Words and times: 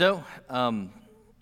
So, 0.00 0.24
um, 0.48 0.94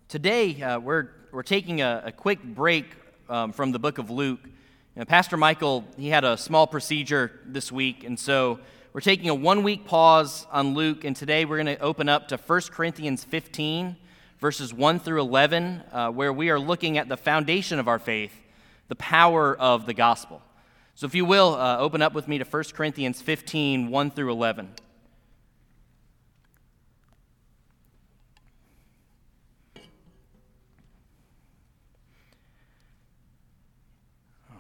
today 0.09 0.61
uh, 0.61 0.81
we're, 0.81 1.11
we're 1.31 1.45
taking 1.45 1.81
a, 1.81 2.03
a 2.07 2.11
quick 2.11 2.43
break 2.43 2.87
um, 3.29 3.53
from 3.53 3.71
the 3.71 3.79
book 3.79 3.99
of 3.99 4.11
Luke. 4.11 4.41
You 4.43 4.51
know, 4.97 5.05
Pastor 5.05 5.37
Michael, 5.37 5.85
he 5.97 6.09
had 6.09 6.25
a 6.25 6.37
small 6.37 6.67
procedure 6.67 7.31
this 7.47 7.71
week, 7.71 8.03
and 8.03 8.19
so 8.19 8.59
we're 8.93 9.01
taking 9.01 9.29
a 9.29 9.35
one 9.37 9.63
week 9.63 9.85
pause 9.85 10.45
on 10.51 10.75
Luke, 10.75 11.05
and 11.05 11.15
today 11.15 11.45
we're 11.45 11.63
going 11.63 11.77
to 11.77 11.79
open 11.79 12.09
up 12.09 12.27
to 12.27 12.37
1 12.37 12.61
Corinthians 12.73 13.23
15, 13.23 13.95
verses 14.41 14.75
1 14.75 14.99
through 14.99 15.21
11, 15.21 15.85
uh, 15.93 16.11
where 16.11 16.33
we 16.33 16.51
are 16.51 16.59
looking 16.59 16.99
at 16.99 17.09
the 17.09 17.17
foundation 17.17 17.79
of 17.79 17.87
our 17.87 18.01
faith, 18.01 18.35
the 18.89 18.97
power 18.97 19.57
of 19.57 19.87
the 19.87 19.95
gospel. 19.95 20.43
So, 20.97 21.07
if 21.07 21.15
you 21.15 21.25
will, 21.25 21.55
uh, 21.55 21.79
open 21.79 22.03
up 22.03 22.13
with 22.13 22.27
me 22.27 22.39
to 22.39 22.45
1 22.45 22.65
Corinthians 22.75 23.23
15, 23.23 23.89
1 23.89 24.11
through 24.11 24.33
11. 24.33 24.71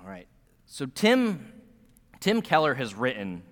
All 0.09 0.15
right. 0.15 0.27
So, 0.71 0.85
Tim, 0.85 1.51
Tim 2.21 2.43
Keller 2.43 2.75
has 2.75 2.95
written 2.95 3.43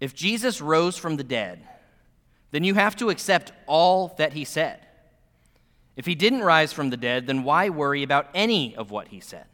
If 0.00 0.14
Jesus 0.14 0.60
rose 0.60 0.96
from 0.96 1.16
the 1.16 1.24
dead, 1.24 1.62
then 2.50 2.64
you 2.64 2.74
have 2.74 2.96
to 2.96 3.10
accept 3.10 3.52
all 3.66 4.14
that 4.18 4.32
he 4.32 4.44
said. 4.44 4.80
If 5.94 6.06
he 6.06 6.14
didn't 6.14 6.40
rise 6.40 6.72
from 6.72 6.90
the 6.90 6.96
dead, 6.96 7.26
then 7.26 7.44
why 7.44 7.68
worry 7.68 8.02
about 8.02 8.28
any 8.34 8.74
of 8.74 8.90
what 8.90 9.08
he 9.08 9.20
said? 9.20 9.44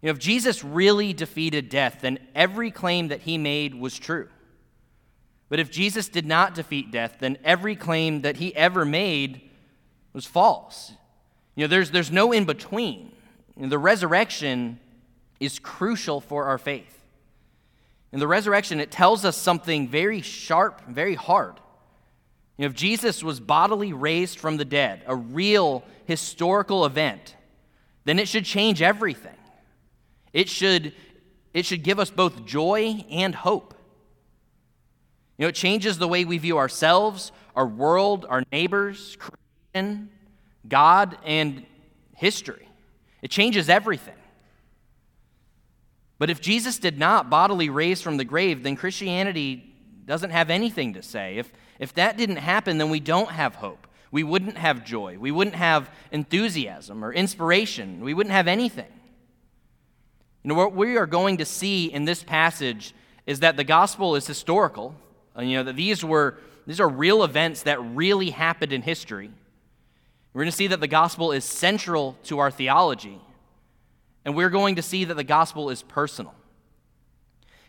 You 0.00 0.06
know, 0.06 0.12
if 0.12 0.18
Jesus 0.20 0.62
really 0.62 1.12
defeated 1.12 1.68
death, 1.68 1.98
then 2.00 2.20
every 2.34 2.70
claim 2.70 3.08
that 3.08 3.22
he 3.22 3.38
made 3.38 3.74
was 3.74 3.98
true. 3.98 4.28
But 5.48 5.58
if 5.58 5.70
Jesus 5.70 6.08
did 6.08 6.26
not 6.26 6.54
defeat 6.54 6.92
death, 6.92 7.16
then 7.18 7.38
every 7.42 7.74
claim 7.74 8.22
that 8.22 8.36
he 8.36 8.54
ever 8.54 8.84
made 8.84 9.50
was 10.12 10.26
false. 10.26 10.92
You 11.56 11.64
know, 11.64 11.68
there's, 11.68 11.90
there's 11.90 12.12
no 12.12 12.30
in 12.30 12.44
between. 12.44 13.12
Know, 13.56 13.68
the 13.68 13.78
resurrection 13.78 14.78
is 15.40 15.58
crucial 15.58 16.20
for 16.20 16.44
our 16.44 16.58
faith. 16.58 16.92
In 18.12 18.20
the 18.20 18.26
resurrection, 18.28 18.80
it 18.80 18.90
tells 18.90 19.24
us 19.24 19.36
something 19.36 19.88
very 19.88 20.20
sharp, 20.20 20.82
very 20.88 21.14
hard. 21.14 21.60
You 22.56 22.62
know, 22.62 22.66
if 22.66 22.74
Jesus 22.74 23.22
was 23.22 23.40
bodily 23.40 23.92
raised 23.92 24.38
from 24.38 24.56
the 24.56 24.64
dead, 24.64 25.02
a 25.06 25.14
real 25.14 25.84
historical 26.06 26.86
event, 26.86 27.36
then 28.04 28.18
it 28.18 28.28
should 28.28 28.44
change 28.44 28.80
everything. 28.80 29.36
It 30.32 30.48
should, 30.48 30.92
it 31.52 31.66
should 31.66 31.82
give 31.82 31.98
us 31.98 32.10
both 32.10 32.46
joy 32.46 33.04
and 33.10 33.34
hope. 33.34 33.74
You 35.36 35.44
know, 35.44 35.48
it 35.48 35.54
changes 35.54 35.98
the 35.98 36.08
way 36.08 36.24
we 36.24 36.38
view 36.38 36.56
ourselves, 36.56 37.32
our 37.54 37.66
world, 37.66 38.24
our 38.28 38.42
neighbors, 38.52 39.16
creation, 39.18 40.08
God, 40.66 41.18
and 41.24 41.66
history. 42.14 42.65
It 43.22 43.30
changes 43.30 43.68
everything. 43.68 44.14
But 46.18 46.30
if 46.30 46.40
Jesus 46.40 46.78
did 46.78 46.98
not 46.98 47.28
bodily 47.28 47.68
raise 47.68 48.00
from 48.00 48.16
the 48.16 48.24
grave, 48.24 48.62
then 48.62 48.76
Christianity 48.76 49.74
doesn't 50.06 50.30
have 50.30 50.50
anything 50.50 50.94
to 50.94 51.02
say. 51.02 51.36
If, 51.36 51.52
if 51.78 51.92
that 51.94 52.16
didn't 52.16 52.36
happen, 52.36 52.78
then 52.78 52.90
we 52.90 53.00
don't 53.00 53.30
have 53.30 53.56
hope. 53.56 53.86
We 54.10 54.22
wouldn't 54.22 54.56
have 54.56 54.84
joy. 54.84 55.18
We 55.18 55.30
wouldn't 55.30 55.56
have 55.56 55.90
enthusiasm 56.12 57.04
or 57.04 57.12
inspiration. 57.12 58.00
We 58.00 58.14
wouldn't 58.14 58.32
have 58.32 58.48
anything. 58.48 58.90
You 60.42 60.50
know, 60.50 60.54
what 60.54 60.74
we 60.74 60.96
are 60.96 61.06
going 61.06 61.38
to 61.38 61.44
see 61.44 61.92
in 61.92 62.04
this 62.04 62.22
passage 62.22 62.94
is 63.26 63.40
that 63.40 63.56
the 63.56 63.64
gospel 63.64 64.14
is 64.14 64.26
historical. 64.26 64.94
You 65.38 65.58
know, 65.58 65.64
that 65.64 65.76
these 65.76 66.04
were 66.04 66.38
these 66.66 66.80
are 66.80 66.88
real 66.88 67.22
events 67.22 67.62
that 67.62 67.82
really 67.82 68.30
happened 68.30 68.72
in 68.72 68.82
history. 68.82 69.30
We're 70.36 70.42
going 70.42 70.50
to 70.50 70.56
see 70.56 70.66
that 70.66 70.80
the 70.80 70.86
gospel 70.86 71.32
is 71.32 71.46
central 71.46 72.14
to 72.24 72.40
our 72.40 72.50
theology. 72.50 73.18
And 74.22 74.36
we're 74.36 74.50
going 74.50 74.74
to 74.74 74.82
see 74.82 75.04
that 75.04 75.14
the 75.14 75.24
gospel 75.24 75.70
is 75.70 75.82
personal. 75.82 76.34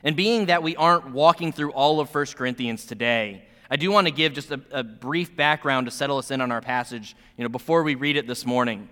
And 0.04 0.18
being 0.18 0.48
that 0.48 0.64
we 0.64 0.76
aren't 0.76 1.12
walking 1.12 1.54
through 1.54 1.72
all 1.72 2.02
of 2.02 2.14
1 2.14 2.26
Corinthians 2.36 2.86
today, 2.86 3.46
I 3.72 3.78
do 3.78 3.90
want 3.90 4.08
to 4.08 4.12
give 4.12 4.34
just 4.34 4.52
a, 4.52 4.60
a, 4.72 4.84
brief 4.84 5.34
background 5.34 5.88
to 5.88 5.92
settle 5.92 6.18
us 6.18 6.30
in 6.30 6.42
on 6.42 6.52
our 6.52 6.60
passage, 6.60 7.16
you 7.38 7.46
know, 7.46 7.50
before 7.50 7.84
we 7.84 7.96
read 7.96 8.18
it 8.18 8.28
this 8.28 8.46
morning. 8.46 8.90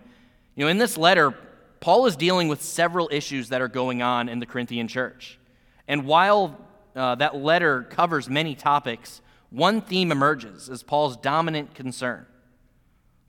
You 0.56 0.64
know, 0.64 0.72
in 0.72 0.78
this 0.78 0.98
letter, 0.98 1.36
Paul 1.82 2.06
is 2.06 2.16
dealing 2.16 2.48
with 2.48 2.62
several 2.62 3.10
issues 3.12 3.50
that 3.50 3.62
are 3.62 3.68
going 3.68 4.02
on 4.02 4.30
in 4.30 4.40
the 4.40 4.46
Corinthian 4.46 4.88
church. 4.88 5.38
And 5.86 6.06
while 6.06 6.58
uh, 6.96 7.16
that 7.16 7.36
letter 7.36 7.84
covers 7.84 8.30
many 8.30 8.56
topics, 8.56 9.20
one 9.50 9.82
theme 9.82 10.14
emerges 10.14 10.70
as 10.70 10.82
Paul's 10.82 11.18
dominant 11.18 11.76
concern. 11.76 12.26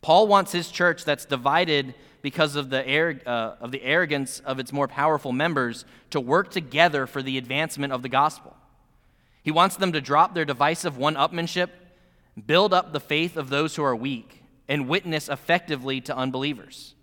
Paul 0.02 0.28
wants 0.28 0.52
his 0.52 0.70
church 0.70 1.04
that's 1.04 1.24
divided 1.24 1.94
because 2.22 2.56
of 2.56 2.70
the, 2.70 3.20
uh, 3.26 3.56
of 3.60 3.70
the 3.70 3.82
arrogance 3.82 4.40
of 4.40 4.58
its 4.58 4.72
more 4.72 4.88
powerful 4.88 5.32
members 5.32 5.84
to 6.10 6.20
work 6.20 6.50
together 6.50 7.06
for 7.06 7.22
the 7.22 7.38
advancement 7.38 7.92
of 7.92 8.02
the 8.02 8.08
gospel. 8.08 8.56
He 9.42 9.50
wants 9.50 9.76
them 9.76 9.92
to 9.92 10.00
drop 10.00 10.34
their 10.34 10.44
divisive 10.44 10.96
one 10.96 11.14
upmanship, 11.14 11.70
build 12.46 12.74
up 12.74 12.92
the 12.92 13.00
faith 13.00 13.36
of 13.36 13.48
those 13.48 13.76
who 13.76 13.84
are 13.84 13.94
weak, 13.94 14.42
and 14.68 14.88
witness 14.88 15.28
effectively 15.28 16.00
to 16.00 16.16
unbelievers. 16.16 16.94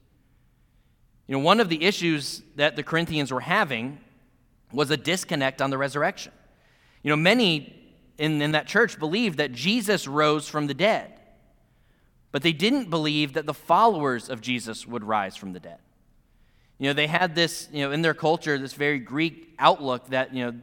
You 1.28 1.38
know, 1.38 1.40
one 1.40 1.60
of 1.60 1.70
the 1.70 1.86
issues 1.86 2.42
that 2.58 2.76
the 2.76 2.84
Corinthians 2.84 3.32
were 3.32 3.40
having 3.40 4.00
was 4.74 4.92
a 4.92 4.98
disconnect 4.98 5.62
on 5.62 5.70
the 5.70 5.78
resurrection. 5.78 6.34
You 7.02 7.12
know, 7.12 7.16
many 7.16 7.94
in, 8.18 8.42
in 8.42 8.52
that 8.52 8.68
church 8.68 9.00
believed 9.00 9.38
that 9.38 9.54
Jesus 9.54 10.08
rose 10.08 10.48
from 10.48 10.68
the 10.68 10.74
dead, 10.74 11.13
but 12.34 12.42
they 12.42 12.52
didn't 12.52 12.90
believe 12.90 13.34
that 13.34 13.46
the 13.46 13.54
followers 13.54 14.28
of 14.28 14.42
Jesus 14.42 14.86
would 14.86 15.06
rise 15.06 15.38
from 15.38 15.54
the 15.54 15.60
dead. 15.62 15.78
You 16.80 16.88
know, 16.88 16.94
they 16.94 17.08
had 17.08 17.36
this, 17.36 17.70
you 17.72 17.86
know, 17.86 17.92
in 17.92 18.02
their 18.02 18.16
culture, 18.16 18.58
this 18.58 18.74
very 18.74 19.00
Greek 19.00 19.54
outlook 19.60 20.08
that, 20.10 20.34
you 20.34 20.46
know, 20.46 20.60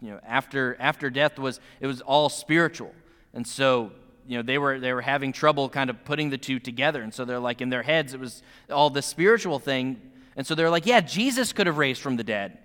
you 0.00 0.10
know 0.10 0.20
after, 0.24 0.76
after 0.78 1.10
death 1.10 1.38
was, 1.38 1.58
it 1.80 1.86
was 1.86 2.02
all 2.02 2.28
spiritual. 2.28 2.94
And 3.32 3.46
so 3.46 3.92
you 4.28 4.36
know 4.36 4.42
they 4.42 4.58
were 4.58 4.78
they 4.78 4.92
were 4.92 5.02
having 5.02 5.32
trouble 5.32 5.68
kind 5.68 5.90
of 5.90 6.04
putting 6.04 6.30
the 6.30 6.38
two 6.38 6.58
together 6.58 7.02
and 7.02 7.14
so 7.14 7.24
they're 7.24 7.38
like 7.38 7.60
in 7.60 7.70
their 7.70 7.82
heads 7.82 8.12
it 8.12 8.20
was 8.20 8.42
all 8.70 8.90
the 8.90 9.02
spiritual 9.02 9.58
thing 9.58 10.00
and 10.36 10.46
so 10.46 10.54
they're 10.54 10.70
like 10.70 10.86
yeah 10.86 11.00
jesus 11.00 11.52
could 11.52 11.66
have 11.66 11.78
raised 11.78 12.00
from 12.00 12.16
the 12.16 12.24
dead 12.24 12.58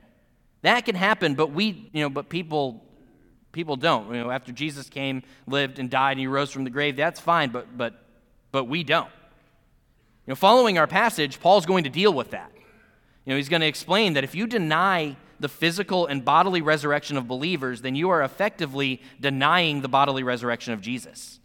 that 0.63 0.85
can 0.85 0.95
happen 0.95 1.35
but 1.35 1.51
we 1.51 1.89
you 1.93 2.01
know 2.01 2.09
but 2.09 2.29
people 2.29 2.83
people 3.51 3.75
don't 3.75 4.07
you 4.07 4.19
know 4.19 4.31
after 4.31 4.51
jesus 4.51 4.89
came 4.89 5.21
lived 5.45 5.77
and 5.77 5.89
died 5.89 6.13
and 6.13 6.19
he 6.19 6.27
rose 6.27 6.51
from 6.51 6.63
the 6.63 6.69
grave 6.69 6.95
that's 6.95 7.19
fine 7.19 7.49
but 7.51 7.77
but 7.77 8.05
but 8.51 8.65
we 8.65 8.83
don't 8.83 9.09
you 10.25 10.31
know 10.31 10.35
following 10.35 10.77
our 10.77 10.87
passage 10.87 11.39
paul's 11.39 11.65
going 11.65 11.83
to 11.83 11.89
deal 11.89 12.13
with 12.13 12.31
that 12.31 12.51
you 13.25 13.31
know 13.31 13.37
he's 13.37 13.49
going 13.49 13.61
to 13.61 13.67
explain 13.67 14.13
that 14.13 14.23
if 14.23 14.35
you 14.35 14.47
deny 14.47 15.15
the 15.39 15.49
physical 15.49 16.05
and 16.05 16.23
bodily 16.23 16.61
resurrection 16.61 17.17
of 17.17 17.27
believers 17.27 17.81
then 17.81 17.95
you 17.95 18.09
are 18.09 18.21
effectively 18.21 19.01
denying 19.19 19.81
the 19.81 19.89
bodily 19.89 20.23
resurrection 20.23 20.73
of 20.73 20.81
jesus 20.81 21.39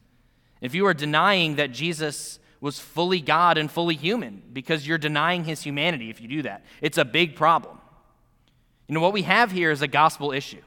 if 0.61 0.75
you 0.75 0.87
are 0.87 0.95
denying 0.95 1.57
that 1.57 1.73
Jesus 1.73 2.39
was 2.61 2.81
fully 2.81 3.21
God 3.21 3.59
and 3.59 3.71
fully 3.71 3.95
human, 3.95 4.43
because 4.53 4.87
you're 4.87 4.99
denying 4.99 5.45
his 5.45 5.63
humanity 5.63 6.11
if 6.11 6.21
you 6.21 6.29
do 6.29 6.43
that, 6.43 6.65
it's 6.81 6.99
a 6.99 7.05
big 7.05 7.37
problem. 7.37 7.79
You 8.89 8.95
know, 8.95 9.01
what 9.01 9.13
we 9.13 9.23
have 9.23 9.53
here 9.53 9.71
is 9.71 9.83
a 9.83 9.89
gospel 9.89 10.33
issue. 10.33 10.63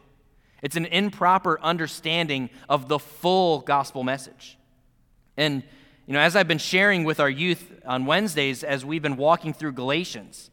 It's 0.62 0.76
an 0.76 0.86
improper 0.86 1.60
understanding 1.62 2.50
of 2.68 2.88
the 2.88 3.00
full 3.00 3.62
gospel 3.62 4.04
message. 4.04 4.58
And, 5.38 5.64
you 6.10 6.14
know, 6.14 6.22
as 6.22 6.36
I've 6.36 6.48
been 6.48 6.58
sharing 6.58 7.04
with 7.04 7.20
our 7.20 7.30
youth 7.30 7.72
on 7.86 8.08
Wednesdays 8.08 8.64
as 8.64 8.84
we've 8.84 9.04
been 9.04 9.16
walking 9.16 9.54
through 9.54 9.74
Galatians, 9.74 10.50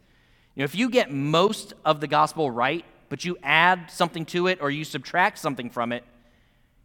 you 0.55 0.61
know, 0.61 0.65
if 0.65 0.75
you 0.75 0.91
get 0.91 1.11
most 1.11 1.73
of 1.83 2.03
the 2.03 2.07
gospel 2.07 2.51
right, 2.51 2.85
but 3.09 3.25
you 3.25 3.39
add 3.43 3.91
something 3.91 4.27
to 4.27 4.49
it 4.49 4.59
or 4.61 4.71
you 4.71 4.85
subtract 4.85 5.39
something 5.39 5.71
from 5.71 5.93
it, 5.93 6.05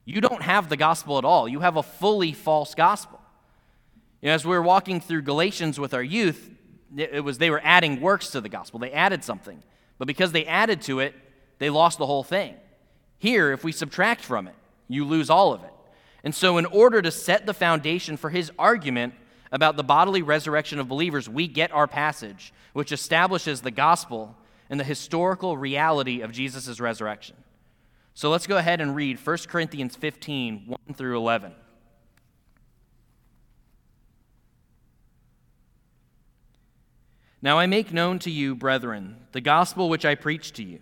you 0.06 0.22
don't 0.22 0.42
have 0.42 0.70
the 0.70 0.78
gospel 0.78 1.18
at 1.18 1.26
all. 1.26 1.50
You 1.50 1.60
have 1.60 1.76
a 1.76 1.84
fully 1.84 2.32
false 2.32 2.74
gospel. 2.74 3.20
You 4.22 4.30
know, 4.30 4.36
as 4.36 4.46
we 4.46 4.52
were 4.52 4.62
walking 4.62 5.02
through 5.02 5.24
Galatians 5.24 5.78
with 5.78 5.94
our 5.94 6.02
youth, 6.02 6.50
it 6.96 7.26
was 7.26 7.40
they 7.40 7.50
were 7.50 7.62
adding 7.66 8.00
works 8.00 8.30
to 8.30 8.40
the 8.40 8.48
gospel. 8.48 8.80
They 8.80 8.94
added 8.94 9.26
something. 9.26 9.62
But 9.98 10.08
because 10.08 10.32
they 10.32 10.46
added 10.46 10.82
to 10.84 11.00
it, 11.00 11.14
they 11.60 11.70
lost 11.70 11.98
the 11.98 12.06
whole 12.06 12.24
thing. 12.24 12.56
Here, 13.18 13.52
if 13.52 13.66
we 13.66 13.74
subtract 13.74 14.22
from 14.22 14.48
it, 14.48 14.56
you 14.88 15.04
lose 15.04 15.30
all 15.30 15.52
of 15.52 15.62
it. 15.62 15.71
And 16.24 16.36
so, 16.36 16.58
in 16.58 16.66
order 16.66 17.02
to 17.02 17.12
set 17.12 17.46
the 17.46 17.54
foundation 17.54 18.16
for 18.18 18.30
his 18.30 18.52
argument 18.60 19.16
about 19.52 19.76
the 19.76 19.84
bodily 19.84 20.22
resurrection 20.22 20.80
of 20.80 20.88
believers, 20.88 21.28
we 21.28 21.48
get 21.48 21.72
our 21.72 21.88
passage, 21.88 22.54
which 22.74 22.92
establishes 22.92 23.62
the 23.62 23.72
gospel 23.72 24.36
and 24.70 24.80
the 24.80 24.86
historical 24.86 25.58
reality 25.58 26.22
of 26.22 26.32
Jesus' 26.32 26.80
resurrection. 26.80 27.36
So 28.14 28.30
let's 28.30 28.48
go 28.48 28.58
ahead 28.58 28.82
and 28.82 28.96
read 28.96 29.26
1 29.26 29.38
Corinthians 29.48 29.96
15 29.96 30.64
1 30.68 30.96
through 30.96 31.18
11. 31.18 31.54
Now 37.42 37.58
I 37.58 37.66
make 37.66 37.92
known 37.92 38.20
to 38.20 38.30
you, 38.30 38.56
brethren, 38.56 39.18
the 39.32 39.42
gospel 39.42 39.90
which 39.90 40.06
I 40.06 40.16
preached 40.16 40.56
to 40.56 40.64
you, 40.64 40.80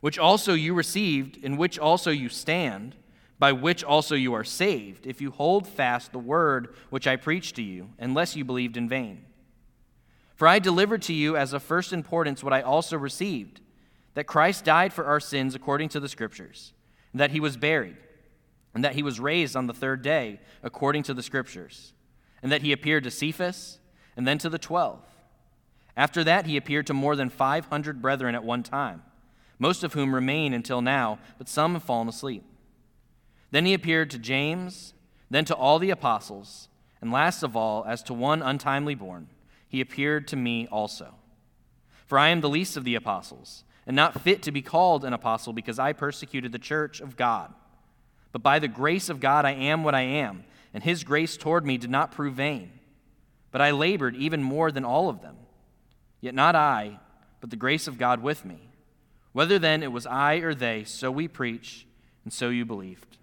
which 0.00 0.18
also 0.18 0.54
you 0.54 0.72
received, 0.72 1.36
in 1.36 1.56
which 1.56 1.78
also 1.78 2.10
you 2.10 2.28
stand, 2.28 2.94
by 3.38 3.52
which 3.52 3.84
also 3.84 4.14
you 4.14 4.34
are 4.34 4.44
saved, 4.44 5.06
if 5.06 5.20
you 5.20 5.30
hold 5.30 5.66
fast 5.66 6.12
the 6.12 6.18
word 6.18 6.74
which 6.90 7.06
I 7.06 7.16
preached 7.16 7.56
to 7.56 7.62
you, 7.62 7.90
unless 7.98 8.34
you 8.34 8.44
believed 8.44 8.76
in 8.76 8.88
vain. 8.88 9.24
For 10.34 10.48
I 10.48 10.58
delivered 10.58 11.02
to 11.02 11.12
you 11.12 11.36
as 11.36 11.52
of 11.52 11.62
first 11.62 11.92
importance 11.92 12.42
what 12.42 12.52
I 12.52 12.62
also 12.62 12.96
received 12.96 13.60
that 14.14 14.24
Christ 14.24 14.64
died 14.64 14.92
for 14.92 15.04
our 15.04 15.20
sins 15.20 15.54
according 15.54 15.90
to 15.90 16.00
the 16.00 16.08
Scriptures, 16.08 16.72
and 17.12 17.20
that 17.20 17.30
he 17.30 17.38
was 17.38 17.56
buried, 17.56 17.96
and 18.74 18.84
that 18.84 18.96
he 18.96 19.02
was 19.02 19.20
raised 19.20 19.54
on 19.54 19.68
the 19.68 19.72
third 19.72 20.02
day 20.02 20.40
according 20.62 21.04
to 21.04 21.14
the 21.14 21.22
Scriptures, 21.22 21.92
and 22.42 22.50
that 22.50 22.62
he 22.62 22.72
appeared 22.72 23.04
to 23.04 23.10
Cephas, 23.10 23.78
and 24.16 24.26
then 24.26 24.38
to 24.38 24.48
the 24.48 24.58
twelve. 24.58 25.00
After 25.96 26.24
that, 26.24 26.46
he 26.46 26.56
appeared 26.56 26.86
to 26.88 26.94
more 26.94 27.14
than 27.16 27.28
500 27.28 28.02
brethren 28.02 28.34
at 28.34 28.44
one 28.44 28.62
time, 28.62 29.02
most 29.58 29.84
of 29.84 29.94
whom 29.94 30.14
remain 30.14 30.52
until 30.52 30.80
now, 30.80 31.18
but 31.38 31.48
some 31.48 31.74
have 31.74 31.82
fallen 31.84 32.08
asleep. 32.08 32.44
Then 33.50 33.66
he 33.66 33.74
appeared 33.74 34.10
to 34.10 34.18
James, 34.18 34.94
then 35.30 35.44
to 35.46 35.54
all 35.54 35.78
the 35.78 35.90
apostles, 35.90 36.68
and 37.00 37.12
last 37.12 37.42
of 37.42 37.56
all, 37.56 37.84
as 37.86 38.02
to 38.04 38.14
one 38.14 38.42
untimely 38.42 38.94
born, 38.94 39.28
he 39.68 39.80
appeared 39.80 40.26
to 40.28 40.36
me 40.36 40.66
also. 40.70 41.14
For 42.06 42.18
I 42.18 42.28
am 42.28 42.40
the 42.40 42.48
least 42.48 42.76
of 42.76 42.84
the 42.84 42.94
apostles, 42.94 43.64
and 43.86 43.94
not 43.94 44.20
fit 44.20 44.42
to 44.42 44.52
be 44.52 44.62
called 44.62 45.04
an 45.04 45.12
apostle 45.12 45.52
because 45.52 45.78
I 45.78 45.92
persecuted 45.92 46.52
the 46.52 46.58
church 46.58 47.00
of 47.00 47.16
God. 47.16 47.52
But 48.32 48.42
by 48.42 48.58
the 48.58 48.68
grace 48.68 49.08
of 49.08 49.20
God 49.20 49.44
I 49.44 49.52
am 49.52 49.84
what 49.84 49.94
I 49.94 50.02
am, 50.02 50.44
and 50.74 50.82
his 50.82 51.04
grace 51.04 51.36
toward 51.36 51.64
me 51.64 51.78
did 51.78 51.90
not 51.90 52.12
prove 52.12 52.34
vain. 52.34 52.72
But 53.50 53.60
I 53.60 53.70
labored 53.70 54.16
even 54.16 54.42
more 54.42 54.70
than 54.70 54.84
all 54.84 55.08
of 55.08 55.22
them. 55.22 55.36
Yet 56.20 56.34
not 56.34 56.54
I, 56.54 56.98
but 57.40 57.50
the 57.50 57.56
grace 57.56 57.86
of 57.86 57.98
God 57.98 58.22
with 58.22 58.44
me. 58.44 58.68
Whether 59.32 59.58
then 59.58 59.82
it 59.82 59.92
was 59.92 60.06
I 60.06 60.36
or 60.36 60.54
they, 60.54 60.84
so 60.84 61.10
we 61.10 61.28
preach, 61.28 61.86
and 62.24 62.32
so 62.32 62.48
you 62.48 62.64
believed. 62.64 63.17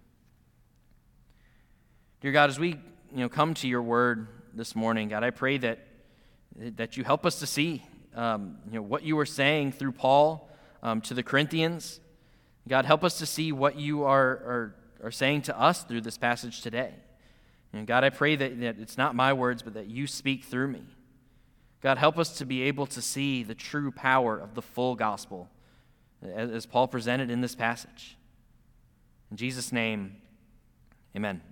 Dear 2.25 2.31
God, 2.31 2.50
as 2.50 2.57
we 2.57 2.69
you 2.69 3.18
know, 3.18 3.30
come 3.30 3.54
to 3.54 3.68
your 3.68 3.83
word 3.83 4.27
this 4.51 4.75
morning, 4.75 5.10
God, 5.10 5.24
I 5.24 5.30
pray 5.30 5.60
that, 5.60 5.77
that 6.75 6.98
you 6.98 7.04
help 7.04 7.24
us 7.24 7.38
to 7.38 7.45
see 7.45 7.83
um, 8.16 8.57
you 8.66 8.77
know, 8.77 8.81
what 8.81 9.04
you 9.04 9.16
were 9.16 9.27
saying 9.27 9.74
through 9.74 9.92
Paul 9.92 10.50
um, 10.81 11.01
to 11.01 11.13
the 11.13 11.22
Corinthians. 11.22 12.00
God, 12.68 12.86
help 12.86 13.04
us 13.04 13.19
to 13.19 13.27
see 13.27 13.51
what 13.51 13.75
you 13.75 14.06
are, 14.06 14.27
are, 14.27 14.75
are 15.04 15.12
saying 15.12 15.44
to 15.44 15.62
us 15.62 15.83
through 15.83 16.01
this 16.01 16.18
passage 16.18 16.62
today. 16.62 16.95
And 17.74 17.86
God, 17.86 18.04
I 18.04 18.10
pray 18.10 18.36
that, 18.36 18.60
that 18.60 18.80
it's 18.80 18.98
not 18.98 19.13
my 19.13 19.31
words, 19.31 19.62
but 19.62 19.75
that 19.75 19.86
you 19.86 20.07
speak 20.07 20.45
through 20.45 20.69
me. 20.69 20.81
God, 21.81 22.00
help 22.00 22.18
us 22.18 22.36
to 22.39 22.45
be 22.45 22.63
able 22.63 22.88
to 22.88 23.04
see 23.04 23.44
the 23.44 23.54
true 23.54 23.92
power 23.92 24.36
of 24.36 24.56
the 24.56 24.63
full 24.63 24.95
gospel 24.95 25.48
as, 26.24 26.50
as 26.50 26.66
Paul 26.66 26.88
presented 26.88 27.30
in 27.30 27.42
this 27.42 27.54
passage. 27.54 28.18
In 29.30 29.38
Jesus' 29.38 29.72
name, 29.72 30.16
amen. 31.16 31.44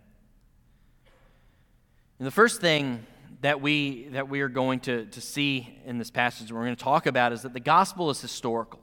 And 2.20 2.28
the 2.28 2.32
first 2.32 2.62
thing 2.62 3.06
that 3.42 3.62
we, 3.62 4.08
that 4.12 4.30
we 4.30 4.42
are 4.42 4.50
going 4.50 4.80
to, 4.82 5.06
to 5.06 5.22
see 5.22 5.78
in 5.86 5.98
this 5.98 6.12
passage, 6.12 6.52
we're 6.52 6.64
going 6.64 6.76
to 6.76 6.84
talk 6.84 7.06
about, 7.06 7.34
is 7.34 7.42
that 7.42 7.54
the 7.54 7.60
gospel 7.60 8.10
is 8.10 8.22
historical. 8.22 8.80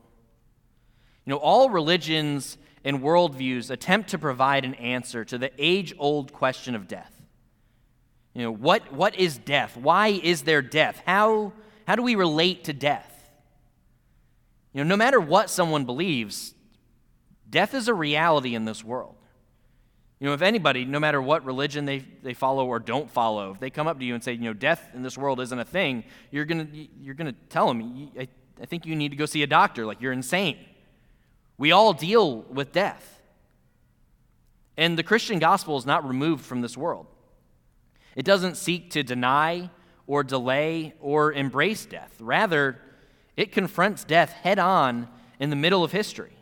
You 1.24 1.30
know, 1.30 1.38
all 1.38 1.70
religions 1.70 2.58
and 2.84 3.00
worldviews 3.00 3.70
attempt 3.70 4.10
to 4.10 4.18
provide 4.18 4.64
an 4.64 4.74
answer 4.74 5.24
to 5.24 5.38
the 5.38 5.50
age 5.58 5.94
old 5.98 6.32
question 6.32 6.74
of 6.74 6.88
death. 6.88 7.12
You 8.34 8.42
know, 8.42 8.52
what, 8.52 8.92
what 8.92 9.16
is 9.16 9.38
death? 9.38 9.76
Why 9.76 10.08
is 10.08 10.42
there 10.42 10.62
death? 10.62 11.02
How, 11.06 11.52
how 11.86 11.96
do 11.96 12.02
we 12.02 12.14
relate 12.14 12.64
to 12.64 12.72
death? 12.72 13.30
You 14.72 14.84
know, 14.84 14.88
no 14.88 14.96
matter 14.96 15.20
what 15.20 15.50
someone 15.50 15.84
believes, 15.84 16.54
death 17.48 17.74
is 17.74 17.88
a 17.88 17.94
reality 17.94 18.54
in 18.54 18.64
this 18.64 18.84
world. 18.84 19.16
You 20.20 20.26
know, 20.26 20.34
if 20.34 20.42
anybody, 20.42 20.84
no 20.84 21.00
matter 21.00 21.20
what 21.20 21.46
religion 21.46 21.86
they, 21.86 22.00
they 22.22 22.34
follow 22.34 22.66
or 22.66 22.78
don't 22.78 23.10
follow, 23.10 23.52
if 23.52 23.58
they 23.58 23.70
come 23.70 23.86
up 23.86 23.98
to 23.98 24.04
you 24.04 24.14
and 24.14 24.22
say, 24.22 24.34
you 24.34 24.40
know, 24.40 24.52
death 24.52 24.90
in 24.94 25.02
this 25.02 25.16
world 25.16 25.40
isn't 25.40 25.58
a 25.58 25.64
thing, 25.64 26.04
you're 26.30 26.44
going 26.44 26.88
you're 27.00 27.14
gonna 27.14 27.34
tell 27.48 27.66
them, 27.66 28.10
I, 28.18 28.28
I 28.60 28.66
think 28.66 28.84
you 28.84 28.94
need 28.94 29.12
to 29.12 29.16
go 29.16 29.24
see 29.24 29.42
a 29.42 29.46
doctor. 29.46 29.86
Like, 29.86 30.02
you're 30.02 30.12
insane. 30.12 30.58
We 31.56 31.72
all 31.72 31.94
deal 31.94 32.42
with 32.42 32.70
death. 32.72 33.22
And 34.76 34.98
the 34.98 35.02
Christian 35.02 35.38
gospel 35.38 35.78
is 35.78 35.86
not 35.86 36.06
removed 36.06 36.44
from 36.44 36.60
this 36.60 36.76
world. 36.76 37.06
It 38.14 38.24
doesn't 38.24 38.56
seek 38.56 38.90
to 38.90 39.02
deny 39.02 39.70
or 40.06 40.22
delay 40.22 40.94
or 41.00 41.32
embrace 41.32 41.86
death. 41.86 42.14
Rather, 42.20 42.78
it 43.36 43.52
confronts 43.52 44.04
death 44.04 44.32
head 44.32 44.58
on 44.58 45.08
in 45.38 45.48
the 45.48 45.56
middle 45.56 45.82
of 45.82 45.92
history. 45.92 46.36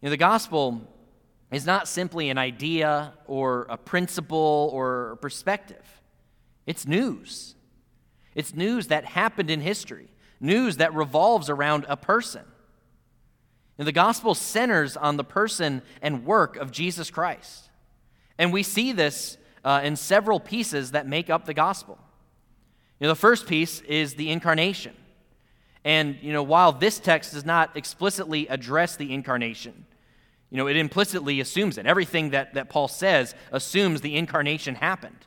You 0.00 0.06
know, 0.06 0.10
the 0.10 0.16
gospel 0.16 0.88
is 1.54 1.64
not 1.64 1.86
simply 1.86 2.30
an 2.30 2.38
idea 2.38 3.14
or 3.26 3.66
a 3.70 3.76
principle 3.76 4.70
or 4.72 5.12
a 5.12 5.16
perspective, 5.16 6.02
it's 6.66 6.86
news. 6.86 7.54
It's 8.34 8.54
news 8.54 8.88
that 8.88 9.04
happened 9.04 9.50
in 9.50 9.60
history, 9.60 10.08
news 10.40 10.78
that 10.78 10.92
revolves 10.94 11.48
around 11.48 11.86
a 11.88 11.96
person. 11.96 12.42
And 13.78 13.86
the 13.86 13.92
gospel 13.92 14.34
centers 14.34 14.96
on 14.96 15.16
the 15.16 15.22
person 15.22 15.82
and 16.02 16.24
work 16.24 16.56
of 16.56 16.72
Jesus 16.72 17.08
Christ. 17.10 17.70
And 18.36 18.52
we 18.52 18.64
see 18.64 18.90
this 18.90 19.36
uh, 19.64 19.80
in 19.84 19.94
several 19.94 20.40
pieces 20.40 20.90
that 20.90 21.06
make 21.06 21.30
up 21.30 21.44
the 21.44 21.54
gospel. 21.54 21.98
You 22.98 23.06
know, 23.06 23.12
the 23.12 23.20
first 23.20 23.46
piece 23.46 23.80
is 23.82 24.14
the 24.14 24.30
incarnation. 24.30 24.94
And, 25.84 26.16
you 26.20 26.32
know, 26.32 26.42
while 26.42 26.72
this 26.72 26.98
text 26.98 27.32
does 27.32 27.44
not 27.44 27.76
explicitly 27.76 28.48
address 28.48 28.96
the 28.96 29.12
incarnation, 29.12 29.86
you 30.54 30.58
know, 30.58 30.68
it 30.68 30.76
implicitly 30.76 31.40
assumes 31.40 31.78
it. 31.78 31.84
Everything 31.84 32.30
that, 32.30 32.54
that 32.54 32.68
Paul 32.68 32.86
says 32.86 33.34
assumes 33.50 34.02
the 34.02 34.14
incarnation 34.14 34.76
happened. 34.76 35.18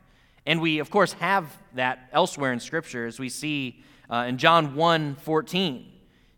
And 0.46 0.62
we, 0.62 0.80
of 0.80 0.90
course, 0.90 1.12
have 1.12 1.46
that 1.76 2.08
elsewhere 2.14 2.54
in 2.54 2.62
Scripture, 2.62 3.06
as 3.06 3.20
we 3.20 3.28
see 3.28 3.84
uh, 4.10 4.24
in 4.30 4.38
John 4.38 4.74
1 4.74 5.18
14. 5.18 5.92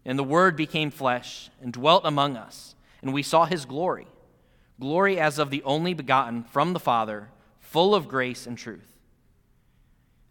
And 0.05 0.17
the 0.17 0.23
Word 0.23 0.55
became 0.55 0.89
flesh 0.89 1.51
and 1.61 1.71
dwelt 1.71 2.01
among 2.03 2.35
us, 2.35 2.73
and 3.03 3.13
we 3.13 3.21
saw 3.21 3.45
his 3.45 3.65
glory 3.65 4.07
glory 4.79 5.19
as 5.19 5.37
of 5.37 5.51
the 5.51 5.61
only 5.61 5.93
begotten 5.93 6.43
from 6.43 6.73
the 6.73 6.79
Father, 6.79 7.29
full 7.59 7.93
of 7.93 8.07
grace 8.07 8.47
and 8.47 8.57
truth. 8.57 8.97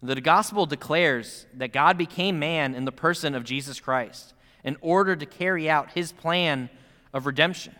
The 0.03 0.19
gospel 0.19 0.65
declares 0.65 1.45
that 1.53 1.71
God 1.71 1.97
became 1.97 2.39
man 2.39 2.75
in 2.75 2.83
the 2.83 2.91
person 2.91 3.35
of 3.35 3.45
Jesus 3.45 3.79
Christ 3.79 4.33
in 4.65 4.75
order 4.81 5.15
to 5.15 5.25
carry 5.25 5.69
out 5.69 5.91
his 5.91 6.11
plan 6.11 6.69
of 7.13 7.25
redemption. 7.25 7.73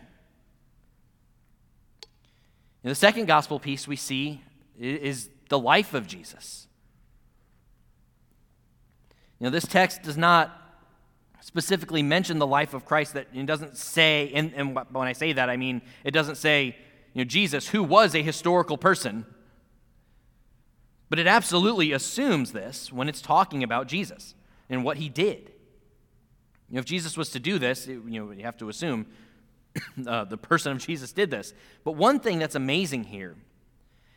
In 2.82 2.88
the 2.88 2.94
second 2.94 3.26
gospel 3.26 3.60
piece 3.60 3.86
we 3.86 3.96
see 3.96 4.40
is 4.78 5.28
the 5.48 5.58
life 5.58 5.92
of 5.94 6.06
Jesus. 6.06 6.66
You 9.38 9.44
know, 9.44 9.50
this 9.50 9.66
text 9.66 10.02
does 10.02 10.16
not 10.16 10.56
specifically 11.40 12.02
mention 12.02 12.38
the 12.38 12.46
life 12.46 12.74
of 12.74 12.84
Christ. 12.84 13.14
That 13.14 13.26
it 13.34 13.46
doesn't 13.46 13.76
say, 13.76 14.30
and, 14.34 14.52
and 14.54 14.78
when 14.90 15.08
I 15.08 15.12
say 15.12 15.32
that, 15.32 15.50
I 15.50 15.56
mean 15.56 15.82
it 16.04 16.12
doesn't 16.12 16.36
say, 16.36 16.76
you 17.12 17.24
know, 17.24 17.28
Jesus, 17.28 17.68
who 17.68 17.82
was 17.82 18.14
a 18.14 18.22
historical 18.22 18.78
person. 18.78 19.26
But 21.08 21.18
it 21.18 21.26
absolutely 21.26 21.92
assumes 21.92 22.52
this 22.52 22.92
when 22.92 23.08
it's 23.08 23.20
talking 23.20 23.62
about 23.62 23.88
Jesus 23.88 24.34
and 24.68 24.84
what 24.84 24.96
he 24.96 25.08
did. 25.08 25.50
You 26.68 26.76
know, 26.76 26.78
if 26.78 26.84
Jesus 26.84 27.16
was 27.16 27.30
to 27.30 27.40
do 27.40 27.58
this, 27.58 27.88
it, 27.88 27.98
you 28.06 28.24
know, 28.24 28.30
you 28.30 28.44
have 28.44 28.56
to 28.58 28.68
assume 28.68 29.06
uh, 30.06 30.24
the 30.24 30.36
person 30.36 30.72
of 30.72 30.78
Jesus 30.78 31.12
did 31.12 31.30
this. 31.30 31.52
But 31.84 31.92
one 31.92 32.20
thing 32.20 32.38
that's 32.38 32.54
amazing 32.54 33.04
here 33.04 33.36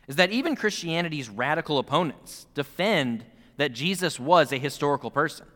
is 0.08 0.16
that 0.16 0.30
even 0.30 0.56
Christianity's 0.56 1.28
radical 1.28 1.78
opponents 1.78 2.46
defend 2.54 3.24
that 3.56 3.72
Jesus 3.72 4.20
was 4.20 4.52
a 4.52 4.58
historical 4.58 5.10
person. 5.10 5.46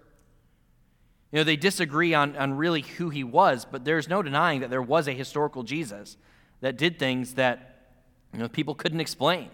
You 1.33 1.39
know, 1.39 1.45
they 1.45 1.57
disagree 1.57 2.15
on, 2.15 2.37
on 2.37 2.55
really 2.55 2.81
who 2.81 3.11
he 3.11 3.23
was, 3.23 3.67
but 3.71 3.85
there's 3.85 4.09
no 4.09 4.23
denying 4.23 4.61
that 4.61 4.71
there 4.71 4.83
was 4.83 5.09
a 5.09 5.13
historical 5.13 5.63
Jesus 5.63 6.17
that 6.61 6.79
did 6.79 6.99
things 6.99 7.35
that 7.35 7.91
you 8.33 8.39
know, 8.39 8.49
people 8.49 8.75
couldn't 8.75 9.01
explain. 9.01 9.51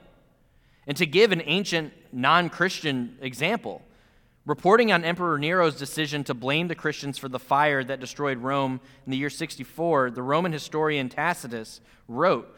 And 0.87 0.97
to 0.97 1.07
give 1.07 1.33
an 1.33 1.43
ancient 1.45 1.93
non 2.13 2.49
Christian 2.49 3.19
example, 3.21 3.83
Reporting 4.47 4.93
on 4.93 5.05
Emperor 5.05 5.39
Nero's 5.39 5.77
decision 5.77 6.23
to 6.25 6.35
blame 6.35 6.69
the 6.69 6.75
Christians 6.75 7.17
for 7.17 7.31
the 7.31 7.39
fire 7.39 7.83
that 7.83 8.01
destroyed 8.01 8.39
Rome 8.39 8.81
in 9.07 9.11
the 9.11 9.17
year 9.17 9.31
64, 9.31 10.11
the 10.11 10.23
Roman 10.23 10.53
historian 10.53 11.09
Tacitus 11.09 11.81
wrote 12.09 12.55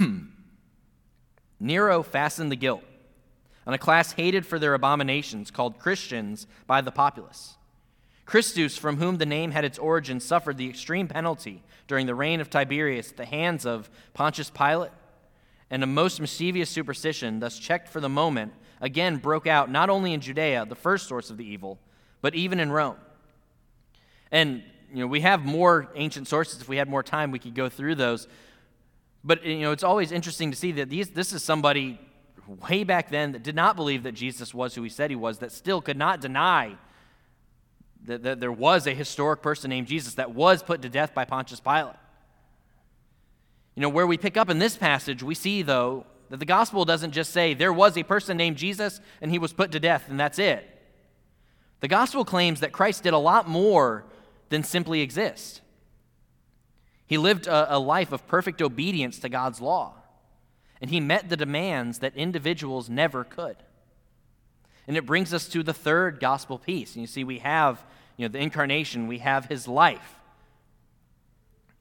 Nero 1.60 2.02
fastened 2.04 2.52
the 2.52 2.56
guilt 2.56 2.84
on 3.66 3.74
a 3.74 3.78
class 3.78 4.12
hated 4.12 4.46
for 4.46 4.58
their 4.58 4.74
abominations 4.74 5.50
called 5.50 5.78
Christians 5.78 6.46
by 6.66 6.80
the 6.80 6.92
populace. 6.92 7.56
Christus, 8.24 8.78
from 8.78 8.98
whom 8.98 9.18
the 9.18 9.26
name 9.26 9.50
had 9.50 9.64
its 9.64 9.78
origin, 9.78 10.20
suffered 10.20 10.56
the 10.56 10.68
extreme 10.68 11.08
penalty 11.08 11.62
during 11.88 12.06
the 12.06 12.14
reign 12.14 12.40
of 12.40 12.48
Tiberius 12.48 13.10
at 13.10 13.16
the 13.16 13.24
hands 13.24 13.66
of 13.66 13.90
Pontius 14.14 14.50
Pilate, 14.50 14.92
and 15.70 15.82
a 15.82 15.86
most 15.86 16.20
mischievous 16.20 16.70
superstition, 16.70 17.40
thus 17.40 17.58
checked 17.58 17.88
for 17.88 18.00
the 18.00 18.08
moment, 18.08 18.52
again 18.80 19.16
broke 19.16 19.46
out 19.46 19.70
not 19.70 19.90
only 19.90 20.12
in 20.12 20.20
Judea, 20.20 20.66
the 20.66 20.74
first 20.74 21.08
source 21.08 21.30
of 21.30 21.36
the 21.36 21.44
evil, 21.44 21.78
but 22.20 22.34
even 22.34 22.60
in 22.60 22.70
Rome. 22.70 22.96
And 24.30 24.62
you 24.92 25.00
know, 25.00 25.06
we 25.06 25.20
have 25.20 25.44
more 25.44 25.88
ancient 25.94 26.28
sources. 26.28 26.60
If 26.60 26.68
we 26.68 26.76
had 26.76 26.88
more 26.88 27.02
time, 27.02 27.30
we 27.30 27.38
could 27.38 27.54
go 27.54 27.68
through 27.68 27.96
those. 27.96 28.26
But 29.24 29.44
you 29.44 29.60
know, 29.60 29.72
it's 29.72 29.84
always 29.84 30.12
interesting 30.12 30.50
to 30.50 30.56
see 30.56 30.72
that 30.72 30.88
these, 30.88 31.10
this 31.10 31.32
is 31.32 31.42
somebody 31.42 32.00
way 32.68 32.84
back 32.84 33.10
then 33.10 33.32
that 33.32 33.42
did 33.42 33.54
not 33.54 33.76
believe 33.76 34.02
that 34.04 34.12
Jesus 34.12 34.54
was 34.54 34.74
who 34.74 34.82
he 34.82 34.88
said 34.88 35.10
he 35.10 35.16
was, 35.16 35.38
that 35.38 35.52
still 35.52 35.82
could 35.82 35.98
not 35.98 36.20
deny 36.20 36.76
that, 38.06 38.22
that 38.22 38.40
there 38.40 38.52
was 38.52 38.86
a 38.86 38.94
historic 38.94 39.42
person 39.42 39.68
named 39.68 39.86
Jesus 39.86 40.14
that 40.14 40.34
was 40.34 40.62
put 40.62 40.82
to 40.82 40.88
death 40.88 41.14
by 41.14 41.24
Pontius 41.24 41.60
Pilate. 41.60 41.96
You 43.74 43.82
know, 43.82 43.88
where 43.88 44.06
we 44.06 44.16
pick 44.16 44.36
up 44.36 44.48
in 44.48 44.58
this 44.58 44.76
passage, 44.76 45.22
we 45.22 45.34
see, 45.34 45.62
though, 45.62 46.06
that 46.30 46.38
the 46.38 46.46
gospel 46.46 46.84
doesn't 46.84 47.12
just 47.12 47.32
say 47.32 47.54
there 47.54 47.72
was 47.72 47.96
a 47.96 48.02
person 48.02 48.36
named 48.36 48.56
Jesus 48.56 49.00
and 49.20 49.30
he 49.30 49.38
was 49.38 49.52
put 49.52 49.72
to 49.72 49.80
death 49.80 50.06
and 50.08 50.18
that's 50.18 50.38
it. 50.38 50.66
The 51.80 51.88
gospel 51.88 52.24
claims 52.24 52.60
that 52.60 52.72
Christ 52.72 53.02
did 53.02 53.12
a 53.12 53.18
lot 53.18 53.48
more 53.48 54.04
than 54.48 54.62
simply 54.62 55.00
exist. 55.00 55.60
He 57.06 57.18
lived 57.18 57.46
a, 57.46 57.76
a, 57.76 57.78
life 57.78 58.12
of 58.12 58.26
perfect 58.26 58.60
obedience 58.60 59.18
to 59.20 59.28
God's 59.28 59.60
law, 59.60 59.94
and 60.80 60.90
he 60.90 61.00
met 61.00 61.28
the 61.28 61.36
demands 61.36 62.00
that 62.00 62.14
individuals 62.16 62.90
never 62.90 63.24
could. 63.24 63.56
And 64.86 64.96
it 64.96 65.06
brings 65.06 65.32
us 65.32 65.48
to 65.48 65.62
the 65.62 65.72
third 65.72 66.20
gospel 66.20 66.58
piece. 66.58 66.94
And 66.94 67.02
you 67.02 67.06
see, 67.06 67.24
we 67.24 67.38
have 67.38 67.82
you 68.16 68.26
know, 68.26 68.32
the 68.32 68.38
incarnation, 68.38 69.06
we 69.06 69.18
have 69.18 69.46
his 69.46 69.68
life. 69.68 70.16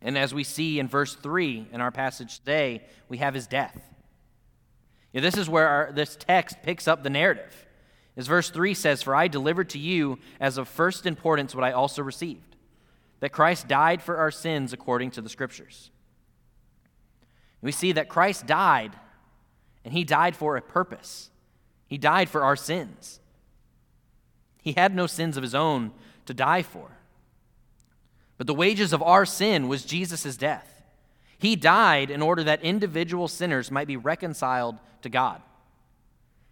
And 0.01 0.17
as 0.17 0.33
we 0.33 0.43
see 0.43 0.79
in 0.79 0.87
verse 0.87 1.15
3 1.15 1.67
in 1.71 1.81
our 1.81 1.91
passage 1.91 2.39
today, 2.39 2.83
we 3.09 3.17
have 3.17 3.33
his 3.33 3.47
death. 3.47 3.86
This 5.21 5.37
is 5.37 5.49
where 5.49 5.67
our, 5.67 5.91
this 5.91 6.15
text 6.15 6.57
picks 6.63 6.87
up 6.87 7.03
the 7.03 7.09
narrative. 7.09 7.65
As 8.15 8.27
verse 8.27 8.49
3 8.49 8.73
says, 8.73 9.01
For 9.01 9.15
I 9.15 9.27
delivered 9.27 9.69
to 9.69 9.79
you 9.79 10.19
as 10.39 10.57
of 10.57 10.67
first 10.67 11.05
importance 11.05 11.53
what 11.53 11.63
I 11.63 11.71
also 11.71 12.01
received 12.01 12.55
that 13.19 13.31
Christ 13.31 13.67
died 13.67 14.01
for 14.01 14.17
our 14.17 14.29
sins 14.29 14.73
according 14.73 15.11
to 15.11 15.21
the 15.21 15.29
Scriptures. 15.29 15.89
We 17.61 17.71
see 17.71 17.91
that 17.93 18.09
Christ 18.09 18.45
died, 18.45 18.95
and 19.83 19.91
he 19.93 20.03
died 20.03 20.35
for 20.35 20.55
a 20.55 20.61
purpose. 20.61 21.31
He 21.87 21.97
died 21.97 22.29
for 22.29 22.43
our 22.43 22.55
sins. 22.55 23.19
He 24.61 24.73
had 24.73 24.93
no 24.93 25.07
sins 25.07 25.37
of 25.37 25.43
his 25.43 25.55
own 25.55 25.93
to 26.27 26.33
die 26.33 26.61
for. 26.61 26.97
But 28.37 28.45
the 28.45 28.53
wages 28.53 28.93
of 28.93 29.01
our 29.01 29.25
sin 29.25 29.67
was 29.67 29.83
Jesus' 29.83 30.37
death. 30.37 30.76
He 31.37 31.55
died 31.55 32.09
in 32.09 32.21
order 32.21 32.43
that 32.43 32.63
individual 32.63 33.27
sinners 33.27 33.69
might 33.69 33.87
be 33.87 33.97
reconciled 33.97 34.77
to 35.03 35.09
God. 35.09 35.41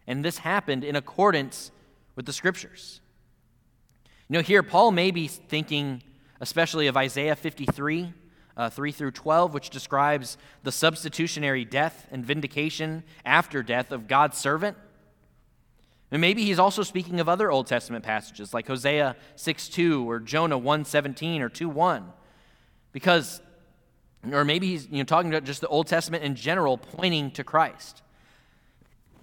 And 0.07 0.23
this 0.23 0.39
happened 0.39 0.83
in 0.83 0.95
accordance 0.95 1.71
with 2.15 2.25
the 2.25 2.33
scriptures. 2.33 3.01
You 4.29 4.35
know, 4.35 4.41
here 4.41 4.63
Paul 4.63 4.91
may 4.91 5.11
be 5.11 5.27
thinking 5.27 6.01
especially 6.39 6.87
of 6.87 6.97
Isaiah 6.97 7.35
53, 7.35 8.13
uh, 8.57 8.69
3 8.69 8.91
through 8.91 9.11
12, 9.11 9.53
which 9.53 9.69
describes 9.69 10.37
the 10.63 10.71
substitutionary 10.71 11.65
death 11.65 12.07
and 12.11 12.25
vindication 12.25 13.03
after 13.25 13.63
death 13.63 13.91
of 13.91 14.07
God's 14.07 14.37
servant. 14.37 14.77
And 16.11 16.21
maybe 16.21 16.43
he's 16.43 16.59
also 16.59 16.83
speaking 16.83 17.19
of 17.19 17.27
other 17.27 17.51
Old 17.51 17.67
Testament 17.67 18.03
passages 18.03 18.53
like 18.53 18.67
Hosea 18.67 19.15
6 19.35 19.69
2 19.69 20.09
or 20.09 20.19
Jonah 20.19 20.57
1 20.57 20.85
17 20.85 21.41
or 21.41 21.49
2 21.49 21.67
1. 21.67 22.11
Because, 22.91 23.41
or 24.33 24.45
maybe 24.45 24.67
he's 24.67 24.87
you 24.89 24.97
know, 24.97 25.03
talking 25.03 25.31
about 25.31 25.43
just 25.43 25.61
the 25.61 25.67
Old 25.67 25.87
Testament 25.87 26.23
in 26.23 26.35
general, 26.35 26.77
pointing 26.77 27.31
to 27.31 27.43
Christ. 27.43 28.01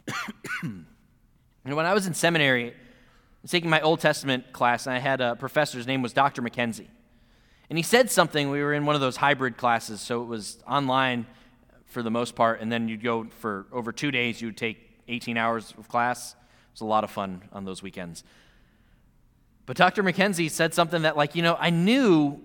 and 0.63 0.85
when 1.65 1.87
I 1.87 1.95
was 1.95 2.07
in 2.07 2.15
seminary, 2.15 2.71
I 2.71 2.75
was 3.43 3.51
taking 3.51 3.71
my 3.71 3.81
Old 3.81 4.01
Testament 4.01 4.53
class, 4.53 4.87
and 4.87 4.95
I 4.95 4.99
had 4.99 5.21
a 5.21 5.37
professor, 5.37 5.79
his 5.79 5.87
name 5.87 6.03
was 6.03 6.13
Dr. 6.13 6.43
McKenzie. 6.43 6.89
And 7.71 7.79
he 7.79 7.83
said 7.83 8.11
something, 8.11 8.51
we 8.51 8.63
were 8.63 8.75
in 8.75 8.85
one 8.85 8.95
of 8.95 9.01
those 9.01 9.17
hybrid 9.17 9.57
classes, 9.57 10.01
so 10.01 10.23
it 10.23 10.27
was 10.27 10.59
online 10.69 11.27
for 11.87 12.03
the 12.03 12.11
most 12.11 12.35
part, 12.35 12.61
and 12.61 12.71
then 12.71 12.89
you'd 12.89 13.03
go 13.03 13.27
for 13.39 13.67
over 13.73 13.93
two 13.93 14.11
days, 14.11 14.41
you'd 14.41 14.57
take 14.57 14.79
18 15.09 15.37
hours 15.37 15.75
of 15.79 15.89
class. 15.89 16.33
It 16.33 16.73
was 16.73 16.81
a 16.81 16.87
lot 16.87 17.05
of 17.05 17.11
fun 17.11 17.43
on 17.53 17.65
those 17.65 17.83
weekends. 17.83 18.25
But 19.67 19.77
Dr. 19.77 20.03
McKenzie 20.03 20.51
said 20.51 20.75
something 20.75 21.03
that, 21.03 21.17
like, 21.17 21.37
you 21.37 21.43
know, 21.43 21.57
I 21.59 21.71
knew, 21.71 22.41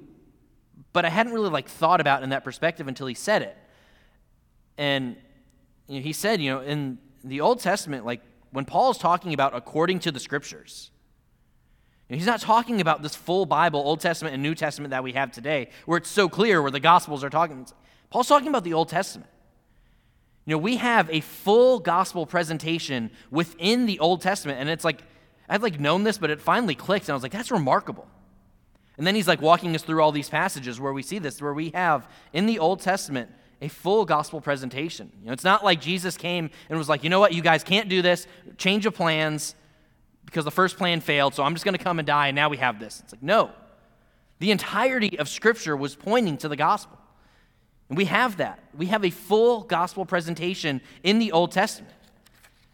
but 0.94 1.06
I 1.06 1.10
hadn't 1.10 1.34
really, 1.34 1.50
like, 1.50 1.68
thought 1.68 2.02
about 2.02 2.24
in 2.24 2.30
that 2.30 2.44
perspective 2.44 2.88
until 2.88 3.08
he 3.08 3.14
said 3.14 3.42
it. 3.42 3.58
And 4.78 5.16
you 5.88 6.00
know, 6.00 6.04
he 6.04 6.14
said, 6.14 6.42
you 6.42 6.52
know, 6.52 6.62
in 6.62 6.98
the 7.24 7.42
Old 7.42 7.60
Testament, 7.60 8.06
like, 8.06 8.22
when 8.52 8.66
Paul's 8.66 8.98
talking 8.98 9.34
about 9.34 9.56
according 9.56 10.00
to 10.00 10.12
the 10.12 10.20
scriptures, 10.20 10.92
he's 12.10 12.26
not 12.26 12.40
talking 12.40 12.80
about 12.80 13.02
this 13.02 13.16
full 13.16 13.46
Bible, 13.46 13.80
Old 13.80 14.00
Testament 14.00 14.34
and 14.34 14.42
New 14.42 14.56
Testament 14.56 14.92
that 14.92 15.04
we 15.04 15.14
have 15.14 15.32
today, 15.32 15.70
where 15.86 15.98
it's 15.98 16.10
so 16.10 16.30
clear, 16.30 16.62
where 16.62 16.72
the 16.72 16.80
Gospels 16.80 17.24
are 17.24 17.30
talking. 17.30 17.68
Paul's 18.10 18.28
talking 18.28 18.48
about 18.48 18.64
the 18.64 18.74
Old 18.74 18.90
Testament. 18.90 19.30
You 20.46 20.52
know, 20.52 20.60
we 20.60 20.78
have 20.78 21.10
a 21.10 21.20
full 21.20 21.80
gospel 21.80 22.26
presentation 22.26 23.12
within 23.30 23.86
the 23.86 24.00
Old 24.00 24.22
Testament, 24.22 24.62
and 24.62 24.70
it's 24.70 24.86
like, 24.86 25.02
I've 25.50 25.62
like 25.62 25.80
known 25.80 26.04
this, 26.04 26.18
but 26.18 26.30
it 26.30 26.42
finally 26.42 26.76
clicked, 26.76 27.06
and 27.06 27.12
I 27.12 27.16
was 27.16 27.24
like, 27.24 27.34
that's 27.34 27.52
remarkable. 27.52 28.08
And 28.98 29.06
then 29.06 29.16
he's 29.16 29.27
like 29.27 29.42
walking 29.42 29.75
us 29.75 29.84
through 29.84 30.01
all 30.01 30.12
these 30.12 30.30
passages 30.30 30.80
where 30.80 30.94
we 30.94 31.04
see 31.04 31.20
this, 31.20 31.42
where 31.42 31.54
we 31.54 31.70
have 31.72 32.10
in 32.34 32.46
the 32.48 32.60
Old 32.60 32.82
Testament 32.82 33.30
a 33.62 33.68
full 33.68 34.06
gospel 34.06 34.42
presentation. 34.42 35.12
You 35.22 35.27
know, 35.27 35.34
it's 35.34 35.44
not 35.44 35.63
like 35.63 35.82
Jesus 35.82 36.18
came 36.18 36.50
and 36.70 36.77
was 36.77 36.89
like, 36.89 37.04
you 37.04 37.10
know 37.10 37.20
what, 37.20 37.34
you 37.34 37.42
guys 37.42 37.63
can't 37.63 37.89
do 37.89 38.01
this, 38.01 38.27
change 38.58 38.86
of 38.86 38.94
plans, 38.94 39.56
because 40.25 40.46
the 40.46 40.51
first 40.51 40.77
plan 40.77 41.00
failed, 41.00 41.34
so 41.34 41.44
I'm 41.44 41.54
just 41.54 41.63
going 41.63 41.77
to 41.77 41.84
come 41.84 42.00
and 42.00 42.06
die, 42.06 42.27
and 42.27 42.36
now 42.36 42.50
we 42.50 42.58
have 42.58 42.80
this. 42.80 43.01
It's 43.04 43.13
like, 43.13 43.24
no. 43.24 43.51
The 44.39 44.51
entirety 44.51 45.18
of 45.18 45.30
Scripture 45.30 45.75
was 45.75 45.96
pointing 45.96 46.38
to 46.39 46.50
the 46.50 46.56
gospel. 46.56 46.98
And 47.89 47.98
we 47.98 48.06
have 48.06 48.38
that. 48.38 48.60
We 48.75 48.88
have 48.88 49.06
a 49.06 49.10
full 49.10 49.62
gospel 49.62 50.06
presentation 50.06 50.82
in 51.04 51.20
the 51.20 51.32
Old 51.32 51.51
Testament. 51.51 51.94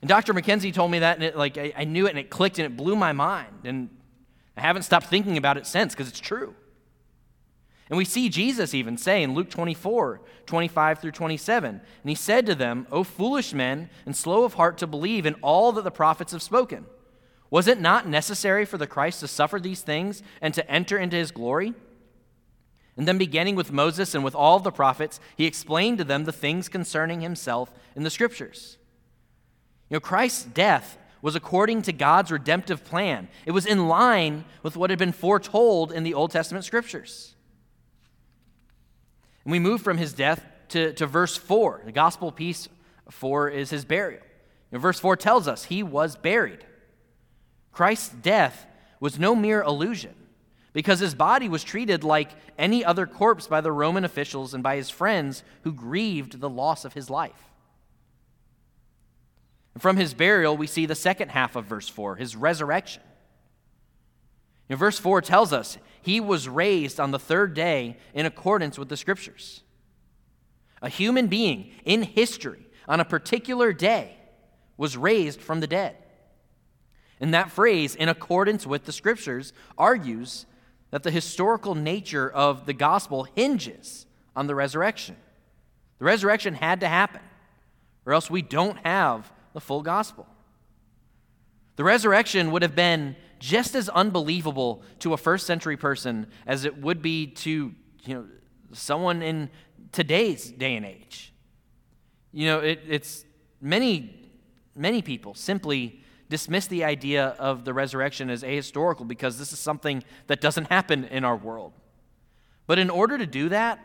And 0.01 0.09
Dr. 0.09 0.33
McKenzie 0.33 0.73
told 0.73 0.91
me 0.91 0.99
that, 0.99 1.17
and 1.17 1.23
it, 1.23 1.37
like 1.37 1.57
I, 1.57 1.71
I 1.77 1.83
knew 1.85 2.07
it, 2.07 2.09
and 2.09 2.19
it 2.19 2.29
clicked, 2.29 2.57
and 2.59 2.65
it 2.65 2.75
blew 2.75 2.95
my 2.95 3.13
mind. 3.13 3.53
And 3.63 3.89
I 4.55 4.61
haven't 4.61 4.83
stopped 4.83 5.07
thinking 5.07 5.37
about 5.37 5.57
it 5.57 5.65
since 5.65 5.93
because 5.93 6.07
it's 6.07 6.19
true. 6.19 6.55
And 7.89 7.97
we 7.97 8.05
see 8.05 8.29
Jesus 8.29 8.73
even 8.73 8.97
say 8.97 9.23
in 9.23 9.33
Luke 9.33 9.49
24, 9.49 10.21
25 10.45 10.99
through 10.99 11.11
27, 11.11 11.69
and 11.69 12.09
he 12.09 12.15
said 12.15 12.45
to 12.45 12.55
them, 12.55 12.87
O 12.91 13.03
foolish 13.03 13.53
men, 13.53 13.89
and 14.05 14.15
slow 14.15 14.43
of 14.43 14.55
heart 14.55 14.77
to 14.79 14.87
believe 14.87 15.25
in 15.25 15.35
all 15.35 15.71
that 15.73 15.83
the 15.83 15.91
prophets 15.91 16.31
have 16.31 16.41
spoken. 16.41 16.85
Was 17.49 17.67
it 17.67 17.79
not 17.79 18.07
necessary 18.07 18.65
for 18.65 18.79
the 18.79 18.87
Christ 18.87 19.19
to 19.19 19.27
suffer 19.27 19.59
these 19.59 19.81
things 19.81 20.23
and 20.41 20.53
to 20.53 20.67
enter 20.69 20.97
into 20.97 21.17
his 21.17 21.29
glory? 21.29 21.73
And 22.95 23.07
then, 23.07 23.17
beginning 23.17 23.55
with 23.55 23.71
Moses 23.71 24.15
and 24.15 24.23
with 24.23 24.35
all 24.35 24.59
the 24.59 24.71
prophets, 24.71 25.19
he 25.35 25.45
explained 25.45 25.97
to 25.97 26.03
them 26.03 26.23
the 26.23 26.31
things 26.31 26.69
concerning 26.69 27.21
himself 27.21 27.71
in 27.95 28.03
the 28.03 28.09
scriptures. 28.09 28.77
You 29.89 29.95
know, 29.95 29.99
Christ's 29.99 30.45
death 30.45 30.97
was 31.23 31.37
according 31.37 31.81
to 31.81 31.93
God's 31.93 32.31
redemptive 32.31 32.83
plan, 32.83 33.29
it 33.45 33.51
was 33.51 33.65
in 33.65 33.87
line 33.87 34.43
with 34.61 34.75
what 34.75 34.89
had 34.89 34.99
been 34.99 35.13
foretold 35.13 35.93
in 35.93 36.03
the 36.03 36.13
Old 36.13 36.31
Testament 36.31 36.65
scriptures. 36.65 37.33
And 39.45 39.53
we 39.53 39.57
move 39.57 39.81
from 39.81 39.97
his 39.97 40.11
death 40.11 40.45
to, 40.69 40.91
to 40.93 41.07
verse 41.07 41.37
4. 41.37 41.83
The 41.85 41.93
gospel 41.93 42.29
piece 42.33 42.67
4 43.09 43.49
is 43.49 43.69
his 43.69 43.85
burial. 43.85 44.21
Know, 44.69 44.79
verse 44.79 44.99
4 44.99 45.15
tells 45.15 45.47
us 45.47 45.63
he 45.63 45.81
was 45.81 46.17
buried. 46.17 46.65
Christ's 47.71 48.09
death 48.09 48.65
was 48.99 49.17
no 49.17 49.33
mere 49.33 49.61
illusion 49.61 50.15
because 50.73 50.99
his 50.99 51.15
body 51.15 51.47
was 51.47 51.63
treated 51.63 52.03
like 52.03 52.31
any 52.57 52.83
other 52.83 53.07
corpse 53.07 53.47
by 53.47 53.61
the 53.61 53.71
Roman 53.71 54.03
officials 54.03 54.53
and 54.53 54.61
by 54.61 54.75
his 54.75 54.89
friends 54.89 55.43
who 55.61 55.71
grieved 55.71 56.41
the 56.41 56.49
loss 56.49 56.83
of 56.83 56.95
his 56.95 57.09
life. 57.09 57.52
From 59.81 59.97
his 59.97 60.13
burial, 60.13 60.55
we 60.55 60.67
see 60.67 60.85
the 60.85 60.95
second 60.95 61.29
half 61.29 61.55
of 61.55 61.65
verse 61.65 61.89
4, 61.89 62.15
his 62.15 62.35
resurrection. 62.35 63.01
You 64.69 64.75
verse 64.75 64.99
4 64.99 65.21
tells 65.21 65.51
us 65.51 65.77
he 66.01 66.19
was 66.19 66.47
raised 66.47 66.99
on 66.99 67.11
the 67.11 67.19
third 67.19 67.53
day 67.53 67.97
in 68.13 68.25
accordance 68.25 68.77
with 68.77 68.89
the 68.89 68.97
scriptures. 68.97 69.61
A 70.81 70.89
human 70.89 71.27
being 71.27 71.71
in 71.85 72.03
history 72.03 72.67
on 72.87 72.99
a 72.99 73.05
particular 73.05 73.73
day 73.73 74.17
was 74.77 74.97
raised 74.97 75.41
from 75.41 75.59
the 75.59 75.67
dead. 75.67 75.97
And 77.19 77.33
that 77.33 77.51
phrase, 77.51 77.95
in 77.95 78.09
accordance 78.09 78.67
with 78.67 78.83
the 78.83 78.91
scriptures, 78.91 79.53
argues 79.77 80.45
that 80.91 81.03
the 81.03 81.11
historical 81.11 81.73
nature 81.73 82.29
of 82.29 82.65
the 82.65 82.73
gospel 82.73 83.23
hinges 83.35 84.05
on 84.35 84.47
the 84.47 84.55
resurrection. 84.55 85.15
The 85.99 86.05
resurrection 86.05 86.55
had 86.55 86.81
to 86.81 86.87
happen, 86.87 87.21
or 88.05 88.13
else 88.13 88.29
we 88.29 88.41
don't 88.41 88.77
have 88.85 89.31
the 89.53 89.61
full 89.61 89.81
gospel. 89.81 90.27
The 91.75 91.83
resurrection 91.83 92.51
would 92.51 92.61
have 92.61 92.75
been 92.75 93.15
just 93.39 93.75
as 93.75 93.89
unbelievable 93.89 94.83
to 94.99 95.13
a 95.13 95.17
first 95.17 95.47
century 95.47 95.77
person 95.77 96.27
as 96.45 96.65
it 96.65 96.77
would 96.77 97.01
be 97.01 97.27
to 97.27 97.73
you 98.05 98.13
know, 98.13 98.25
someone 98.71 99.21
in 99.21 99.49
today's 99.91 100.51
day 100.51 100.75
and 100.75 100.85
age. 100.85 101.33
You 102.31 102.47
know, 102.47 102.59
it, 102.59 102.81
it's 102.87 103.25
many, 103.61 104.31
many 104.75 105.01
people 105.01 105.33
simply 105.33 106.01
dismiss 106.29 106.67
the 106.67 106.83
idea 106.83 107.35
of 107.39 107.65
the 107.65 107.73
resurrection 107.73 108.29
as 108.29 108.43
ahistorical 108.43 109.07
because 109.07 109.37
this 109.37 109.51
is 109.51 109.59
something 109.59 110.03
that 110.27 110.41
doesn't 110.41 110.65
happen 110.65 111.05
in 111.05 111.23
our 111.23 111.35
world. 111.35 111.73
But 112.65 112.79
in 112.79 112.89
order 112.89 113.17
to 113.17 113.27
do 113.27 113.49
that, 113.49 113.79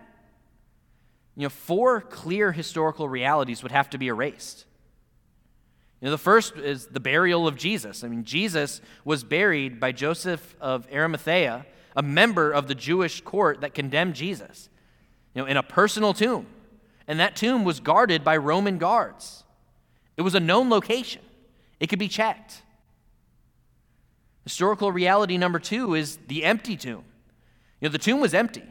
you 1.36 1.42
know, 1.44 1.50
four 1.50 2.00
clear 2.00 2.52
historical 2.52 3.08
realities 3.08 3.62
would 3.62 3.72
have 3.72 3.90
to 3.90 3.98
be 3.98 4.08
erased. 4.08 4.64
You 6.00 6.06
know, 6.06 6.10
the 6.12 6.18
first 6.18 6.56
is 6.56 6.86
the 6.86 7.00
burial 7.00 7.48
of 7.48 7.56
Jesus. 7.56 8.04
I 8.04 8.08
mean, 8.08 8.24
Jesus 8.24 8.80
was 9.04 9.24
buried 9.24 9.80
by 9.80 9.92
Joseph 9.92 10.56
of 10.60 10.86
Arimathea, 10.92 11.66
a 11.96 12.02
member 12.02 12.52
of 12.52 12.68
the 12.68 12.74
Jewish 12.74 13.20
court 13.20 13.62
that 13.62 13.74
condemned 13.74 14.14
Jesus, 14.14 14.68
you 15.34 15.42
know, 15.42 15.48
in 15.48 15.56
a 15.56 15.62
personal 15.62 16.14
tomb. 16.14 16.46
And 17.08 17.18
that 17.18 17.34
tomb 17.34 17.64
was 17.64 17.80
guarded 17.80 18.22
by 18.22 18.36
Roman 18.36 18.78
guards. 18.78 19.42
It 20.16 20.22
was 20.22 20.34
a 20.34 20.40
known 20.40 20.70
location, 20.70 21.22
it 21.80 21.88
could 21.88 21.98
be 21.98 22.08
checked. 22.08 22.62
Historical 24.44 24.90
reality 24.92 25.36
number 25.36 25.58
two 25.58 25.94
is 25.94 26.18
the 26.28 26.44
empty 26.44 26.76
tomb. 26.76 27.04
You 27.80 27.88
know, 27.88 27.92
the 27.92 27.98
tomb 27.98 28.20
was 28.20 28.32
empty. 28.32 28.62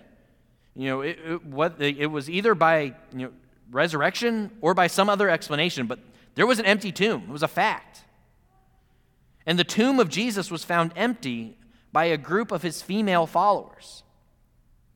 You 0.76 0.90
know, 0.90 1.02
it, 1.02 1.20
it, 1.24 1.46
what, 1.46 1.80
it 1.80 2.08
was 2.08 2.30
either 2.30 2.56
by 2.56 2.96
you 3.12 3.28
know, 3.28 3.32
resurrection 3.70 4.52
or 4.62 4.74
by 4.74 4.88
some 4.88 5.08
other 5.10 5.30
explanation, 5.30 5.86
but 5.86 6.00
there 6.38 6.46
was 6.46 6.60
an 6.60 6.66
empty 6.66 6.92
tomb. 6.92 7.24
It 7.24 7.32
was 7.32 7.42
a 7.42 7.48
fact. 7.48 8.02
And 9.48 9.58
the 9.58 9.64
tomb 9.64 10.00
of 10.00 10.08
Jesus 10.08 10.52
was 10.52 10.64
found 10.64 10.94
empty 10.96 11.58
by 11.92 12.06
a 12.06 12.18
group 12.18 12.52
of 12.52 12.62
his 12.62 12.84
female 12.84 13.26
followers. 13.26 14.04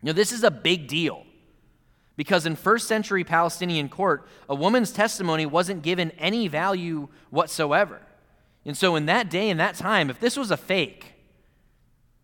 Know, 0.04 0.14
this 0.14 0.32
is 0.32 0.44
a 0.44 0.52
big 0.52 0.88
deal 0.88 1.26
because 2.16 2.46
in 2.46 2.56
first 2.56 2.88
century 2.88 3.24
Palestinian 3.24 3.90
court, 3.90 4.28
a 4.48 4.54
woman's 4.54 4.92
testimony 4.92 5.48
wasn't 5.48 5.82
given 5.82 6.12
any 6.12 6.48
value 6.48 7.08
whatsoever. 7.32 8.02
And 8.64 8.78
so, 8.78 8.96
in 8.96 9.08
that 9.08 9.32
day 9.32 9.50
and 9.50 9.60
that 9.60 9.74
time, 9.74 10.12
if 10.12 10.20
this 10.20 10.38
was 10.38 10.52
a 10.52 10.58
fake, 10.58 11.14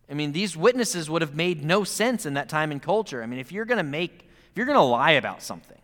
I 0.08 0.14
mean, 0.14 0.30
these 0.30 0.56
witnesses 0.56 1.10
would 1.10 1.22
have 1.22 1.34
made 1.34 1.64
no 1.64 1.82
sense 1.82 2.24
in 2.24 2.34
that 2.34 2.48
time 2.48 2.70
and 2.70 2.80
culture. 2.80 3.20
I 3.20 3.26
mean, 3.26 3.40
if 3.40 3.50
you're 3.50 3.64
going 3.64 3.78
to 3.78 3.82
make, 3.82 4.28
if 4.50 4.56
you're 4.56 4.66
going 4.66 4.78
to 4.78 4.82
lie 4.82 5.12
about 5.12 5.42
something, 5.42 5.77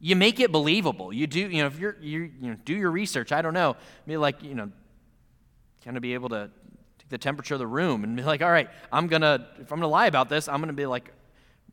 you 0.00 0.16
make 0.16 0.40
it 0.40 0.52
believable. 0.52 1.12
You 1.12 1.26
do, 1.26 1.40
you 1.40 1.62
know, 1.62 1.66
if 1.66 1.78
you're, 1.78 1.96
you 2.00 2.30
you 2.40 2.50
know, 2.50 2.56
do 2.64 2.74
your 2.74 2.90
research. 2.90 3.32
I 3.32 3.42
don't 3.42 3.54
know, 3.54 3.76
be 4.06 4.16
like, 4.16 4.42
you 4.42 4.54
know, 4.54 4.70
kind 5.84 5.96
of 5.96 6.02
be 6.02 6.14
able 6.14 6.28
to 6.30 6.50
take 6.98 7.08
the 7.08 7.18
temperature 7.18 7.54
of 7.54 7.60
the 7.60 7.66
room 7.66 8.04
and 8.04 8.16
be 8.16 8.22
like, 8.22 8.42
all 8.42 8.50
right, 8.50 8.68
I'm 8.92 9.06
gonna, 9.06 9.48
if 9.60 9.72
I'm 9.72 9.78
gonna 9.78 9.88
lie 9.88 10.06
about 10.06 10.28
this, 10.28 10.48
I'm 10.48 10.60
gonna 10.60 10.72
be 10.72 10.86
like, 10.86 11.12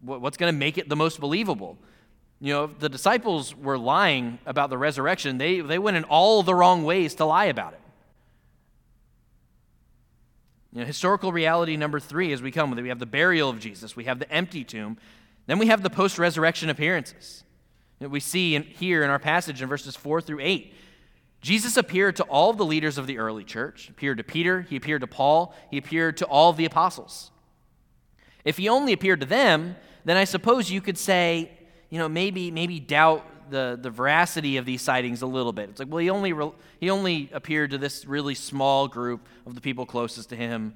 what's 0.02 0.38
gonna 0.38 0.52
make 0.52 0.78
it 0.78 0.88
the 0.88 0.96
most 0.96 1.20
believable? 1.20 1.78
You 2.40 2.54
know, 2.54 2.68
the 2.68 2.90
disciples 2.90 3.56
were 3.56 3.78
lying 3.78 4.40
about 4.46 4.70
the 4.70 4.78
resurrection. 4.78 5.38
They, 5.38 5.62
they 5.62 5.80
went 5.80 5.98
in 5.98 6.04
all 6.04 6.44
the 6.44 6.54
wrong 6.54 6.84
ways 6.84 7.16
to 7.16 7.26
lie 7.26 7.46
about 7.46 7.74
it. 7.74 7.80
You 10.74 10.82
know, 10.82 10.86
historical 10.86 11.32
reality 11.32 11.78
number 11.78 12.00
three 12.00 12.34
as 12.34 12.42
we 12.42 12.52
come 12.52 12.70
with 12.70 12.80
it, 12.80 12.82
we 12.82 12.90
have 12.90 13.00
the 13.00 13.06
burial 13.06 13.50
of 13.50 13.60
Jesus, 13.60 13.96
we 13.96 14.06
have 14.06 14.20
the 14.20 14.32
empty 14.32 14.64
tomb, 14.64 14.98
then 15.46 15.60
we 15.60 15.68
have 15.68 15.84
the 15.84 15.90
post 15.90 16.18
resurrection 16.18 16.70
appearances. 16.70 17.44
That 18.04 18.10
we 18.10 18.20
see 18.20 18.56
in, 18.56 18.64
here 18.64 19.04
in 19.04 19.10
our 19.10 19.20
passage 19.20 19.62
in 19.62 19.68
verses 19.68 19.96
four 19.96 20.22
through 20.22 20.40
eight. 20.42 20.74
Jesus 21.42 21.76
appeared 21.76 22.16
to 22.18 22.24
all 22.24 22.54
the 22.54 22.64
leaders 22.64 22.98
of 22.98 23.08
the 23.08 23.18
early 23.18 23.44
church. 23.44 23.90
Appeared 23.90 24.18
to 24.18 24.24
Peter, 24.24 24.62
he 24.62 24.76
appeared 24.76 25.02
to 25.02 25.08
Paul, 25.08 25.54
he 25.72 25.78
appeared 25.78 26.18
to 26.18 26.26
all 26.26 26.54
the 26.54 26.66
apostles. 26.66 27.32
If 28.46 28.58
he 28.58 28.70
only 28.70 28.94
appeared 28.94 29.20
to 29.22 29.26
them, 29.26 29.76
then 30.06 30.18
I 30.18 30.24
suppose 30.26 30.70
you 30.70 30.82
could 30.82 30.98
say 30.98 31.52
you 31.94 32.00
know, 32.00 32.10
maybe, 32.10 32.50
maybe 32.50 32.80
doubt 32.80 33.24
the, 33.52 33.78
the 33.80 33.92
veracity 33.92 34.58
of 34.58 34.66
these 34.66 34.82
sightings 34.82 35.22
a 35.22 35.28
little 35.28 35.54
bit. 35.54 35.70
It's 35.70 35.78
like, 35.78 35.90
well, 35.90 36.00
he 36.00 36.10
only, 36.10 36.34
re- 36.34 36.52
he 36.80 36.90
only 36.90 37.30
appeared 37.32 37.70
to 37.70 37.78
this 37.78 38.08
really 38.08 38.34
small 38.34 38.88
group 38.88 39.28
of 39.46 39.54
the 39.54 39.62
people 39.62 39.86
closest 39.86 40.30
to 40.30 40.36
him. 40.36 40.74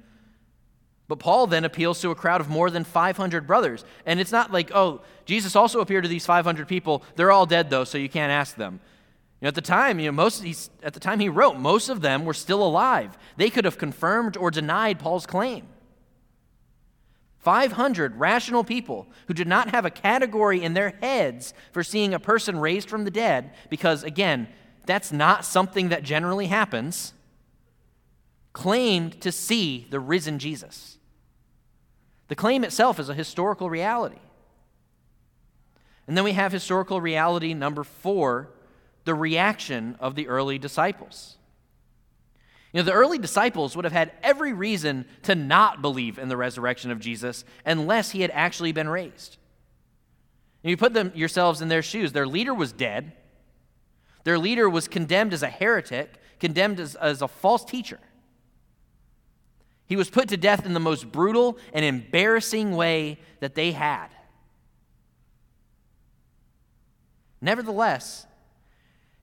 But 1.08 1.18
Paul 1.18 1.46
then 1.46 1.64
appeals 1.64 2.00
to 2.02 2.10
a 2.10 2.14
crowd 2.14 2.40
of 2.42 2.50
more 2.50 2.70
than 2.70 2.84
500 2.84 3.46
brothers. 3.46 3.84
And 4.04 4.20
it's 4.20 4.30
not 4.30 4.52
like, 4.52 4.70
oh, 4.74 5.00
Jesus 5.24 5.56
also 5.56 5.80
appeared 5.80 6.04
to 6.04 6.08
these 6.08 6.26
500 6.26 6.68
people. 6.68 7.02
They're 7.16 7.32
all 7.32 7.46
dead, 7.46 7.70
though, 7.70 7.84
so 7.84 7.96
you 7.96 8.10
can't 8.10 8.30
ask 8.30 8.56
them. 8.56 8.80
You 9.40 9.46
know, 9.46 9.48
at 9.48 9.54
the 9.54 9.60
time, 9.62 9.98
you 9.98 10.06
know, 10.06 10.12
most 10.12 10.70
at 10.82 10.92
the 10.92 11.00
time 11.00 11.20
he 11.20 11.28
wrote, 11.28 11.56
most 11.56 11.88
of 11.88 12.02
them 12.02 12.24
were 12.24 12.34
still 12.34 12.62
alive. 12.62 13.16
They 13.36 13.50
could 13.50 13.64
have 13.64 13.78
confirmed 13.78 14.36
or 14.36 14.50
denied 14.50 14.98
Paul's 14.98 15.26
claim. 15.26 15.66
500 17.38 18.16
rational 18.16 18.64
people 18.64 19.06
who 19.28 19.34
did 19.34 19.46
not 19.46 19.70
have 19.70 19.86
a 19.86 19.90
category 19.90 20.62
in 20.62 20.74
their 20.74 20.90
heads 21.00 21.54
for 21.72 21.82
seeing 21.84 22.12
a 22.12 22.18
person 22.18 22.58
raised 22.58 22.90
from 22.90 23.04
the 23.04 23.10
dead, 23.10 23.52
because 23.70 24.02
again, 24.02 24.48
that's 24.84 25.12
not 25.12 25.44
something 25.44 25.88
that 25.90 26.02
generally 26.02 26.46
happens, 26.46 27.14
claimed 28.52 29.20
to 29.20 29.30
see 29.30 29.86
the 29.88 30.00
risen 30.00 30.38
Jesus. 30.38 30.97
The 32.28 32.36
claim 32.36 32.62
itself 32.62 33.00
is 33.00 33.08
a 33.08 33.14
historical 33.14 33.68
reality. 33.68 34.20
And 36.06 36.16
then 36.16 36.24
we 36.24 36.32
have 36.32 36.52
historical 36.52 37.00
reality 37.00 37.54
number 37.54 37.84
four 37.84 38.50
the 39.04 39.14
reaction 39.14 39.96
of 40.00 40.14
the 40.14 40.28
early 40.28 40.58
disciples. 40.58 41.36
You 42.72 42.80
know, 42.80 42.84
the 42.84 42.92
early 42.92 43.16
disciples 43.16 43.74
would 43.74 43.86
have 43.86 43.92
had 43.92 44.12
every 44.22 44.52
reason 44.52 45.06
to 45.22 45.34
not 45.34 45.80
believe 45.80 46.18
in 46.18 46.28
the 46.28 46.36
resurrection 46.36 46.90
of 46.90 47.00
Jesus 47.00 47.44
unless 47.64 48.10
he 48.10 48.20
had 48.20 48.30
actually 48.34 48.72
been 48.72 48.88
raised. 48.88 49.38
And 50.62 50.70
you 50.70 50.76
put 50.76 50.92
them 50.92 51.12
yourselves 51.14 51.62
in 51.62 51.68
their 51.68 51.82
shoes. 51.82 52.12
Their 52.12 52.26
leader 52.26 52.52
was 52.52 52.72
dead. 52.72 53.12
Their 54.24 54.38
leader 54.38 54.68
was 54.68 54.88
condemned 54.88 55.32
as 55.32 55.42
a 55.42 55.48
heretic, 55.48 56.14
condemned 56.38 56.80
as, 56.80 56.94
as 56.96 57.22
a 57.22 57.28
false 57.28 57.64
teacher. 57.64 58.00
He 59.88 59.96
was 59.96 60.10
put 60.10 60.28
to 60.28 60.36
death 60.36 60.66
in 60.66 60.74
the 60.74 60.80
most 60.80 61.10
brutal 61.10 61.58
and 61.72 61.84
embarrassing 61.84 62.76
way 62.76 63.18
that 63.40 63.54
they 63.54 63.72
had. 63.72 64.08
Nevertheless, 67.40 68.26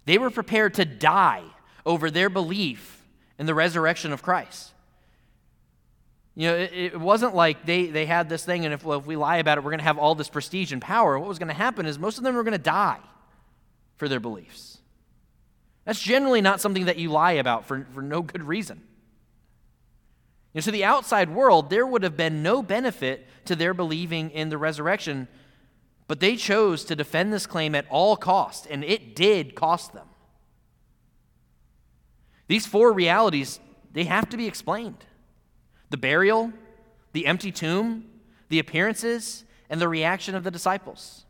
they 0.06 0.17
were 0.17 0.32
prepared 0.32 0.73
to 0.75 0.86
die 0.86 1.43
over 1.86 2.10
their 2.10 2.30
belief 2.30 3.04
in 3.38 3.45
the 3.45 3.54
resurrection 3.54 4.12
of 4.12 4.23
Christ. 4.23 4.71
You 6.34 6.49
know, 6.49 6.56
it, 6.56 6.71
it, 6.73 6.99
wasn't 6.99 7.36
like 7.36 7.65
they, 7.65 7.86
they 7.86 8.06
had 8.06 8.28
this 8.28 8.43
thing, 8.43 8.65
and 8.65 8.73
if, 8.73 8.84
well, 8.84 8.99
if 8.99 9.06
we 9.06 9.15
lie 9.15 9.38
about 9.38 9.58
it, 9.58 9.63
we're 9.63 9.71
going 9.71 9.80
to 9.80 9.86
have 9.86 9.97
all 9.97 10.15
this 10.15 10.30
prestige 10.30 10.73
and 10.73 10.82
power. 10.82 11.17
What 11.17 11.30
was 11.30 11.39
going 11.39 11.47
to 11.47 11.54
happen 11.54 11.86
is 11.86 11.97
most 11.99 12.17
of 12.17 12.23
them 12.23 12.36
were 12.36 12.43
going 12.43 12.54
to 12.54 12.58
die 12.58 12.99
for 13.97 14.10
their 14.10 14.19
beliefs. 14.19 14.80
That's 15.86 16.01
generally 16.01 16.41
not 16.41 16.60
something 16.60 16.86
that 16.86 16.97
you 16.97 17.10
lie 17.10 17.34
about 17.34 17.65
for, 17.65 17.88
for 17.93 18.01
no 18.01 18.21
good 18.21 18.43
reason. 18.43 18.82
Know, 20.55 20.61
to 20.61 20.71
the 20.71 20.85
outside 20.85 21.29
world, 21.29 21.69
there 21.69 21.85
would 21.85 22.03
have 22.03 22.15
been 22.15 22.41
no 22.41 22.63
benefit 22.63 23.27
to 23.43 23.57
their 23.57 23.73
believing 23.73 24.29
in 24.31 24.47
the 24.47 24.57
resurrection, 24.57 25.27
but 26.07 26.21
they 26.21 26.37
chose 26.37 26.85
to 26.85 26.95
defend 26.95 27.33
this 27.33 27.45
claim 27.45 27.75
at 27.75 27.85
all 27.89 28.15
cost, 28.15 28.65
and 28.69 28.81
it 28.83 29.15
did 29.15 29.53
cost 29.53 29.91
them. 29.91 30.07
These 32.47 32.65
four 32.65 32.93
realities, 32.93 33.59
they 33.91 34.05
have 34.05 34.29
to 34.29 34.37
be 34.37 34.47
explained 34.47 35.05
the 35.89 35.97
burial, 35.97 36.51
the 37.11 37.27
empty 37.27 37.51
tomb, 37.51 38.05
the 38.49 38.59
appearances, 38.59 39.43
and 39.69 39.81
the 39.81 39.87
reaction 39.89 40.35
of 40.35 40.43
the 40.43 40.51
disciples. 40.51 41.25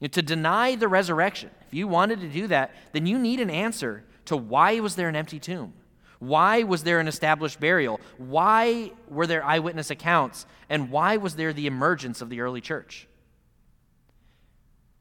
You 0.00 0.06
know, 0.06 0.12
to 0.12 0.22
deny 0.22 0.76
the 0.76 0.88
resurrection, 0.88 1.50
if 1.66 1.74
you 1.74 1.88
wanted 1.88 2.20
to 2.20 2.28
do 2.28 2.46
that, 2.48 2.72
then 2.92 3.06
you 3.06 3.18
need 3.18 3.40
an 3.40 3.50
answer 3.50 4.04
to 4.26 4.36
why 4.36 4.78
was 4.80 4.94
there 4.94 5.08
an 5.08 5.16
empty 5.16 5.40
tomb? 5.40 5.74
Why 6.26 6.62
was 6.62 6.84
there 6.84 7.00
an 7.00 7.08
established 7.08 7.60
burial? 7.60 8.00
Why 8.18 8.92
were 9.08 9.26
there 9.26 9.44
eyewitness 9.44 9.90
accounts? 9.90 10.46
And 10.68 10.90
why 10.90 11.18
was 11.18 11.36
there 11.36 11.52
the 11.52 11.66
emergence 11.66 12.20
of 12.20 12.30
the 12.30 12.40
early 12.40 12.60
church? 12.60 13.06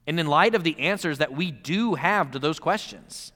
And 0.06 0.20
in 0.20 0.28
light 0.28 0.54
of 0.54 0.64
the 0.64 0.78
answers 0.80 1.20
that 1.20 1.32
we 1.32 1.50
do 1.52 1.96
have 1.96 2.32
to 2.32 2.40
those 2.40 2.60
questions, 2.60 3.32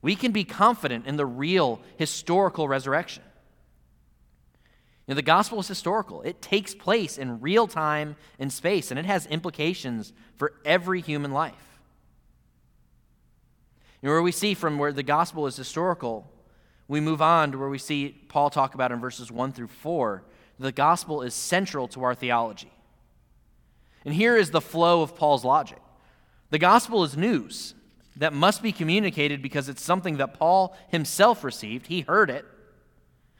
we 0.00 0.14
can 0.14 0.32
be 0.32 0.44
confident 0.44 1.06
in 1.06 1.16
the 1.16 1.26
real 1.26 1.80
historical 1.96 2.68
resurrection. 2.68 3.24
You 5.06 5.14
know, 5.14 5.16
the 5.16 5.22
gospel 5.22 5.58
is 5.58 5.66
historical. 5.66 6.22
It 6.22 6.40
takes 6.40 6.74
place 6.74 7.18
in 7.18 7.40
real 7.40 7.66
time 7.66 8.14
and 8.38 8.52
space, 8.52 8.90
and 8.92 9.00
it 9.00 9.06
has 9.06 9.26
implications 9.26 10.12
for 10.36 10.52
every 10.64 11.00
human 11.00 11.32
life. 11.32 11.80
You 14.00 14.08
know, 14.08 14.12
where 14.12 14.22
we 14.22 14.32
see 14.32 14.54
from 14.54 14.78
where 14.78 14.92
the 14.92 15.02
gospel 15.02 15.48
is 15.48 15.56
historical, 15.56 16.28
we 16.92 17.00
move 17.00 17.22
on 17.22 17.52
to 17.52 17.58
where 17.58 17.70
we 17.70 17.78
see 17.78 18.10
Paul 18.28 18.50
talk 18.50 18.74
about 18.74 18.92
in 18.92 19.00
verses 19.00 19.32
1 19.32 19.52
through 19.52 19.68
4 19.68 20.22
the 20.58 20.70
gospel 20.70 21.22
is 21.22 21.34
central 21.34 21.88
to 21.88 22.04
our 22.04 22.14
theology. 22.14 22.70
And 24.04 24.14
here 24.14 24.36
is 24.36 24.50
the 24.50 24.60
flow 24.60 25.02
of 25.02 25.16
Paul's 25.16 25.44
logic 25.44 25.78
the 26.50 26.58
gospel 26.58 27.02
is 27.02 27.16
news 27.16 27.74
that 28.16 28.34
must 28.34 28.62
be 28.62 28.72
communicated 28.72 29.40
because 29.40 29.70
it's 29.70 29.82
something 29.82 30.18
that 30.18 30.34
Paul 30.34 30.76
himself 30.88 31.42
received. 31.44 31.86
He 31.86 32.02
heard 32.02 32.28
it. 32.28 32.44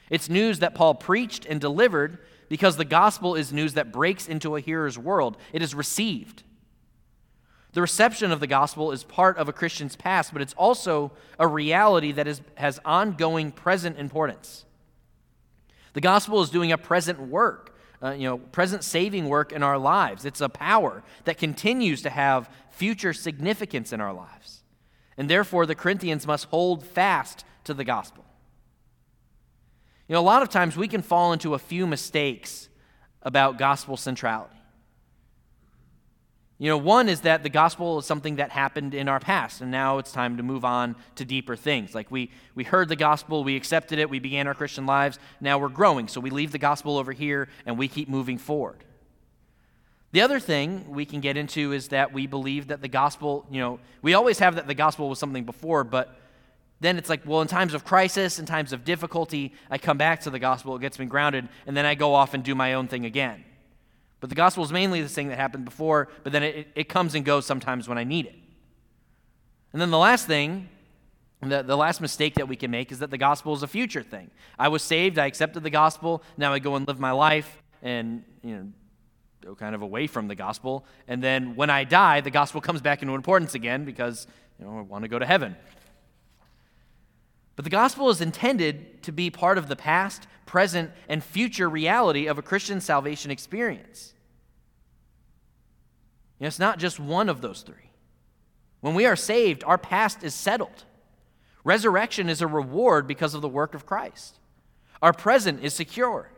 It's 0.09 0.31
news 0.31 0.61
that 0.61 0.75
Paul 0.75 0.95
preached 0.95 1.45
and 1.45 1.61
delivered 1.61 2.19
because 2.49 2.79
the 2.79 2.87
gospel 2.87 3.35
is 3.35 3.53
news 3.53 3.75
that 3.75 3.93
breaks 3.93 4.27
into 4.29 4.57
a 4.57 4.61
hearer's 4.61 4.99
world. 4.99 5.37
It 5.53 5.61
is 5.61 5.75
received. 5.75 6.43
The 7.73 7.81
reception 7.81 8.33
of 8.33 8.41
the 8.41 8.47
gospel 8.47 8.93
is 8.93 9.03
part 9.03 9.39
of 9.39 9.49
a 9.49 9.53
Christian's 9.53 9.97
past, 9.97 10.33
but 10.33 10.43
it's 10.43 10.55
also 10.55 11.13
a 11.39 11.47
reality 11.47 12.13
that 12.13 12.27
is, 12.27 12.43
has 12.57 12.79
ongoing 12.85 13.51
present 13.51 13.99
importance. 13.99 14.65
The 15.95 16.01
gospel 16.01 16.43
is 16.43 16.51
doing 16.51 16.73
a 16.73 16.79
present 16.79 17.19
work 17.19 17.73
uh, 18.03 18.11
you 18.11 18.25
know, 18.25 18.39
present 18.39 18.83
saving 18.83 19.29
work 19.29 19.53
in 19.53 19.63
our 19.63 19.79
lives. 19.79 20.25
It's 20.25 20.41
a 20.41 20.49
power 20.49 21.03
that 21.25 21.39
continues 21.39 22.03
to 22.03 22.11
have 22.11 22.51
future 22.71 23.13
significance 23.13 23.93
in 23.93 24.01
our 24.01 24.13
lives. 24.13 24.65
And 25.17 25.31
therefore, 25.31 25.67
the 25.67 25.75
Corinthians 25.75 26.27
must 26.27 26.47
hold 26.47 26.85
fast 26.85 27.45
to 27.65 27.75
the 27.75 27.85
gospel. 27.85 28.25
You 30.09 30.15
know, 30.15 30.21
a 30.21 30.23
lot 30.23 30.43
of 30.43 30.49
times 30.49 30.77
we 30.77 30.89
can 30.89 31.03
fall 31.03 31.33
into 31.33 31.55
a 31.55 31.59
few 31.59 31.87
mistakes 31.87 32.69
about 33.23 33.57
gospel 33.57 33.97
centrality. 33.97 34.57
You 36.63 36.69
know, 36.69 36.79
one 36.79 37.09
is 37.09 37.23
that 37.23 37.43
the 37.43 37.49
gospel 37.49 37.99
is 37.99 38.07
something 38.07 38.37
that 38.37 38.51
happened 38.51 38.95
in 38.95 39.09
our 39.09 39.19
past, 39.19 39.63
and 39.63 39.73
now 39.73 39.99
it's 39.99 40.13
time 40.13 40.37
to 40.37 40.45
move 40.45 40.65
on 40.65 40.95
to 41.17 41.25
deeper 41.25 41.57
things. 41.57 41.93
Like 41.93 42.09
we, 42.09 42.31
we 42.55 42.63
heard 42.63 42.89
the 42.89 42.95
gospel, 42.95 43.43
we 43.43 43.57
accepted 43.57 43.99
it, 43.99 44.09
we 44.09 44.21
began 44.21 44.47
our 44.47 44.55
Christian 44.55 44.87
lives, 44.87 45.19
now 45.41 45.59
we're 45.59 45.69
growing. 45.69 46.07
So 46.07 46.21
we 46.21 46.31
leave 46.31 46.53
the 46.53 46.59
gospel 46.59 46.99
over 46.99 47.11
here 47.11 47.49
and 47.67 47.77
we 47.77 47.89
keep 47.89 48.09
moving 48.09 48.39
forward. 48.39 48.77
The 50.13 50.21
other 50.21 50.39
thing 50.39 50.89
we 50.89 51.05
can 51.05 51.19
get 51.19 51.37
into 51.37 51.73
is 51.73 51.89
that 51.89 52.13
we 52.13 52.29
believe 52.29 52.69
that 52.69 52.81
the 52.81 52.87
gospel, 52.87 53.45
you 53.51 53.59
know, 53.59 53.81
we 54.01 54.15
always 54.15 54.39
have 54.39 54.55
that 54.55 54.69
the 54.69 54.75
gospel 54.75 55.09
was 55.09 55.19
something 55.19 55.43
before, 55.43 55.83
but 55.83 56.17
then 56.79 56.97
it's 56.97 57.09
like, 57.09 57.23
well, 57.27 57.43
in 57.43 57.49
times 57.49 57.75
of 57.75 57.85
crisis, 57.85 58.39
in 58.39 58.47
times 58.47 58.73
of 58.73 58.85
difficulty, 58.85 59.53
I 59.69 59.79
come 59.79 59.99
back 59.99 60.21
to 60.21 60.31
the 60.31 60.39
gospel, 60.39 60.77
it 60.77 60.81
gets 60.81 61.01
me 61.01 61.07
grounded, 61.07 61.49
and 61.67 61.77
then 61.77 61.87
I 61.87 61.97
go 61.97 62.15
off 62.15 62.35
and 62.35 62.45
do 62.45 62.55
my 62.55 62.75
own 62.75 62.87
thing 62.87 63.05
again. 63.05 63.47
But 64.23 64.29
the 64.29 64.37
gospel 64.37 64.63
is 64.63 64.71
mainly 64.71 65.03
this 65.03 65.13
thing 65.13 65.31
that 65.31 65.37
happened 65.37 65.65
before, 65.65 66.09
but 66.23 66.33
then 66.33 66.45
it, 66.45 66.69
it 66.77 66.89
comes 66.89 67.17
and 67.17 67.25
goes 67.25 67.45
sometimes 67.45 67.89
when 67.89 67.99
I 67.99 68.05
need 68.05 68.27
it. 68.27 68.37
And 69.73 69.83
then 69.83 69.91
the 69.91 69.99
last 69.99 70.29
thing, 70.29 70.69
the, 71.41 71.65
the 71.65 71.77
last 71.77 72.01
mistake 72.01 72.35
that 72.35 72.47
we 72.47 72.55
can 72.55 72.71
make 72.71 72.93
is 72.93 73.01
that 73.01 73.11
the 73.11 73.19
gospel 73.19 73.53
is 73.53 73.65
a 73.65 73.67
future 73.67 74.05
thing. 74.05 74.31
I 74.61 74.69
was 74.69 74.81
saved, 74.85 75.19
I 75.19 75.27
accepted 75.27 75.65
the 75.65 75.71
gospel, 75.71 76.23
now 76.37 76.53
I 76.53 76.61
go 76.61 76.77
and 76.77 76.87
live 76.87 77.01
my 77.01 77.11
life 77.11 77.61
and, 77.83 78.23
you 78.45 78.55
know, 78.55 78.69
go 79.41 79.57
kind 79.57 79.75
of 79.75 79.83
away 79.83 80.07
from 80.07 80.29
the 80.29 80.37
gospel. 80.37 80.87
And 81.09 81.21
then 81.21 81.57
when 81.57 81.69
I 81.69 81.83
die, 81.83 82.21
the 82.21 82.31
gospel 82.31 82.61
comes 82.61 82.81
back 82.81 83.03
into 83.03 83.17
importance 83.17 83.57
again 83.57 83.85
because, 83.85 84.29
you 84.61 84.65
know, 84.65 84.79
I 84.79 84.83
want 84.83 85.03
to 85.03 85.09
go 85.09 85.19
to 85.19 85.27
heaven. 85.27 85.57
But 87.57 87.65
the 87.65 87.71
gospel 87.71 88.09
is 88.11 88.21
intended 88.21 89.03
to 89.03 89.13
be 89.13 89.31
part 89.31 89.59
of 89.59 89.69
the 89.69 89.77
past, 89.77 90.27
present, 90.47 90.91
and 91.09 91.23
future 91.23 91.69
reality 91.69 92.27
of 92.27 92.39
a 92.39 92.43
Christian 92.43 92.81
salvation 92.81 93.31
experience. 93.31 94.15
It's 96.41 96.59
not 96.59 96.79
just 96.79 96.99
one 96.99 97.29
of 97.29 97.41
those 97.41 97.63
three. 97.63 97.91
When 98.81 98.95
we 98.95 99.07
are 99.07 99.17
saved, 99.17 99.63
our 99.65 99.79
past 99.79 100.25
is 100.25 100.35
settled. 100.35 100.85
Resurrection 101.63 102.29
is 102.29 102.43
a 102.43 102.49
reward 102.49 103.07
because 103.07 103.35
of 103.35 103.43
the 103.43 103.49
work 103.49 103.75
of 103.75 103.87
Christ. 103.87 104.41
Our 105.01 105.13
present 105.13 105.63
is 105.63 105.73
secure. 105.73 106.31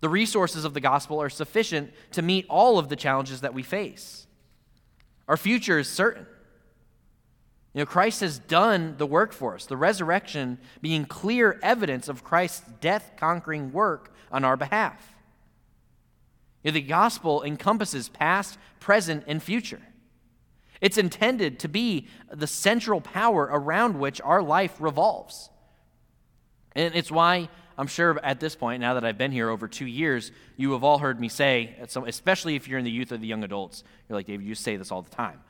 The 0.00 0.08
resources 0.10 0.64
of 0.64 0.74
the 0.74 0.80
gospel 0.80 1.22
are 1.22 1.30
sufficient 1.30 1.92
to 2.12 2.20
meet 2.20 2.44
all 2.50 2.78
of 2.78 2.90
the 2.90 2.96
challenges 2.96 3.40
that 3.40 3.54
we 3.54 3.62
face. 3.62 4.26
Our 5.28 5.38
future 5.38 5.78
is 5.78 5.88
certain. 5.88 6.26
You 7.76 7.82
know, 7.82 7.86
Christ 7.86 8.22
has 8.22 8.38
done 8.38 8.94
the 8.96 9.04
work 9.04 9.34
for 9.34 9.54
us, 9.54 9.66
the 9.66 9.76
resurrection 9.76 10.56
being 10.80 11.04
clear 11.04 11.60
evidence 11.62 12.08
of 12.08 12.24
Christ's 12.24 12.66
death 12.80 13.12
conquering 13.18 13.70
work 13.70 14.14
on 14.32 14.46
our 14.46 14.56
behalf. 14.56 15.14
You 16.62 16.70
know, 16.70 16.76
the 16.76 16.80
gospel 16.80 17.42
encompasses 17.42 18.08
past, 18.08 18.58
present, 18.80 19.24
and 19.26 19.42
future. 19.42 19.82
It's 20.80 20.96
intended 20.96 21.58
to 21.58 21.68
be 21.68 22.08
the 22.32 22.46
central 22.46 23.02
power 23.02 23.42
around 23.42 24.00
which 24.00 24.22
our 24.22 24.42
life 24.42 24.76
revolves. 24.80 25.50
And 26.74 26.94
it's 26.94 27.10
why 27.10 27.50
I'm 27.76 27.88
sure 27.88 28.18
at 28.22 28.40
this 28.40 28.56
point, 28.56 28.80
now 28.80 28.94
that 28.94 29.04
I've 29.04 29.18
been 29.18 29.32
here 29.32 29.50
over 29.50 29.68
two 29.68 29.84
years, 29.84 30.32
you 30.56 30.72
have 30.72 30.82
all 30.82 30.96
heard 30.96 31.20
me 31.20 31.28
say, 31.28 31.76
especially 32.06 32.56
if 32.56 32.68
you're 32.68 32.78
in 32.78 32.86
the 32.86 32.90
youth 32.90 33.12
or 33.12 33.18
the 33.18 33.26
young 33.26 33.44
adults, 33.44 33.84
you're 34.08 34.16
like, 34.16 34.26
David, 34.26 34.46
you 34.46 34.54
say 34.54 34.76
this 34.76 34.90
all 34.90 35.02
the 35.02 35.14
time. 35.14 35.40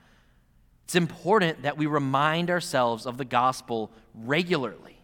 It's 0.86 0.94
important 0.94 1.62
that 1.62 1.76
we 1.76 1.86
remind 1.86 2.48
ourselves 2.48 3.06
of 3.06 3.18
the 3.18 3.24
gospel 3.24 3.90
regularly. 4.14 5.00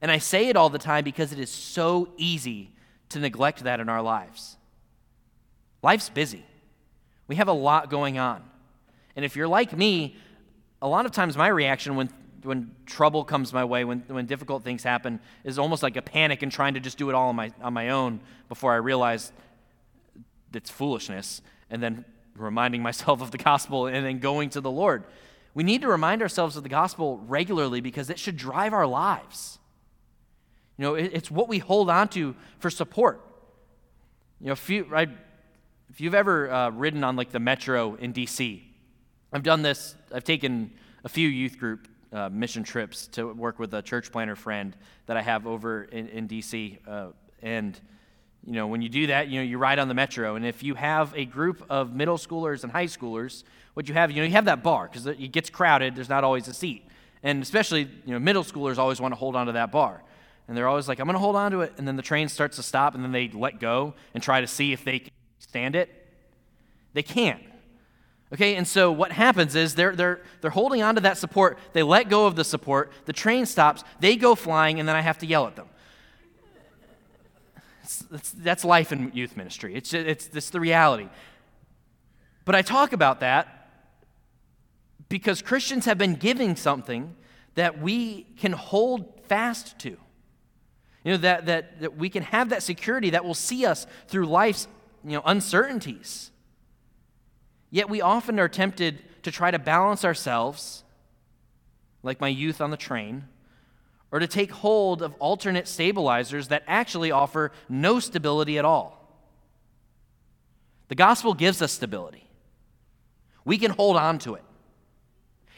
And 0.00 0.10
I 0.10 0.16
say 0.16 0.48
it 0.48 0.56
all 0.56 0.70
the 0.70 0.78
time 0.78 1.04
because 1.04 1.34
it 1.34 1.38
is 1.38 1.50
so 1.50 2.08
easy 2.16 2.70
to 3.10 3.18
neglect 3.18 3.64
that 3.64 3.78
in 3.78 3.90
our 3.90 4.00
lives. 4.00 4.56
Life's 5.82 6.08
busy, 6.08 6.46
we 7.28 7.36
have 7.36 7.48
a 7.48 7.52
lot 7.52 7.90
going 7.90 8.16
on. 8.18 8.42
And 9.16 9.24
if 9.26 9.36
you're 9.36 9.48
like 9.48 9.76
me, 9.76 10.16
a 10.80 10.88
lot 10.88 11.04
of 11.04 11.12
times 11.12 11.36
my 11.36 11.48
reaction 11.48 11.94
when, 11.94 12.08
when 12.42 12.74
trouble 12.86 13.24
comes 13.24 13.52
my 13.52 13.66
way, 13.66 13.84
when, 13.84 14.02
when 14.06 14.24
difficult 14.24 14.64
things 14.64 14.82
happen, 14.82 15.20
is 15.44 15.58
almost 15.58 15.82
like 15.82 15.98
a 15.98 16.02
panic 16.02 16.42
and 16.42 16.50
trying 16.50 16.72
to 16.72 16.80
just 16.80 16.96
do 16.96 17.10
it 17.10 17.14
all 17.14 17.28
on 17.28 17.36
my, 17.36 17.52
on 17.60 17.74
my 17.74 17.90
own 17.90 18.20
before 18.48 18.72
I 18.72 18.76
realize 18.76 19.30
it's 20.54 20.70
foolishness. 20.70 21.42
And 21.68 21.82
then 21.82 22.06
reminding 22.36 22.82
myself 22.82 23.20
of 23.20 23.30
the 23.30 23.38
gospel 23.38 23.86
and 23.86 24.04
then 24.04 24.18
going 24.18 24.50
to 24.50 24.60
the 24.60 24.70
Lord. 24.70 25.04
We 25.54 25.62
need 25.62 25.82
to 25.82 25.88
remind 25.88 26.22
ourselves 26.22 26.56
of 26.56 26.62
the 26.62 26.68
gospel 26.68 27.18
regularly 27.26 27.80
because 27.80 28.08
it 28.08 28.18
should 28.18 28.36
drive 28.36 28.72
our 28.72 28.86
lives. 28.86 29.58
You 30.78 30.84
know, 30.84 30.94
it's 30.94 31.30
what 31.30 31.48
we 31.48 31.58
hold 31.58 31.90
on 31.90 32.08
to 32.08 32.34
for 32.58 32.70
support. 32.70 33.20
You 34.40 34.46
know, 34.46 34.52
if, 34.52 34.68
you, 34.70 34.84
right, 34.84 35.10
if 35.90 36.00
you've 36.00 36.14
ever 36.14 36.50
uh, 36.50 36.70
ridden 36.70 37.04
on 37.04 37.16
like 37.16 37.30
the 37.30 37.38
metro 37.38 37.94
in 37.96 38.12
DC, 38.12 38.62
I've 39.32 39.42
done 39.42 39.62
this, 39.62 39.94
I've 40.12 40.24
taken 40.24 40.72
a 41.04 41.08
few 41.08 41.28
youth 41.28 41.58
group 41.58 41.88
uh, 42.12 42.28
mission 42.30 42.62
trips 42.62 43.06
to 43.08 43.32
work 43.32 43.58
with 43.58 43.72
a 43.74 43.82
church 43.82 44.10
planter 44.10 44.36
friend 44.36 44.76
that 45.06 45.16
I 45.16 45.22
have 45.22 45.46
over 45.46 45.84
in, 45.84 46.08
in 46.08 46.28
DC. 46.28 46.78
Uh, 46.86 47.08
and 47.42 47.78
you 48.44 48.52
know, 48.52 48.66
when 48.66 48.82
you 48.82 48.88
do 48.88 49.06
that, 49.08 49.28
you 49.28 49.38
know, 49.38 49.44
you 49.44 49.58
ride 49.58 49.78
on 49.78 49.88
the 49.88 49.94
metro. 49.94 50.34
And 50.34 50.44
if 50.44 50.62
you 50.62 50.74
have 50.74 51.14
a 51.16 51.24
group 51.24 51.64
of 51.70 51.94
middle 51.94 52.18
schoolers 52.18 52.64
and 52.64 52.72
high 52.72 52.86
schoolers, 52.86 53.44
what 53.74 53.88
you 53.88 53.94
have, 53.94 54.10
you 54.10 54.18
know, 54.18 54.26
you 54.26 54.32
have 54.32 54.46
that 54.46 54.62
bar 54.62 54.88
because 54.88 55.06
it 55.06 55.32
gets 55.32 55.48
crowded. 55.48 55.94
There's 55.94 56.08
not 56.08 56.24
always 56.24 56.48
a 56.48 56.54
seat. 56.54 56.86
And 57.22 57.42
especially, 57.42 57.82
you 58.04 58.12
know, 58.12 58.18
middle 58.18 58.42
schoolers 58.42 58.78
always 58.78 59.00
want 59.00 59.12
to 59.12 59.16
hold 59.16 59.36
on 59.36 59.46
to 59.46 59.52
that 59.52 59.70
bar. 59.70 60.02
And 60.48 60.56
they're 60.56 60.66
always 60.66 60.88
like, 60.88 60.98
I'm 60.98 61.06
going 61.06 61.14
to 61.14 61.20
hold 61.20 61.36
on 61.36 61.52
to 61.52 61.60
it. 61.60 61.72
And 61.78 61.86
then 61.86 61.96
the 61.96 62.02
train 62.02 62.28
starts 62.28 62.56
to 62.56 62.62
stop, 62.62 62.94
and 62.94 63.04
then 63.04 63.12
they 63.12 63.28
let 63.28 63.60
go 63.60 63.94
and 64.12 64.22
try 64.22 64.40
to 64.40 64.46
see 64.46 64.72
if 64.72 64.84
they 64.84 64.98
can 64.98 65.12
stand 65.38 65.76
it. 65.76 65.88
They 66.94 67.02
can't. 67.02 67.42
Okay, 68.32 68.56
and 68.56 68.66
so 68.66 68.90
what 68.90 69.12
happens 69.12 69.54
is 69.54 69.74
they're, 69.74 69.94
they're, 69.94 70.22
they're 70.40 70.50
holding 70.50 70.82
on 70.82 70.94
to 70.94 71.02
that 71.02 71.18
support. 71.18 71.58
They 71.74 71.82
let 71.82 72.08
go 72.08 72.26
of 72.26 72.34
the 72.34 72.44
support. 72.44 72.90
The 73.04 73.12
train 73.12 73.44
stops. 73.44 73.84
They 74.00 74.16
go 74.16 74.34
flying, 74.34 74.80
and 74.80 74.88
then 74.88 74.96
I 74.96 75.02
have 75.02 75.18
to 75.18 75.26
yell 75.26 75.46
at 75.46 75.54
them. 75.54 75.68
That's, 77.98 78.30
that's 78.32 78.64
life 78.64 78.92
in 78.92 79.12
youth 79.14 79.36
ministry. 79.36 79.74
It's, 79.74 79.92
it's, 79.94 80.28
it's 80.32 80.50
the 80.50 80.60
reality. 80.60 81.08
But 82.44 82.54
I 82.54 82.62
talk 82.62 82.92
about 82.92 83.20
that 83.20 83.68
because 85.08 85.42
Christians 85.42 85.84
have 85.84 85.98
been 85.98 86.14
giving 86.14 86.56
something 86.56 87.14
that 87.54 87.80
we 87.80 88.22
can 88.38 88.52
hold 88.52 89.20
fast 89.26 89.78
to. 89.80 89.96
You 91.04 91.12
know, 91.12 91.16
that, 91.18 91.46
that, 91.46 91.80
that 91.80 91.96
we 91.96 92.08
can 92.08 92.22
have 92.22 92.50
that 92.50 92.62
security 92.62 93.10
that 93.10 93.24
will 93.24 93.34
see 93.34 93.66
us 93.66 93.86
through 94.08 94.26
life's 94.26 94.68
you 95.04 95.12
know, 95.12 95.22
uncertainties. 95.24 96.30
Yet 97.70 97.88
we 97.88 98.00
often 98.00 98.38
are 98.38 98.48
tempted 98.48 99.02
to 99.24 99.30
try 99.30 99.50
to 99.50 99.58
balance 99.58 100.04
ourselves, 100.04 100.84
like 102.02 102.20
my 102.20 102.28
youth 102.28 102.60
on 102.60 102.70
the 102.70 102.76
train, 102.76 103.24
or 104.12 104.18
to 104.18 104.26
take 104.26 104.52
hold 104.52 105.02
of 105.02 105.14
alternate 105.14 105.66
stabilizers 105.66 106.48
that 106.48 106.62
actually 106.68 107.10
offer 107.10 107.50
no 107.68 107.98
stability 107.98 108.58
at 108.58 108.64
all. 108.64 108.98
The 110.88 110.94
gospel 110.94 111.32
gives 111.32 111.62
us 111.62 111.72
stability. 111.72 112.28
We 113.46 113.56
can 113.56 113.70
hold 113.70 113.96
on 113.96 114.18
to 114.20 114.34
it. 114.34 114.44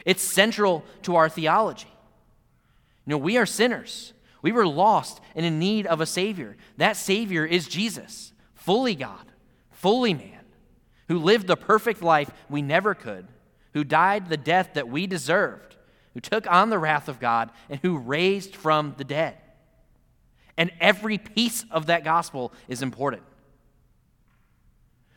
It's 0.05 0.23
central 0.23 0.85
to 1.03 1.17
our 1.17 1.27
theology. 1.27 1.91
You 3.05 3.11
know, 3.11 3.17
we 3.17 3.37
are 3.37 3.45
sinners. 3.45 4.13
We 4.41 4.53
were 4.53 4.65
lost 4.65 5.19
and 5.35 5.45
in 5.45 5.59
need 5.59 5.85
of 5.85 5.99
a 5.99 6.05
Savior. 6.05 6.55
That 6.77 6.95
Savior 6.95 7.45
is 7.45 7.67
Jesus, 7.67 8.31
fully 8.53 8.95
God, 8.95 9.31
fully 9.71 10.13
man, 10.13 10.45
who 11.09 11.19
lived 11.19 11.47
the 11.47 11.57
perfect 11.57 12.01
life 12.01 12.31
we 12.49 12.61
never 12.61 12.95
could, 12.95 13.27
who 13.73 13.83
died 13.83 14.29
the 14.29 14.37
death 14.37 14.75
that 14.75 14.87
we 14.87 15.07
deserved 15.07 15.75
who 16.15 16.19
took 16.21 16.51
on 16.51 16.71
the 16.71 16.79
wrath 16.79 17.07
of 17.07 17.19
God, 17.19 17.51
and 17.69 17.79
who 17.81 17.97
raised 17.97 18.55
from 18.55 18.95
the 18.97 19.03
dead. 19.03 19.35
And 20.57 20.71
every 20.81 21.19
piece 21.19 21.65
of 21.69 21.85
that 21.85 22.03
gospel 22.03 22.51
is 22.67 22.81
important. 22.81 23.21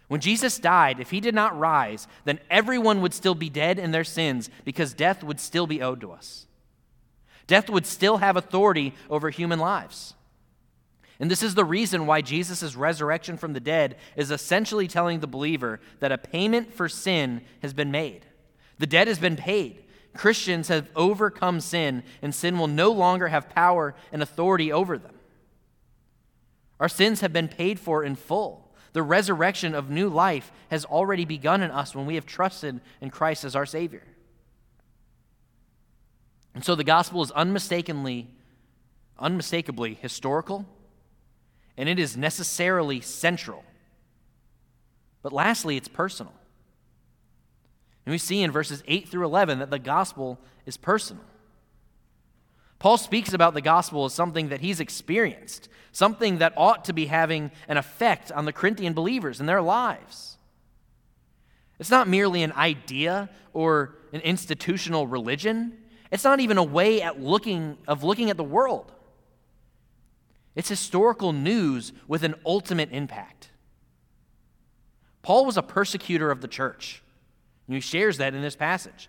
When 0.08 0.20
Jesus 0.20 0.58
died, 0.58 1.00
if 1.00 1.10
he 1.10 1.20
did 1.20 1.34
not 1.34 1.58
rise, 1.58 2.08
then 2.24 2.40
everyone 2.50 3.00
would 3.00 3.14
still 3.14 3.34
be 3.34 3.48
dead 3.48 3.78
in 3.78 3.92
their 3.92 4.04
sins 4.04 4.50
because 4.64 4.92
death 4.92 5.22
would 5.22 5.38
still 5.38 5.66
be 5.66 5.80
owed 5.80 6.00
to 6.00 6.12
us. 6.12 6.46
Death 7.46 7.70
would 7.70 7.86
still 7.86 8.16
have 8.18 8.36
authority 8.36 8.94
over 9.08 9.30
human 9.30 9.58
lives. 9.58 10.14
And 11.20 11.30
this 11.30 11.42
is 11.42 11.54
the 11.54 11.64
reason 11.64 12.06
why 12.06 12.20
Jesus' 12.20 12.74
resurrection 12.74 13.36
from 13.36 13.52
the 13.52 13.60
dead 13.60 13.96
is 14.16 14.30
essentially 14.30 14.88
telling 14.88 15.20
the 15.20 15.26
believer 15.26 15.78
that 16.00 16.12
a 16.12 16.18
payment 16.18 16.72
for 16.72 16.88
sin 16.88 17.42
has 17.60 17.72
been 17.72 17.90
made. 17.90 18.26
The 18.78 18.86
debt 18.86 19.08
has 19.08 19.18
been 19.18 19.36
paid. 19.36 19.84
Christians 20.14 20.68
have 20.68 20.90
overcome 20.96 21.60
sin, 21.60 22.02
and 22.22 22.34
sin 22.34 22.58
will 22.58 22.66
no 22.66 22.90
longer 22.90 23.28
have 23.28 23.48
power 23.48 23.94
and 24.12 24.22
authority 24.22 24.72
over 24.72 24.98
them. 24.98 25.14
Our 26.80 26.88
sins 26.88 27.20
have 27.20 27.32
been 27.32 27.48
paid 27.48 27.78
for 27.78 28.02
in 28.04 28.16
full. 28.16 28.72
The 28.92 29.02
resurrection 29.02 29.74
of 29.74 29.90
new 29.90 30.08
life 30.08 30.50
has 30.70 30.84
already 30.84 31.24
begun 31.24 31.62
in 31.62 31.70
us 31.70 31.94
when 31.94 32.06
we 32.06 32.14
have 32.14 32.26
trusted 32.26 32.80
in 33.00 33.10
Christ 33.10 33.44
as 33.44 33.54
our 33.54 33.66
Savior. 33.66 34.02
And 36.54 36.64
so 36.64 36.74
the 36.74 36.84
gospel 36.84 37.22
is 37.22 37.30
unmistakably, 37.32 38.28
unmistakably 39.18 39.94
historical, 39.94 40.66
and 41.76 41.88
it 41.88 41.98
is 41.98 42.16
necessarily 42.16 43.00
central. 43.00 43.64
But 45.22 45.32
lastly, 45.32 45.76
it's 45.76 45.88
personal. 45.88 46.32
And 48.08 48.12
we 48.12 48.16
see 48.16 48.42
in 48.42 48.50
verses 48.50 48.82
8 48.88 49.06
through 49.06 49.26
11 49.26 49.58
that 49.58 49.68
the 49.68 49.78
gospel 49.78 50.38
is 50.64 50.78
personal. 50.78 51.22
Paul 52.78 52.96
speaks 52.96 53.34
about 53.34 53.52
the 53.52 53.60
gospel 53.60 54.06
as 54.06 54.14
something 54.14 54.48
that 54.48 54.62
he's 54.62 54.80
experienced, 54.80 55.68
something 55.92 56.38
that 56.38 56.54
ought 56.56 56.86
to 56.86 56.94
be 56.94 57.04
having 57.04 57.50
an 57.68 57.76
effect 57.76 58.32
on 58.32 58.46
the 58.46 58.52
Corinthian 58.54 58.94
believers 58.94 59.40
in 59.40 59.44
their 59.44 59.60
lives. 59.60 60.38
It's 61.78 61.90
not 61.90 62.08
merely 62.08 62.42
an 62.42 62.52
idea 62.52 63.28
or 63.52 63.98
an 64.14 64.22
institutional 64.22 65.06
religion. 65.06 65.76
It's 66.10 66.24
not 66.24 66.40
even 66.40 66.56
a 66.56 66.64
way 66.64 67.02
at 67.02 67.20
looking, 67.20 67.76
of 67.86 68.04
looking 68.04 68.30
at 68.30 68.38
the 68.38 68.42
world. 68.42 68.90
It's 70.54 70.70
historical 70.70 71.34
news 71.34 71.92
with 72.06 72.24
an 72.24 72.36
ultimate 72.46 72.88
impact. 72.90 73.50
Paul 75.20 75.44
was 75.44 75.58
a 75.58 75.62
persecutor 75.62 76.30
of 76.30 76.40
the 76.40 76.48
church. 76.48 77.02
And 77.68 77.74
he 77.74 77.80
shares 77.80 78.16
that 78.16 78.34
in 78.34 78.42
this 78.42 78.56
passage. 78.56 79.08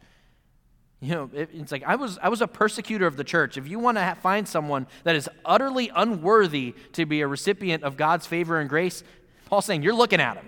You 1.01 1.13
know, 1.15 1.29
it's 1.33 1.71
like 1.71 1.83
I 1.83 1.95
was, 1.95 2.19
I 2.21 2.27
was 2.27 2.41
a 2.41 2.47
persecutor 2.47 3.07
of 3.07 3.15
the 3.15 3.23
church. 3.23 3.57
If 3.57 3.67
you 3.69 3.79
want 3.79 3.97
to 3.97 4.17
find 4.21 4.45
someone 4.45 4.85
that 5.05 5.15
is 5.15 5.29
utterly 5.45 5.89
unworthy 5.95 6.75
to 6.93 7.05
be 7.05 7.21
a 7.21 7.27
recipient 7.27 7.83
of 7.83 7.95
God's 7.95 8.27
favor 8.27 8.59
and 8.59 8.69
grace, 8.69 9.01
Paul's 9.45 9.65
saying, 9.65 9.81
you're 9.81 9.93
looking 9.93 10.19
at 10.19 10.35
him. 10.35 10.47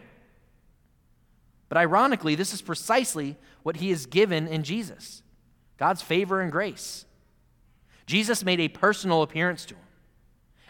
But 1.70 1.78
ironically, 1.78 2.36
this 2.36 2.54
is 2.54 2.62
precisely 2.62 3.38
what 3.64 3.78
he 3.78 3.92
is 3.92 4.06
given 4.06 4.48
in 4.48 4.64
Jesus 4.64 5.24
God's 5.78 6.02
favor 6.02 6.42
and 6.42 6.52
grace. 6.52 7.06
Jesus 8.06 8.44
made 8.44 8.60
a 8.60 8.68
personal 8.68 9.22
appearance 9.22 9.66
to 9.66 9.76
him. 9.76 9.82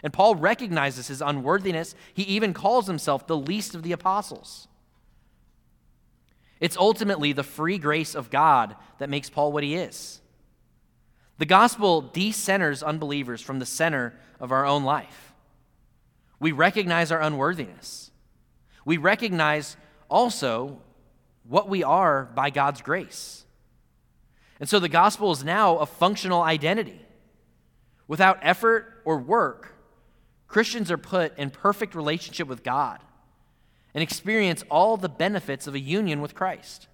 And 0.04 0.12
Paul 0.12 0.36
recognizes 0.36 1.08
his 1.08 1.20
unworthiness. 1.20 1.94
He 2.14 2.22
even 2.22 2.54
calls 2.54 2.86
himself 2.86 3.26
the 3.26 3.36
least 3.36 3.74
of 3.74 3.82
the 3.82 3.92
apostles. 3.92 4.68
It's 6.62 6.76
ultimately 6.76 7.32
the 7.32 7.42
free 7.42 7.76
grace 7.76 8.14
of 8.14 8.30
God 8.30 8.76
that 8.98 9.10
makes 9.10 9.28
Paul 9.28 9.50
what 9.50 9.64
he 9.64 9.74
is. 9.74 10.20
The 11.38 11.44
gospel 11.44 12.04
decenters 12.14 12.84
unbelievers 12.84 13.42
from 13.42 13.58
the 13.58 13.66
center 13.66 14.14
of 14.38 14.52
our 14.52 14.64
own 14.64 14.84
life. 14.84 15.34
We 16.38 16.52
recognize 16.52 17.10
our 17.10 17.20
unworthiness. 17.20 18.12
We 18.84 18.96
recognize 18.96 19.76
also 20.08 20.78
what 21.48 21.68
we 21.68 21.82
are 21.82 22.26
by 22.32 22.50
God's 22.50 22.80
grace. 22.80 23.44
And 24.60 24.68
so 24.68 24.78
the 24.78 24.88
gospel 24.88 25.32
is 25.32 25.42
now 25.42 25.78
a 25.78 25.86
functional 25.86 26.42
identity. 26.42 27.00
Without 28.06 28.38
effort 28.40 29.02
or 29.04 29.18
work, 29.18 29.74
Christians 30.46 30.92
are 30.92 30.98
put 30.98 31.36
in 31.36 31.50
perfect 31.50 31.96
relationship 31.96 32.46
with 32.46 32.62
God 32.62 33.00
and 33.94 34.02
experience 34.02 34.64
all 34.70 34.96
the 34.96 35.08
benefits 35.08 35.66
of 35.66 35.74
a 35.74 35.80
union 35.80 36.20
with 36.20 36.34
Christ. 36.34 36.88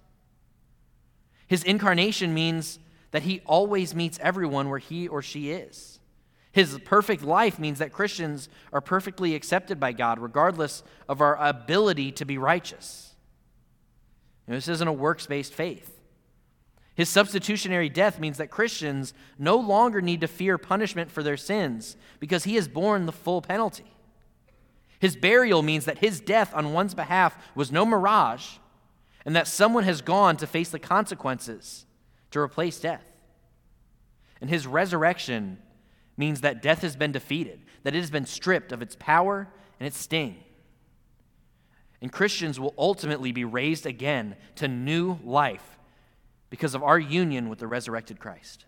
His 1.47 1.63
incarnation 1.63 2.33
means 2.33 2.79
that 3.11 3.23
he 3.23 3.41
always 3.45 3.95
meets 3.95 4.19
everyone 4.21 4.69
where 4.69 4.79
he 4.79 5.07
or 5.07 5.21
she 5.21 5.51
is. 5.51 5.99
His 6.51 6.77
perfect 6.83 7.23
life 7.23 7.59
means 7.59 7.79
that 7.79 7.93
Christians 7.93 8.49
are 8.73 8.81
perfectly 8.81 9.35
accepted 9.35 9.79
by 9.79 9.93
God, 9.93 10.19
regardless 10.19 10.83
of 11.07 11.21
our 11.21 11.35
ability 11.37 12.11
to 12.13 12.25
be 12.25 12.37
righteous. 12.37 13.15
You 14.47 14.53
know, 14.53 14.57
this 14.57 14.67
isn't 14.67 14.87
a 14.87 14.93
works 14.93 15.25
based 15.27 15.53
faith. 15.53 15.99
His 16.95 17.07
substitutionary 17.07 17.87
death 17.87 18.19
means 18.19 18.37
that 18.39 18.49
Christians 18.49 19.13
no 19.37 19.55
longer 19.55 20.01
need 20.01 20.21
to 20.21 20.27
fear 20.27 20.57
punishment 20.57 21.09
for 21.09 21.23
their 21.23 21.37
sins 21.37 21.95
because 22.19 22.43
he 22.43 22.55
has 22.55 22.67
borne 22.67 23.05
the 23.05 23.11
full 23.11 23.41
penalty. 23.41 23.93
His 24.99 25.15
burial 25.15 25.61
means 25.63 25.85
that 25.85 25.99
his 25.99 26.19
death 26.19 26.53
on 26.53 26.73
one's 26.73 26.93
behalf 26.93 27.37
was 27.55 27.71
no 27.71 27.85
mirage 27.85 28.57
and 29.25 29.35
that 29.35 29.47
someone 29.47 29.85
has 29.85 30.01
gone 30.01 30.37
to 30.37 30.47
face 30.47 30.69
the 30.69 30.79
consequences 30.79 31.85
to 32.31 32.39
replace 32.39 32.79
death. 32.79 33.03
And 34.41 34.49
his 34.49 34.67
resurrection 34.67 35.59
means 36.17 36.41
that 36.41 36.61
death 36.61 36.81
has 36.81 36.95
been 36.95 37.11
defeated, 37.11 37.61
that 37.83 37.95
it 37.95 37.99
has 37.99 38.11
been 38.11 38.25
stripped 38.25 38.71
of 38.71 38.81
its 38.81 38.95
power 38.99 39.47
and 39.79 39.87
its 39.87 39.97
sting. 39.97 40.43
And 42.01 42.11
Christians 42.11 42.59
will 42.59 42.73
ultimately 42.77 43.31
be 43.31 43.45
raised 43.45 43.85
again 43.85 44.35
to 44.55 44.67
new 44.67 45.19
life 45.23 45.77
because 46.49 46.75
of 46.75 46.83
our 46.83 46.99
union 46.99 47.49
with 47.49 47.59
the 47.59 47.67
resurrected 47.67 48.19
Christ. 48.19 48.65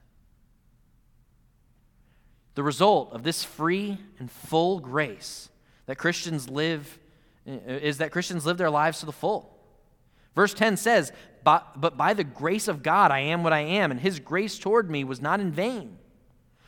The 2.56 2.63
result 2.63 3.13
of 3.13 3.24
this 3.24 3.44
free 3.44 3.98
and 4.20 4.30
full 4.30 4.80
grace 4.80 5.50
that 5.91 5.97
Christians 5.97 6.49
live 6.49 6.99
is 7.45 7.97
that 7.97 8.13
Christians 8.13 8.45
live 8.45 8.58
their 8.58 8.69
lives 8.69 9.01
to 9.01 9.06
the 9.06 9.12
full. 9.12 9.54
Verse 10.34 10.54
10 10.54 10.77
says, 10.77 11.12
But 11.43 11.97
by 11.97 12.13
the 12.13 12.23
grace 12.23 12.69
of 12.69 12.82
God 12.82 13.12
I 13.12 13.19
am 13.19 13.43
what 13.43 13.51
I 13.51 13.60
am, 13.60 13.91
and 13.91 13.99
his 13.99 14.17
grace 14.17 14.58
toward 14.58 14.89
me 14.89 15.04
was 15.04 15.21
not 15.21 15.41
in 15.41 15.51
vain. 15.51 15.97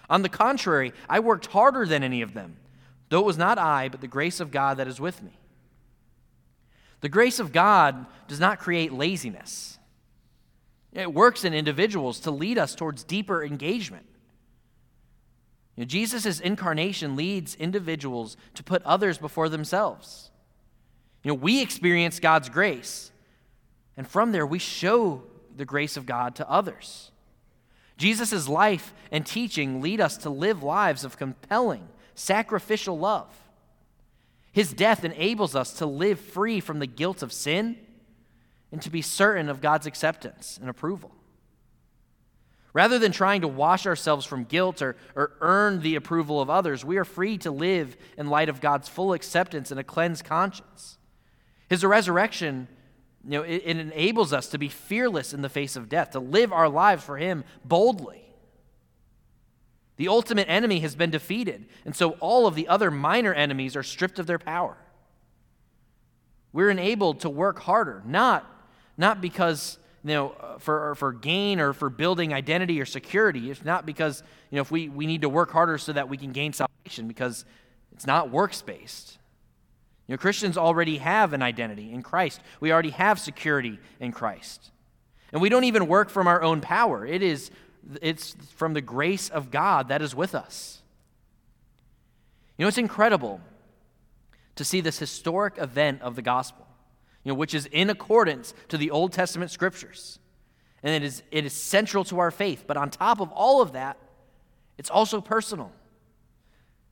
On 0.10 0.24
the 0.24 0.28
contrary, 0.28 0.92
I 1.08 1.22
worked 1.22 1.46
harder 1.46 1.86
than 1.86 2.04
any 2.04 2.22
of 2.22 2.34
them, 2.34 2.58
though 3.08 3.22
it 3.22 3.26
was 3.26 3.38
not 3.38 3.58
I, 3.58 3.88
but 3.88 4.02
the 4.02 4.10
grace 4.10 4.42
of 4.42 4.52
God 4.52 4.76
that 4.76 4.90
is 4.90 5.00
with 5.00 5.24
me. 5.24 5.40
The 7.00 7.08
grace 7.08 7.40
of 7.40 7.54
God 7.54 8.06
does 8.28 8.42
not 8.42 8.60
create 8.60 8.92
laziness. 8.92 9.80
It 10.92 11.14
works 11.14 11.46
in 11.46 11.54
individuals 11.54 12.20
to 12.20 12.32
lead 12.32 12.58
us 12.58 12.76
towards 12.76 13.06
deeper 13.06 13.42
engagement. 13.42 14.06
You 15.76 15.84
know, 15.84 15.88
Jesus' 15.88 16.40
incarnation 16.40 17.16
leads 17.16 17.56
individuals 17.56 18.38
to 18.54 18.64
put 18.64 18.84
others 18.84 19.18
before 19.18 19.50
themselves. 19.50 20.30
You 21.24 21.30
know, 21.30 21.36
we 21.36 21.62
experience 21.62 22.20
God's 22.20 22.50
grace, 22.50 23.12
and 23.98 24.08
from 24.08 24.32
there 24.32 24.46
we 24.46 24.60
show 24.60 25.24
the 25.56 25.66
grace 25.66 25.98
of 25.98 26.06
God 26.06 26.36
to 26.36 26.50
others. 26.50 27.12
Jesus' 27.98 28.48
life 28.48 28.94
and 29.12 29.26
teaching 29.26 29.82
lead 29.82 30.02
us 30.02 30.18
to 30.18 30.30
live 30.30 30.64
lives 30.64 31.06
of 31.06 31.18
compelling, 31.18 31.88
sacrificial 32.16 32.98
love. 32.98 33.34
His 34.52 34.74
death 34.74 35.04
enables 35.04 35.56
us 35.56 35.74
to 35.74 35.86
live 35.86 36.20
free 36.20 36.60
from 36.60 36.80
the 36.80 36.88
guilt 36.88 37.24
of 37.24 37.32
sin 37.32 37.78
and 38.72 38.82
to 38.82 38.90
be 38.90 39.02
certain 39.02 39.50
of 39.50 39.62
God's 39.62 39.88
acceptance 39.88 40.58
and 40.60 40.70
approval. 40.70 41.12
Rather 42.74 42.98
than 42.98 43.12
trying 43.12 43.42
to 43.42 43.48
wash 43.48 43.86
ourselves 43.86 44.26
from 44.26 44.46
guilt 44.46 44.82
or, 44.82 44.96
or 45.16 45.34
earn 45.42 45.82
the 45.82 45.96
approval 45.96 46.42
of 46.42 46.50
others, 46.50 46.84
we 46.84 46.98
are 46.98 47.06
free 47.06 47.38
to 47.38 47.52
live 47.52 47.96
in 48.18 48.28
light 48.28 48.50
of 48.50 48.60
God's 48.60 48.90
full 48.90 49.14
acceptance 49.14 49.70
and 49.70 49.80
a 49.80 49.84
cleansed 49.84 50.26
conscience. 50.26 50.98
His 51.70 51.86
resurrection, 51.86 52.68
you 53.24 53.32
know, 53.32 53.44
it, 53.44 53.62
it 53.64 53.78
enables 53.78 54.34
us 54.34 54.48
to 54.50 54.58
be 54.58 54.70
fearless 54.70 55.34
in 55.34 55.44
the 55.44 55.50
face 55.50 55.76
of 55.76 55.88
death, 55.88 56.12
to 56.12 56.20
live 56.20 56.52
our 56.52 56.68
lives 56.68 57.04
for 57.04 57.18
Him 57.18 57.44
boldly. 57.64 58.24
The 59.98 60.08
ultimate 60.08 60.50
enemy 60.50 60.80
has 60.80 60.96
been 60.96 61.12
defeated, 61.12 61.68
and 61.86 61.96
so 61.96 62.12
all 62.20 62.48
of 62.48 62.56
the 62.56 62.68
other 62.68 62.90
minor 62.90 63.34
enemies 63.34 63.76
are 63.76 63.84
stripped 63.84 64.18
of 64.18 64.26
their 64.26 64.40
power. 64.40 64.76
We're 66.52 66.72
enabled 66.72 67.20
to 67.20 67.30
work 67.30 67.60
harder, 67.60 68.02
not, 68.04 68.50
not 68.98 69.22
because 69.22 69.78
you 70.04 70.14
know, 70.14 70.30
uh, 70.32 70.58
for, 70.58 70.96
for 70.96 71.14
gain 71.14 71.60
or 71.60 71.74
for 71.74 71.90
building 71.90 72.34
identity 72.34 72.82
or 72.82 72.86
security. 72.86 73.50
It's 73.50 73.64
not 73.64 73.86
because, 73.86 74.22
you 74.50 74.58
know, 74.58 74.62
if 74.62 74.72
we, 74.72 74.90
we 74.90 75.06
need 75.06 75.22
to 75.22 75.30
work 75.30 75.52
harder 75.52 75.78
so 75.78 75.94
that 75.94 76.10
we 76.10 76.18
can 76.18 76.32
gain 76.32 76.54
salvation, 76.54 77.08
because 77.08 77.46
it's 77.94 78.06
not 78.06 78.30
works 78.30 78.62
based. 78.62 79.18
You 80.08 80.14
know, 80.14 80.18
Christians 80.18 80.58
already 80.58 80.98
have 80.98 81.32
an 81.32 81.42
identity 81.42 81.92
in 81.92 82.04
Christ. 82.04 82.42
We 82.60 82.74
already 82.74 82.90
have 82.90 83.20
security 83.20 83.80
in 84.00 84.12
Christ. 84.12 84.72
And 85.32 85.42
we 85.42 85.50
don't 85.50 85.64
even 85.64 85.88
work 85.88 86.10
from 86.10 86.28
our 86.28 86.44
own 86.44 86.60
power. 86.60 87.06
It 87.06 87.24
is 87.24 87.50
it's 88.02 88.36
from 88.56 88.74
the 88.74 88.82
grace 88.82 89.30
of 89.30 89.52
God 89.52 89.90
that 89.90 90.02
is 90.02 90.16
with 90.16 90.36
us. 90.36 90.82
You 92.58 92.64
know, 92.64 92.68
it's 92.70 92.78
incredible 92.78 93.42
to 94.56 94.64
see 94.64 94.80
this 94.80 95.00
historic 95.00 95.58
event 95.58 96.02
of 96.02 96.16
the 96.16 96.22
gospel 96.22 96.63
you 97.24 97.32
know, 97.32 97.36
which 97.36 97.54
is 97.54 97.66
in 97.68 97.90
accordance 97.90 98.54
to 98.70 98.78
the 98.78 98.92
Old 98.92 99.14
Testament 99.14 99.52
scriptures. 99.52 100.20
And 100.82 100.94
it 100.94 101.06
is, 101.06 101.24
it 101.32 101.46
is 101.46 101.54
central 101.54 102.04
to 102.06 102.20
our 102.20 102.32
faith. 102.32 102.66
But 102.68 102.76
on 102.76 102.90
top 102.90 103.22
of 103.22 103.32
all 103.32 103.62
of 103.62 103.74
that, 103.74 103.98
it's 104.78 104.90
also 104.90 105.22
personal. 105.22 105.72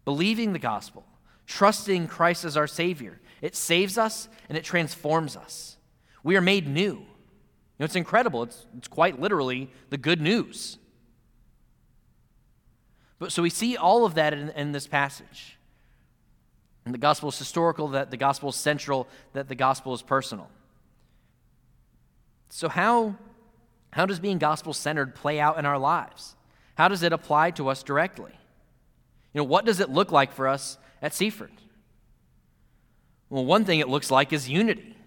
Believing 0.06 0.54
the 0.54 0.60
gospel, 0.60 1.06
trusting 1.46 2.08
Christ 2.08 2.46
as 2.46 2.56
our 2.56 2.68
Savior, 2.68 3.20
it 3.42 3.56
saves 3.56 3.98
us 3.98 4.30
and 4.48 4.58
it 4.58 4.64
transforms 4.64 5.36
us. 5.36 5.78
We 6.24 6.38
are 6.38 6.42
made 6.42 6.68
new. 6.68 6.94
You 6.94 7.06
know, 7.80 7.86
it's 7.86 7.96
incredible. 7.96 8.44
It's, 8.44 8.66
it's 8.78 8.88
quite 8.88 9.20
literally 9.20 9.70
the 9.90 9.98
good 9.98 10.22
news. 10.22 10.78
But 13.20 13.32
so 13.32 13.44
we 13.44 13.50
see 13.50 13.76
all 13.76 14.06
of 14.06 14.16
that 14.16 14.34
in, 14.34 14.50
in 14.52 14.72
this 14.72 14.88
passage. 14.88 15.58
And 16.86 16.94
the 16.94 17.00
gospel 17.00 17.30
is 17.30 17.38
historical, 17.38 17.90
that 17.90 18.10
the 18.12 18.18
gospel 18.18 18.50
is 18.50 18.56
central, 18.56 19.08
that 19.34 19.48
the 19.48 19.56
gospel 19.56 19.94
is 19.94 20.02
personal. 20.02 20.50
So, 22.50 22.70
how, 22.70 23.16
how 23.92 24.06
does 24.06 24.20
being 24.20 24.40
gospel 24.40 24.74
centered 24.74 25.16
play 25.16 25.40
out 25.40 25.60
in 25.60 25.66
our 25.66 25.78
lives? 25.78 26.36
How 26.76 26.88
does 26.88 27.04
it 27.04 27.14
apply 27.14 27.52
to 27.52 27.70
us 27.70 27.84
directly? 27.84 28.32
You 29.34 29.40
know, 29.40 29.46
what 29.46 29.66
does 29.66 29.80
it 29.80 29.90
look 29.90 30.12
like 30.12 30.34
for 30.34 30.48
us 30.48 30.78
at 31.02 31.14
Seaford? 31.14 31.52
Well, 33.30 33.46
one 33.46 33.64
thing 33.64 33.80
it 33.80 33.88
looks 33.88 34.10
like 34.10 34.34
is 34.34 34.50
unity. 34.50 34.98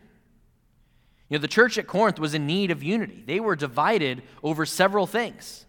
You 1.28 1.38
know, 1.38 1.42
the 1.42 1.48
church 1.48 1.76
at 1.78 1.86
Corinth 1.86 2.20
was 2.20 2.34
in 2.34 2.46
need 2.46 2.70
of 2.70 2.82
unity. 2.82 3.24
They 3.26 3.40
were 3.40 3.56
divided 3.56 4.22
over 4.42 4.64
several 4.64 5.06
things. 5.06 5.66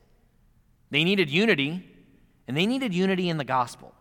They 0.91 1.03
needed 1.03 1.29
unity, 1.29 1.89
and 2.47 2.55
they 2.55 2.67
needed 2.67 2.93
unity 2.93 3.29
in 3.29 3.37
the 3.37 3.43
gospel. 3.43 3.94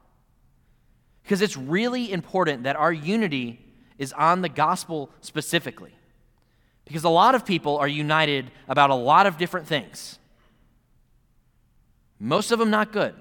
Because 1.24 1.42
it's 1.42 1.56
really 1.56 2.12
important 2.12 2.62
that 2.62 2.76
our 2.76 2.92
unity 2.92 3.60
is 3.98 4.12
on 4.12 4.42
the 4.42 4.48
gospel 4.48 5.10
specifically. 5.20 5.94
Because 6.84 7.04
a 7.04 7.08
lot 7.08 7.34
of 7.34 7.46
people 7.46 7.78
are 7.78 7.88
united 7.88 8.50
about 8.68 8.90
a 8.90 8.94
lot 8.94 9.26
of 9.26 9.38
different 9.38 9.66
things. 9.66 10.18
Most 12.20 12.52
of 12.52 12.58
them 12.58 12.70
not 12.70 12.92
good. 12.92 13.14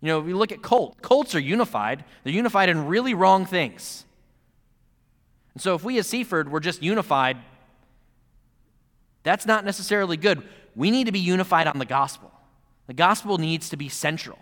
You 0.00 0.08
know, 0.08 0.20
if 0.20 0.26
you 0.26 0.36
look 0.36 0.52
at 0.52 0.62
cults, 0.62 0.96
cults 1.02 1.34
are 1.34 1.40
unified. 1.40 2.04
They're 2.24 2.32
unified 2.32 2.68
in 2.68 2.86
really 2.86 3.12
wrong 3.12 3.44
things. 3.44 4.04
And 5.54 5.62
so 5.62 5.74
if 5.74 5.84
we 5.84 5.98
as 5.98 6.06
Seaford 6.06 6.50
were 6.50 6.60
just 6.60 6.82
unified, 6.82 7.38
that's 9.24 9.46
not 9.46 9.64
necessarily 9.64 10.16
good. 10.16 10.42
We 10.74 10.90
need 10.90 11.04
to 11.04 11.12
be 11.12 11.18
unified 11.18 11.66
on 11.66 11.78
the 11.78 11.84
gospel. 11.84 12.32
The 12.86 12.94
gospel 12.94 13.36
needs 13.36 13.68
to 13.70 13.76
be 13.76 13.88
central. 13.88 14.38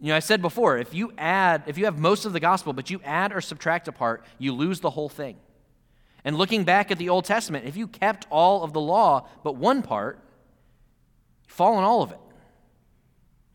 You 0.00 0.08
know, 0.08 0.16
I 0.16 0.20
said 0.20 0.40
before, 0.40 0.78
if 0.78 0.94
you 0.94 1.12
add, 1.18 1.64
if 1.66 1.76
you 1.76 1.84
have 1.84 1.98
most 1.98 2.24
of 2.24 2.32
the 2.32 2.40
gospel, 2.40 2.72
but 2.72 2.88
you 2.88 3.00
add 3.04 3.32
or 3.32 3.42
subtract 3.42 3.86
a 3.86 3.92
part, 3.92 4.24
you 4.38 4.54
lose 4.54 4.80
the 4.80 4.90
whole 4.90 5.10
thing. 5.10 5.36
And 6.24 6.36
looking 6.36 6.64
back 6.64 6.90
at 6.90 6.98
the 6.98 7.10
Old 7.10 7.26
Testament, 7.26 7.66
if 7.66 7.76
you 7.76 7.86
kept 7.86 8.26
all 8.30 8.62
of 8.62 8.72
the 8.72 8.80
law 8.80 9.28
but 9.44 9.56
one 9.56 9.82
part, 9.82 10.18
you 11.46 11.54
fall 11.54 11.78
in 11.78 11.84
all 11.84 12.02
of 12.02 12.12
it. 12.12 12.18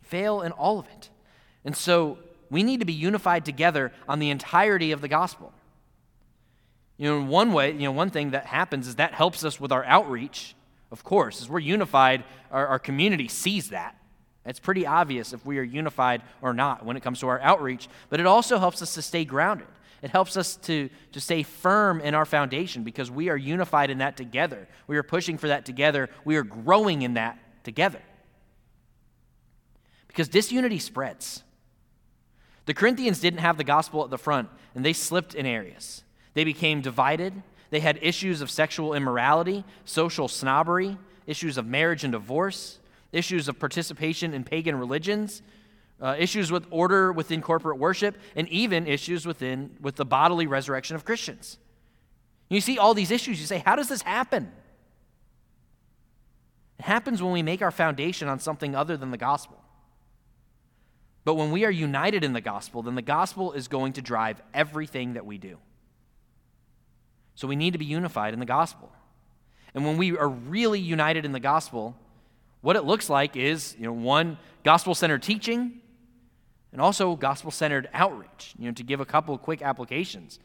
You 0.02 0.08
fail 0.08 0.42
in 0.42 0.52
all 0.52 0.78
of 0.78 0.88
it. 0.88 1.10
And 1.64 1.76
so 1.76 2.20
we 2.52 2.62
need 2.62 2.80
to 2.80 2.86
be 2.86 2.94
unified 2.94 3.44
together 3.44 3.92
on 4.08 4.20
the 4.20 4.30
entirety 4.30 4.92
of 4.92 5.02
the 5.02 5.08
gospel. 5.08 5.52
You 6.98 7.10
know, 7.10 7.26
one 7.26 7.54
way, 7.54 7.72
you 7.72 7.80
know, 7.80 7.92
one 7.92 8.12
thing 8.12 8.32
that 8.32 8.46
happens 8.46 8.88
is 8.88 8.96
that 8.96 9.14
helps 9.14 9.44
us 9.44 9.60
with 9.60 9.72
our 9.72 9.84
outreach, 9.84 10.56
of 10.92 11.04
course. 11.04 11.42
As 11.42 11.50
we're 11.50 11.60
unified, 11.60 12.24
our, 12.52 12.68
our 12.68 12.80
community 12.80 13.28
sees 13.28 13.70
that. 13.70 13.98
It's 14.46 14.60
pretty 14.60 14.86
obvious 14.86 15.34
if 15.34 15.46
we 15.46 15.58
are 15.58 15.64
unified 15.64 16.22
or 16.42 16.54
not 16.54 16.86
when 16.86 16.98
it 16.98 17.04
comes 17.04 17.20
to 17.22 17.28
our 17.28 17.40
outreach, 17.42 17.88
but 18.10 18.20
it 18.20 18.28
also 18.28 18.60
helps 18.60 18.82
us 18.82 18.94
to 18.94 19.02
stay 19.02 19.26
grounded. 19.26 19.68
It 20.02 20.12
helps 20.12 20.38
us 20.38 20.56
to, 20.58 20.90
to 21.14 21.20
stay 21.20 21.42
firm 21.42 22.00
in 22.00 22.14
our 22.14 22.26
foundation 22.26 22.84
because 22.84 23.10
we 23.10 23.30
are 23.30 23.38
unified 23.38 23.90
in 23.90 23.98
that 24.00 24.16
together. 24.18 24.68
We 24.86 24.98
are 24.98 25.04
pushing 25.04 25.40
for 25.40 25.48
that 25.48 25.66
together. 25.66 26.10
We 26.24 26.36
are 26.36 26.44
growing 26.44 27.02
in 27.02 27.16
that 27.16 27.40
together. 27.64 28.02
Because 30.08 30.28
disunity 30.28 30.78
spreads. 30.78 31.44
The 32.68 32.74
Corinthians 32.76 33.20
didn't 33.20 33.40
have 33.40 33.58
the 33.58 33.64
gospel 33.64 34.04
at 34.04 34.12
the 34.12 34.18
front, 34.18 34.50
and 34.76 34.86
they 34.86 34.94
slipped 34.94 35.34
in 35.34 35.46
areas. 35.46 36.04
They 36.36 36.44
became 36.44 36.82
divided. 36.82 37.34
They 37.72 37.80
had 37.80 37.98
issues 38.02 38.42
of 38.42 38.52
sexual 38.52 38.94
immorality, 38.94 39.64
social 39.86 40.28
snobbery, 40.28 40.98
issues 41.26 41.58
of 41.58 41.66
marriage 41.66 42.04
and 42.04 42.12
divorce, 42.12 42.78
issues 43.16 43.48
of 43.48 43.60
participation 43.60 44.34
in 44.34 44.44
pagan 44.44 44.78
religions, 44.78 45.42
uh, 46.02 46.16
issues 46.20 46.52
with 46.52 46.66
order 46.70 47.12
within 47.12 47.42
corporate 47.42 47.78
worship, 47.78 48.18
and 48.36 48.48
even 48.50 48.86
issues 48.88 49.26
within 49.26 49.76
with 49.80 49.96
the 49.96 50.06
bodily 50.06 50.48
resurrection 50.48 50.96
of 50.96 51.06
Christians. 51.06 51.58
You 52.50 52.62
see 52.62 52.78
all 52.78 52.94
these 52.94 53.12
issues, 53.12 53.40
you 53.40 53.48
say, 53.48 53.60
how 53.60 53.76
does 53.76 53.88
this 53.88 54.02
happen? 54.02 54.52
It 56.80 56.84
happens 56.84 57.24
when 57.24 57.32
we 57.32 57.42
make 57.42 57.62
our 57.62 57.72
foundation 57.72 58.28
on 58.28 58.40
something 58.40 58.76
other 58.76 58.98
than 58.98 59.12
the 59.12 59.18
gospel. 59.18 59.62
But 61.24 61.36
when 61.36 61.52
we 61.52 61.66
are 61.66 61.72
united 61.72 62.24
in 62.24 62.34
the 62.34 62.42
gospel, 62.42 62.84
then 62.84 62.96
the 62.96 63.02
gospel 63.02 63.54
is 63.54 63.68
going 63.68 63.94
to 63.94 64.02
drive 64.02 64.42
everything 64.54 65.14
that 65.14 65.26
we 65.26 65.40
do. 65.40 65.58
So 67.34 67.48
we 67.48 67.56
need 67.56 67.72
to 67.72 67.80
be 67.80 67.86
unified 67.86 68.34
in 68.34 68.40
the 68.40 68.46
gospel. 68.46 68.92
And 69.74 69.86
when 69.86 69.98
we 69.98 70.16
are 70.16 70.30
really 70.30 70.80
united 70.80 71.26
in 71.26 71.32
the 71.32 71.40
gospel, 71.40 71.98
what 72.66 72.76
it 72.76 72.84
looks 72.84 73.12
like 73.12 73.36
is, 73.36 73.76
you 73.78 73.86
know, 73.86 73.94
one 73.94 74.40
gospel 74.64 74.96
centered 74.96 75.22
teaching, 75.22 75.82
and 76.72 76.82
also 76.82 77.16
gospel 77.16 77.52
centered 77.52 77.88
outreach, 77.94 78.56
you 78.58 78.66
know, 78.66 78.72
to 78.72 78.82
give 78.82 79.00
a 79.00 79.06
couple 79.06 79.38
quick 79.38 79.62
applications. 79.62 80.40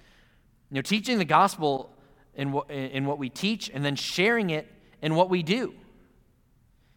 You 0.71 0.75
know, 0.75 0.83
teaching 0.83 1.17
the 1.17 1.25
gospel 1.25 1.91
in 2.35 2.53
what, 2.53 2.71
in 2.71 3.07
what 3.07 3.17
we 3.17 3.31
teach 3.31 3.71
and 3.73 3.83
then 3.83 3.97
sharing 3.97 4.51
it 4.51 4.71
in 5.01 5.15
what 5.15 5.31
we 5.31 5.43
do. 5.43 5.73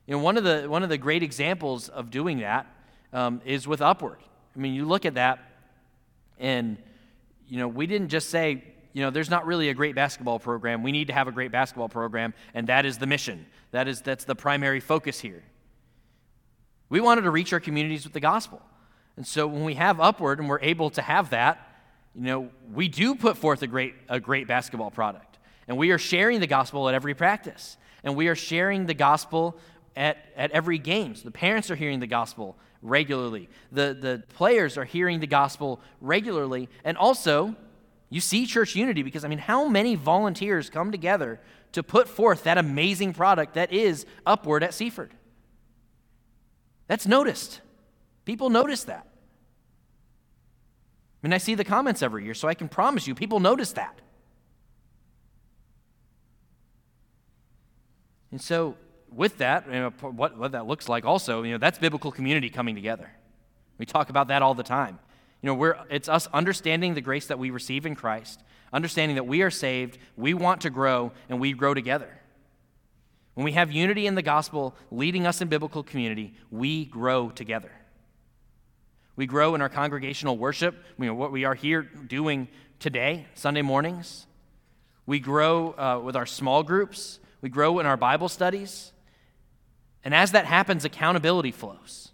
You 0.07 0.17
know, 0.17 0.17
one 0.17 0.35
of 0.35 0.43
the, 0.43 0.65
one 0.67 0.83
of 0.83 0.89
the 0.89 0.97
great 0.97 1.23
examples 1.23 1.87
of 1.87 2.11
doing 2.11 2.39
that 2.39 2.67
um, 3.13 3.39
is 3.45 3.65
with 3.65 3.81
Upward. 3.81 4.19
I 4.53 4.59
mean, 4.59 4.73
you 4.73 4.83
look 4.83 5.05
at 5.05 5.13
that, 5.13 5.39
and, 6.37 6.77
you 7.47 7.59
know, 7.59 7.69
we 7.69 7.87
didn't 7.87 8.09
just 8.09 8.29
say, 8.29 8.72
you 8.93 9.01
know, 9.01 9.09
there's 9.09 9.29
not 9.29 9.45
really 9.45 9.69
a 9.69 9.73
great 9.73 9.95
basketball 9.95 10.39
program. 10.39 10.83
We 10.83 10.91
need 10.91 11.07
to 11.07 11.13
have 11.13 11.27
a 11.27 11.31
great 11.31 11.51
basketball 11.51 11.89
program, 11.89 12.33
and 12.53 12.67
that 12.67 12.85
is 12.85 12.99
the 12.99 13.07
mission. 13.07 13.45
That 13.71 13.87
is, 13.87 14.01
that's 14.01 14.23
the 14.23 14.35
primary 14.35 14.79
focus 14.79 15.19
here. 15.19 15.43
We 16.89 17.01
wanted 17.01 17.21
to 17.21 17.31
reach 17.31 17.53
our 17.53 17.59
communities 17.59 18.03
with 18.03 18.13
the 18.13 18.19
gospel. 18.19 18.61
And 19.17 19.25
so 19.25 19.47
when 19.47 19.63
we 19.63 19.73
have 19.75 19.99
upward 19.99 20.39
and 20.39 20.47
we're 20.47 20.61
able 20.61 20.91
to 20.91 21.01
have 21.01 21.31
that, 21.31 21.67
you 22.15 22.21
know, 22.21 22.49
we 22.71 22.87
do 22.87 23.15
put 23.15 23.37
forth 23.37 23.63
a 23.63 23.67
great, 23.67 23.95
a 24.07 24.19
great 24.19 24.47
basketball 24.47 24.91
product. 24.91 25.39
And 25.67 25.77
we 25.77 25.91
are 25.91 25.97
sharing 25.97 26.39
the 26.39 26.47
gospel 26.47 26.87
at 26.87 26.95
every 26.95 27.15
practice. 27.15 27.77
And 28.03 28.15
we 28.15 28.27
are 28.27 28.35
sharing 28.35 28.85
the 28.85 28.93
gospel 28.93 29.57
at, 29.95 30.17
at 30.35 30.51
every 30.51 30.77
game. 30.77 31.15
So 31.15 31.23
the 31.23 31.31
parents 31.31 31.71
are 31.71 31.75
hearing 31.75 31.99
the 31.99 32.07
gospel 32.07 32.57
regularly. 32.81 33.49
The, 33.71 33.97
the 33.99 34.23
players 34.35 34.77
are 34.77 34.83
hearing 34.83 35.19
the 35.19 35.27
gospel 35.27 35.79
regularly. 36.01 36.69
And 36.83 36.97
also, 36.97 37.55
you 38.13 38.21
see 38.21 38.45
church 38.45 38.75
unity 38.75 39.01
because, 39.01 39.25
I 39.25 39.27
mean, 39.27 39.39
how 39.39 39.67
many 39.67 39.95
volunteers 39.95 40.69
come 40.69 40.91
together 40.91 41.39
to 41.71 41.81
put 41.81 42.07
forth 42.07 42.43
that 42.43 42.59
amazing 42.59 43.13
product 43.13 43.55
that 43.55 43.73
is 43.73 44.05
Upward 44.23 44.61
at 44.61 44.75
Seaford? 44.75 45.15
That's 46.85 47.07
noticed. 47.07 47.61
People 48.23 48.51
notice 48.51 48.83
that. 48.83 49.07
I 51.23 51.27
mean, 51.27 51.33
I 51.33 51.39
see 51.39 51.55
the 51.55 51.63
comments 51.63 52.03
every 52.03 52.23
year, 52.23 52.35
so 52.35 52.47
I 52.47 52.53
can 52.53 52.69
promise 52.69 53.07
you, 53.07 53.15
people 53.15 53.39
notice 53.39 53.71
that. 53.71 53.99
And 58.29 58.39
so, 58.39 58.77
with 59.11 59.39
that, 59.39 59.65
you 59.65 59.71
know, 59.71 59.89
what, 60.01 60.37
what 60.37 60.51
that 60.51 60.67
looks 60.67 60.87
like 60.87 61.03
also, 61.03 61.41
you 61.41 61.53
know, 61.53 61.57
that's 61.57 61.79
biblical 61.79 62.11
community 62.11 62.51
coming 62.51 62.75
together. 62.75 63.09
We 63.79 63.87
talk 63.87 64.11
about 64.11 64.27
that 64.27 64.43
all 64.43 64.53
the 64.53 64.61
time. 64.61 64.99
You 65.43 65.47
know, 65.47 65.55
we're, 65.55 65.75
it's 65.89 66.07
us 66.07 66.27
understanding 66.33 66.93
the 66.93 67.01
grace 67.01 67.27
that 67.27 67.37
we 67.37 67.49
receive 67.51 67.85
in 67.85 67.95
Christ, 67.95 68.41
understanding 68.71 69.15
that 69.15 69.27
we 69.27 69.41
are 69.41 69.51
saved, 69.51 69.97
we 70.15 70.33
want 70.33 70.61
to 70.61 70.69
grow, 70.69 71.11
and 71.27 71.39
we 71.41 71.51
grow 71.51 71.73
together. 71.73 72.09
When 73.33 73.43
we 73.43 73.51
have 73.51 73.69
unity 73.69 74.07
in 74.07 74.15
the 74.15 74.21
gospel 74.21 74.73
leading 74.89 75.27
us 75.27 75.41
in 75.41 75.49
biblical 75.49 75.83
community, 75.83 76.33
we 76.49 76.85
grow 76.85 77.29
together. 77.29 77.71
We 79.17 79.25
grow 79.25 79.53
in 79.53 79.61
our 79.61 79.67
congregational 79.67 80.37
worship, 80.37 80.81
you 80.97 81.07
know, 81.07 81.13
what 81.13 81.33
we 81.33 81.43
are 81.43 81.55
here 81.55 81.81
doing 81.81 82.47
today, 82.79 83.27
Sunday 83.33 83.61
mornings. 83.61 84.25
We 85.05 85.19
grow 85.19 85.73
uh, 85.73 85.99
with 86.01 86.15
our 86.15 86.25
small 86.25 86.63
groups. 86.63 87.19
We 87.41 87.49
grow 87.49 87.79
in 87.79 87.85
our 87.85 87.97
Bible 87.97 88.29
studies. 88.29 88.93
And 90.05 90.15
as 90.15 90.31
that 90.31 90.45
happens, 90.45 90.85
accountability 90.85 91.51
flows. 91.51 92.12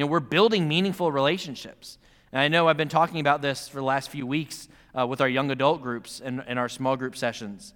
You 0.00 0.06
know, 0.06 0.12
we're 0.12 0.20
building 0.20 0.66
meaningful 0.66 1.12
relationships. 1.12 1.98
And 2.32 2.40
I 2.40 2.48
know 2.48 2.68
I've 2.68 2.78
been 2.78 2.88
talking 2.88 3.20
about 3.20 3.42
this 3.42 3.68
for 3.68 3.76
the 3.76 3.84
last 3.84 4.08
few 4.08 4.26
weeks 4.26 4.66
uh, 4.98 5.06
with 5.06 5.20
our 5.20 5.28
young 5.28 5.50
adult 5.50 5.82
groups 5.82 6.22
and, 6.24 6.42
and 6.46 6.58
our 6.58 6.70
small 6.70 6.96
group 6.96 7.18
sessions. 7.18 7.74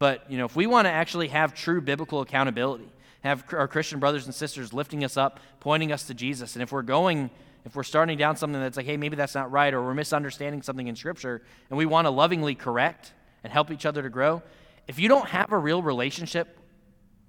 But, 0.00 0.28
you 0.28 0.38
know, 0.38 0.44
if 0.44 0.56
we 0.56 0.66
want 0.66 0.86
to 0.86 0.90
actually 0.90 1.28
have 1.28 1.54
true 1.54 1.80
biblical 1.80 2.20
accountability, 2.20 2.88
have 3.20 3.44
our 3.52 3.68
Christian 3.68 4.00
brothers 4.00 4.26
and 4.26 4.34
sisters 4.34 4.72
lifting 4.72 5.04
us 5.04 5.16
up, 5.16 5.38
pointing 5.60 5.92
us 5.92 6.08
to 6.08 6.14
Jesus. 6.14 6.56
And 6.56 6.64
if 6.64 6.72
we're 6.72 6.82
going, 6.82 7.30
if 7.64 7.76
we're 7.76 7.84
starting 7.84 8.18
down 8.18 8.34
something 8.34 8.60
that's 8.60 8.76
like, 8.76 8.86
hey, 8.86 8.96
maybe 8.96 9.14
that's 9.14 9.36
not 9.36 9.52
right, 9.52 9.72
or 9.72 9.80
we're 9.80 9.94
misunderstanding 9.94 10.62
something 10.62 10.88
in 10.88 10.96
Scripture, 10.96 11.42
and 11.70 11.78
we 11.78 11.86
want 11.86 12.06
to 12.06 12.10
lovingly 12.10 12.56
correct 12.56 13.12
and 13.44 13.52
help 13.52 13.70
each 13.70 13.86
other 13.86 14.02
to 14.02 14.10
grow, 14.10 14.42
if 14.88 14.98
you 14.98 15.08
don't 15.08 15.28
have 15.28 15.52
a 15.52 15.58
real 15.58 15.80
relationship 15.80 16.58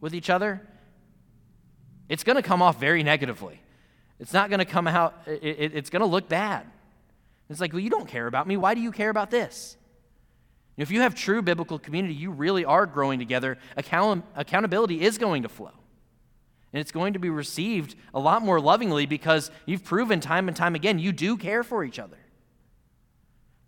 with 0.02 0.16
each 0.16 0.32
other, 0.32 0.68
it's 2.10 2.24
going 2.24 2.38
to 2.38 2.42
come 2.42 2.64
off 2.64 2.80
very 2.80 3.04
negatively. 3.04 3.62
It's 4.20 4.34
not 4.34 4.50
going 4.50 4.60
to 4.60 4.66
come 4.66 4.88
out, 4.88 5.16
it, 5.26 5.44
it, 5.44 5.72
it's 5.76 5.90
going 5.90 6.02
to 6.02 6.08
look 6.08 6.28
bad. 6.28 6.66
It's 7.50 7.62
like, 7.62 7.72
well, 7.72 7.80
you 7.80 7.90
don't 7.90 8.08
care 8.08 8.28
about 8.28 8.48
me. 8.48 8.58
Why 8.58 8.74
do 8.74 8.82
you 8.82 8.92
care 8.92 9.10
about 9.10 9.32
this? 9.32 9.78
If 10.76 10.92
you 10.92 11.02
have 11.02 11.16
true 11.16 11.42
biblical 11.42 11.80
community, 11.80 12.14
you 12.14 12.32
really 12.32 12.66
are 12.66 12.86
growing 12.86 13.20
together. 13.20 13.58
Account- 13.76 14.26
accountability 14.36 15.02
is 15.02 15.18
going 15.18 15.44
to 15.44 15.50
flow. 15.50 15.72
And 16.74 16.82
it's 16.82 16.92
going 16.92 17.14
to 17.14 17.20
be 17.20 17.30
received 17.30 17.96
a 18.14 18.20
lot 18.20 18.42
more 18.42 18.60
lovingly 18.60 19.06
because 19.06 19.50
you've 19.66 19.84
proven 19.84 20.20
time 20.20 20.48
and 20.48 20.56
time 20.56 20.76
again 20.76 21.00
you 21.00 21.12
do 21.12 21.38
care 21.38 21.64
for 21.64 21.84
each 21.84 21.98
other. 21.98 22.18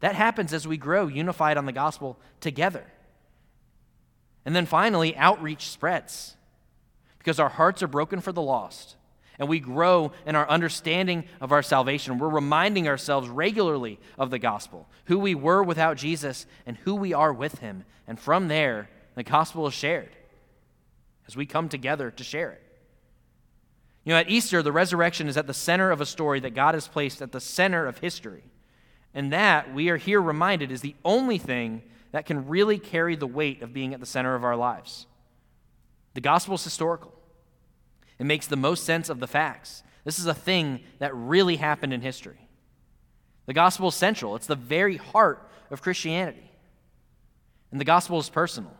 That 0.01 0.15
happens 0.15 0.53
as 0.53 0.67
we 0.67 0.77
grow 0.77 1.07
unified 1.07 1.57
on 1.57 1.65
the 1.65 1.71
gospel 1.71 2.19
together. 2.39 2.85
And 4.45 4.55
then 4.55 4.65
finally, 4.65 5.15
outreach 5.15 5.69
spreads 5.69 6.35
because 7.17 7.39
our 7.39 7.49
hearts 7.49 7.83
are 7.83 7.87
broken 7.87 8.21
for 8.21 8.31
the 8.31 8.41
lost 8.41 8.95
and 9.39 9.47
we 9.47 9.59
grow 9.59 10.11
in 10.25 10.35
our 10.35 10.47
understanding 10.49 11.23
of 11.39 11.51
our 11.51 11.63
salvation. 11.63 12.19
We're 12.19 12.29
reminding 12.29 12.87
ourselves 12.87 13.29
regularly 13.29 13.97
of 14.17 14.29
the 14.29 14.39
gospel, 14.39 14.87
who 15.05 15.17
we 15.17 15.33
were 15.33 15.63
without 15.63 15.97
Jesus 15.97 16.45
and 16.65 16.77
who 16.77 16.93
we 16.93 17.13
are 17.13 17.33
with 17.33 17.59
him. 17.59 17.85
And 18.05 18.19
from 18.19 18.49
there, 18.49 18.89
the 19.15 19.23
gospel 19.23 19.65
is 19.65 19.73
shared 19.73 20.09
as 21.25 21.37
we 21.37 21.45
come 21.45 21.69
together 21.69 22.11
to 22.11 22.23
share 22.23 22.51
it. 22.51 22.63
You 24.03 24.13
know, 24.13 24.19
at 24.19 24.29
Easter, 24.29 24.61
the 24.61 24.71
resurrection 24.71 25.27
is 25.27 25.37
at 25.37 25.47
the 25.47 25.53
center 25.53 25.91
of 25.91 26.01
a 26.01 26.05
story 26.05 26.39
that 26.41 26.55
God 26.55 26.73
has 26.73 26.87
placed 26.87 27.21
at 27.21 27.31
the 27.31 27.39
center 27.39 27.85
of 27.85 27.99
history. 27.99 28.43
And 29.13 29.31
that, 29.33 29.73
we 29.73 29.89
are 29.89 29.97
here 29.97 30.21
reminded, 30.21 30.71
is 30.71 30.81
the 30.81 30.95
only 31.05 31.37
thing 31.37 31.83
that 32.11 32.25
can 32.25 32.47
really 32.47 32.79
carry 32.79 33.15
the 33.15 33.27
weight 33.27 33.61
of 33.61 33.73
being 33.73 33.93
at 33.93 33.99
the 33.99 34.05
center 34.05 34.35
of 34.35 34.43
our 34.43 34.55
lives. 34.55 35.05
The 36.13 36.21
gospel 36.21 36.55
is 36.55 36.63
historical, 36.63 37.13
it 38.19 38.25
makes 38.25 38.47
the 38.47 38.55
most 38.55 38.83
sense 38.83 39.09
of 39.09 39.19
the 39.19 39.27
facts. 39.27 39.81
This 40.03 40.19
is 40.19 40.25
a 40.25 40.33
thing 40.33 40.81
that 40.99 41.15
really 41.15 41.55
happened 41.55 41.93
in 41.93 42.01
history. 42.01 42.47
The 43.45 43.53
gospel 43.53 43.87
is 43.87 43.95
central, 43.95 44.35
it's 44.35 44.47
the 44.47 44.55
very 44.55 44.97
heart 44.97 45.49
of 45.71 45.81
Christianity. 45.81 46.51
And 47.71 47.79
the 47.79 47.85
gospel 47.85 48.19
is 48.19 48.29
personal. 48.29 48.75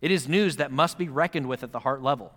It 0.00 0.10
is 0.10 0.28
news 0.28 0.56
that 0.56 0.72
must 0.72 0.98
be 0.98 1.08
reckoned 1.08 1.46
with 1.46 1.62
at 1.62 1.72
the 1.72 1.80
heart 1.80 2.02
level. 2.02 2.32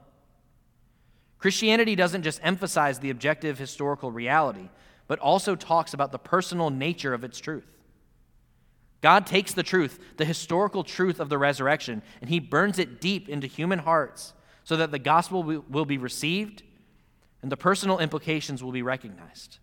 Christianity 1.37 1.95
doesn't 1.95 2.23
just 2.23 2.39
emphasize 2.43 2.99
the 2.99 3.09
objective 3.09 3.57
historical 3.57 4.11
reality, 4.11 4.69
but 5.07 5.19
also 5.19 5.55
talks 5.55 5.93
about 5.93 6.11
the 6.11 6.19
personal 6.19 6.69
nature 6.69 7.13
of 7.13 7.23
its 7.23 7.39
truth. 7.39 7.67
God 9.01 9.25
takes 9.27 9.53
the 9.53 9.63
truth, 9.63 9.99
the 10.17 10.25
historical 10.25 10.83
truth 10.83 11.19
of 11.19 11.29
the 11.29 11.37
resurrection, 11.37 12.01
and 12.21 12.29
he 12.29 12.39
burns 12.39 12.79
it 12.79 13.01
deep 13.01 13.27
into 13.27 13.47
human 13.47 13.79
hearts 13.79 14.33
so 14.63 14.77
that 14.77 14.91
the 14.91 14.99
gospel 14.99 15.43
will 15.43 15.85
be 15.85 15.97
received 15.97 16.63
and 17.41 17.51
the 17.51 17.57
personal 17.57 17.99
implications 17.99 18.63
will 18.63 18.71
be 18.71 18.81
recognized. 18.81 19.59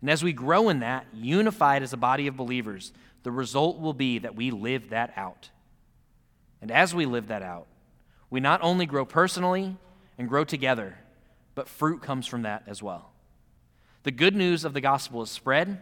And 0.00 0.10
as 0.10 0.22
we 0.22 0.32
grow 0.32 0.68
in 0.68 0.80
that, 0.80 1.06
unified 1.12 1.82
as 1.82 1.92
a 1.92 1.96
body 1.96 2.26
of 2.26 2.36
believers, 2.36 2.92
the 3.22 3.30
result 3.30 3.80
will 3.80 3.92
be 3.92 4.18
that 4.18 4.36
we 4.36 4.50
live 4.50 4.90
that 4.90 5.12
out. 5.16 5.50
And 6.62 6.70
as 6.70 6.94
we 6.94 7.06
live 7.06 7.28
that 7.28 7.42
out, 7.42 7.66
we 8.30 8.40
not 8.40 8.62
only 8.62 8.86
grow 8.86 9.04
personally 9.04 9.76
and 10.18 10.28
grow 10.28 10.44
together, 10.44 10.98
but 11.54 11.68
fruit 11.68 12.02
comes 12.02 12.26
from 12.26 12.42
that 12.42 12.62
as 12.66 12.82
well. 12.82 13.12
The 14.04 14.10
good 14.10 14.36
news 14.36 14.64
of 14.64 14.72
the 14.72 14.80
gospel 14.80 15.22
is 15.22 15.30
spread, 15.30 15.80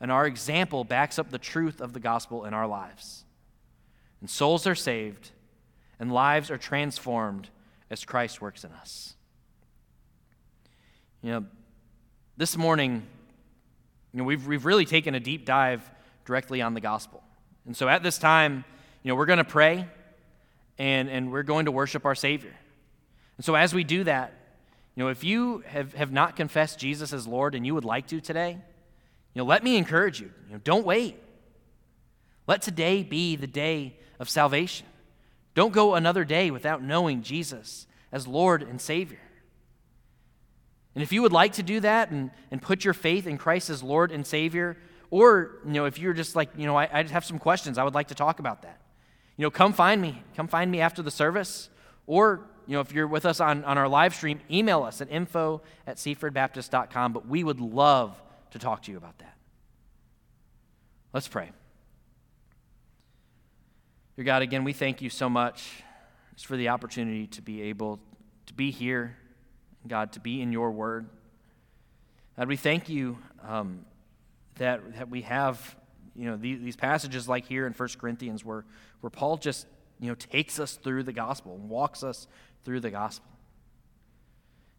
and 0.00 0.10
our 0.10 0.26
example 0.26 0.84
backs 0.84 1.18
up 1.18 1.30
the 1.30 1.38
truth 1.38 1.80
of 1.80 1.92
the 1.92 2.00
gospel 2.00 2.44
in 2.44 2.54
our 2.54 2.66
lives. 2.66 3.24
And 4.20 4.30
souls 4.30 4.66
are 4.66 4.74
saved, 4.74 5.30
and 6.00 6.10
lives 6.10 6.50
are 6.50 6.58
transformed 6.58 7.50
as 7.90 8.04
Christ 8.04 8.40
works 8.40 8.64
in 8.64 8.72
us. 8.72 9.14
You 11.22 11.32
know, 11.32 11.44
this 12.38 12.56
morning, 12.56 13.06
you 14.12 14.18
know, 14.18 14.24
we've, 14.24 14.46
we've 14.46 14.64
really 14.64 14.86
taken 14.86 15.14
a 15.14 15.20
deep 15.20 15.44
dive 15.44 15.88
directly 16.24 16.62
on 16.62 16.72
the 16.72 16.80
gospel. 16.80 17.22
And 17.66 17.76
so 17.76 17.86
at 17.86 18.02
this 18.02 18.16
time, 18.16 18.64
you 19.02 19.10
know, 19.10 19.14
we're 19.14 19.26
going 19.26 19.38
to 19.38 19.44
pray 19.44 19.86
and, 20.78 21.10
and 21.10 21.30
we're 21.30 21.42
going 21.42 21.66
to 21.66 21.70
worship 21.70 22.06
our 22.06 22.14
Savior. 22.14 22.54
And 23.36 23.44
so 23.44 23.54
as 23.54 23.74
we 23.74 23.84
do 23.84 24.04
that, 24.04 24.32
you 24.96 25.04
know, 25.04 25.10
if 25.10 25.22
you 25.22 25.62
have, 25.66 25.92
have 25.94 26.10
not 26.10 26.34
confessed 26.34 26.78
Jesus 26.78 27.12
as 27.12 27.26
Lord 27.26 27.54
and 27.54 27.66
you 27.66 27.74
would 27.74 27.84
like 27.84 28.06
to 28.08 28.20
today, 28.20 28.52
you 29.34 29.38
know, 29.42 29.44
let 29.44 29.62
me 29.62 29.76
encourage 29.76 30.20
you. 30.20 30.30
you 30.46 30.54
know, 30.54 30.60
don't 30.64 30.86
wait. 30.86 31.16
Let 32.46 32.62
today 32.62 33.02
be 33.02 33.36
the 33.36 33.46
day 33.46 33.98
of 34.18 34.30
salvation. 34.30 34.86
Don't 35.54 35.72
go 35.72 35.94
another 35.94 36.24
day 36.24 36.50
without 36.50 36.82
knowing 36.82 37.22
Jesus 37.22 37.86
as 38.12 38.26
Lord 38.26 38.62
and 38.62 38.80
Savior. 38.80 39.20
And 40.94 41.02
if 41.02 41.12
you 41.12 41.22
would 41.22 41.32
like 41.32 41.54
to 41.54 41.62
do 41.62 41.80
that 41.80 42.10
and, 42.10 42.30
and 42.50 42.60
put 42.60 42.84
your 42.84 42.94
faith 42.94 43.26
in 43.26 43.38
Christ 43.38 43.70
as 43.70 43.82
Lord 43.82 44.10
and 44.10 44.26
Savior, 44.26 44.76
or 45.10 45.58
you 45.64 45.72
know, 45.72 45.84
if 45.84 45.98
you're 45.98 46.12
just 46.12 46.34
like, 46.34 46.50
you 46.56 46.66
know, 46.66 46.76
I, 46.76 46.88
I 46.92 47.02
have 47.04 47.24
some 47.24 47.38
questions, 47.38 47.78
I 47.78 47.84
would 47.84 47.94
like 47.94 48.08
to 48.08 48.14
talk 48.14 48.38
about 48.38 48.62
that. 48.62 48.80
You 49.36 49.44
know, 49.44 49.50
come 49.50 49.72
find 49.72 50.00
me. 50.00 50.22
Come 50.36 50.48
find 50.48 50.70
me 50.70 50.80
after 50.80 51.02
the 51.02 51.10
service. 51.10 51.70
Or 52.06 52.40
you 52.66 52.74
know, 52.74 52.80
if 52.80 52.92
you're 52.92 53.06
with 53.06 53.24
us 53.24 53.40
on, 53.40 53.64
on 53.64 53.78
our 53.78 53.88
live 53.88 54.14
stream, 54.14 54.40
email 54.50 54.82
us 54.82 55.00
at 55.00 55.10
info 55.10 55.62
at 55.86 55.96
seafordbaptist.com. 55.96 57.12
But 57.12 57.26
we 57.26 57.42
would 57.42 57.60
love 57.60 58.20
to 58.50 58.58
talk 58.58 58.82
to 58.82 58.92
you 58.92 58.96
about 58.96 59.18
that. 59.18 59.36
Let's 61.12 61.28
pray. 61.28 61.50
Dear 64.20 64.26
God, 64.26 64.42
again, 64.42 64.64
we 64.64 64.74
thank 64.74 65.00
you 65.00 65.08
so 65.08 65.30
much 65.30 65.82
just 66.34 66.44
for 66.44 66.54
the 66.54 66.68
opportunity 66.68 67.26
to 67.28 67.40
be 67.40 67.62
able 67.62 67.98
to 68.44 68.52
be 68.52 68.70
here, 68.70 69.16
God, 69.88 70.12
to 70.12 70.20
be 70.20 70.42
in 70.42 70.52
your 70.52 70.72
word. 70.72 71.08
God, 72.36 72.46
we 72.46 72.56
thank 72.56 72.90
you 72.90 73.16
um, 73.42 73.86
that, 74.56 74.96
that 74.96 75.08
we 75.08 75.22
have, 75.22 75.74
you 76.14 76.26
know, 76.26 76.36
these, 76.36 76.60
these 76.60 76.76
passages 76.76 77.30
like 77.30 77.46
here 77.46 77.66
in 77.66 77.72
1 77.72 77.88
Corinthians 77.98 78.44
where, 78.44 78.66
where 79.00 79.08
Paul 79.08 79.38
just, 79.38 79.66
you 79.98 80.08
know, 80.08 80.14
takes 80.14 80.60
us 80.60 80.76
through 80.76 81.04
the 81.04 81.14
gospel 81.14 81.54
and 81.54 81.70
walks 81.70 82.04
us 82.04 82.26
through 82.62 82.80
the 82.80 82.90
gospel. 82.90 83.30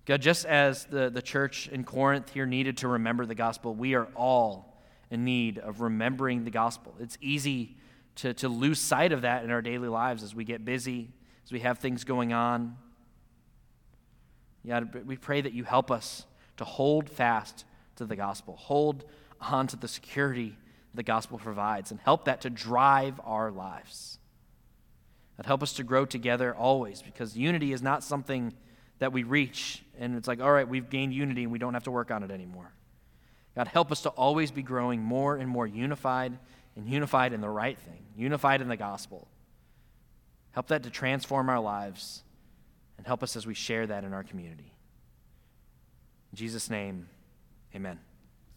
God, 0.06 0.22
just 0.22 0.46
as 0.46 0.86
the, 0.86 1.10
the 1.10 1.24
church 1.24 1.68
in 1.68 1.84
Corinth 1.84 2.30
here 2.30 2.46
needed 2.46 2.78
to 2.78 2.89
remember 2.89 3.26
the 3.26 3.34
gospel, 3.34 3.74
we 3.74 3.96
are 3.96 4.06
all 4.16 4.78
in 5.10 5.26
need 5.26 5.58
of 5.58 5.82
remembering 5.82 6.44
the 6.44 6.52
gospel. 6.52 6.94
It's 7.00 7.18
easy 7.22 7.78
to, 8.18 8.34
to 8.36 8.49
lose 8.49 8.80
sight 8.80 9.12
of 9.12 9.22
that 9.22 9.43
in 9.43 9.51
our 9.51 9.62
daily 9.62 9.88
lives 9.88 10.24
as 10.24 10.36
we 10.36 10.43
get 10.43 10.66
busy, 10.66 11.09
as 11.45 11.51
we 11.51 11.59
have 11.62 11.80
things 11.80 12.03
going 12.03 12.34
on. 12.34 12.78
God, 14.68 15.05
we 15.05 15.18
pray 15.18 15.41
that 15.41 15.53
you 15.53 15.64
help 15.64 15.89
us 15.89 16.26
to 16.57 16.66
hold 16.66 17.09
fast 17.09 17.66
to 17.95 18.05
the 18.05 18.16
gospel, 18.16 18.55
hold 18.55 19.05
on 19.39 19.68
to 19.68 19.76
the 19.76 19.88
security 19.88 20.57
the 20.93 21.03
gospel 21.03 21.38
provides, 21.38 21.91
and 21.91 21.99
help 22.01 22.26
that 22.26 22.41
to 22.41 22.49
drive 22.49 23.20
our 23.24 23.49
lives. 23.49 24.20
God, 25.38 25.45
help 25.45 25.64
us 25.64 25.74
to 25.74 25.84
grow 25.84 26.05
together 26.05 26.53
always 26.53 27.01
because 27.01 27.36
unity 27.36 27.74
is 27.74 27.82
not 27.82 28.03
something 28.03 28.53
that 28.99 29.12
we 29.14 29.24
reach 29.24 29.84
and 29.97 30.16
it's 30.16 30.28
like, 30.28 30.41
all 30.41 30.51
right, 30.51 30.68
we've 30.68 30.89
gained 30.89 31.14
unity 31.14 31.43
and 31.43 31.51
we 31.51 31.59
don't 31.59 31.74
have 31.74 31.84
to 31.84 31.91
work 31.91 32.12
on 32.12 32.24
it 32.24 32.32
anymore. 32.32 32.72
God, 33.55 33.68
help 33.68 33.91
us 33.91 34.01
to 34.03 34.09
always 34.09 34.51
be 34.51 34.62
growing 34.62 35.01
more 35.01 35.36
and 35.36 35.49
more 35.49 35.68
unified 35.68 36.38
and 36.76 36.88
unified 36.88 37.34
in 37.34 37.41
the 37.41 37.49
right 37.49 37.78
thing, 37.78 38.03
unified 38.15 38.61
in 38.61 38.67
the 38.67 38.78
gospel. 38.78 39.28
Help 40.51 40.67
that 40.67 40.84
to 40.84 40.89
transform 40.89 41.49
our 41.49 41.59
lives 41.59 42.24
and 42.97 43.07
help 43.07 43.24
us 43.24 43.36
as 43.36 43.47
we 43.47 43.53
share 43.53 43.88
that 43.88 44.03
in 44.03 44.13
our 44.13 44.24
community. 44.24 44.74
In 46.32 46.38
Jesus' 46.38 46.69
name, 46.69 47.07
amen. 47.76 47.99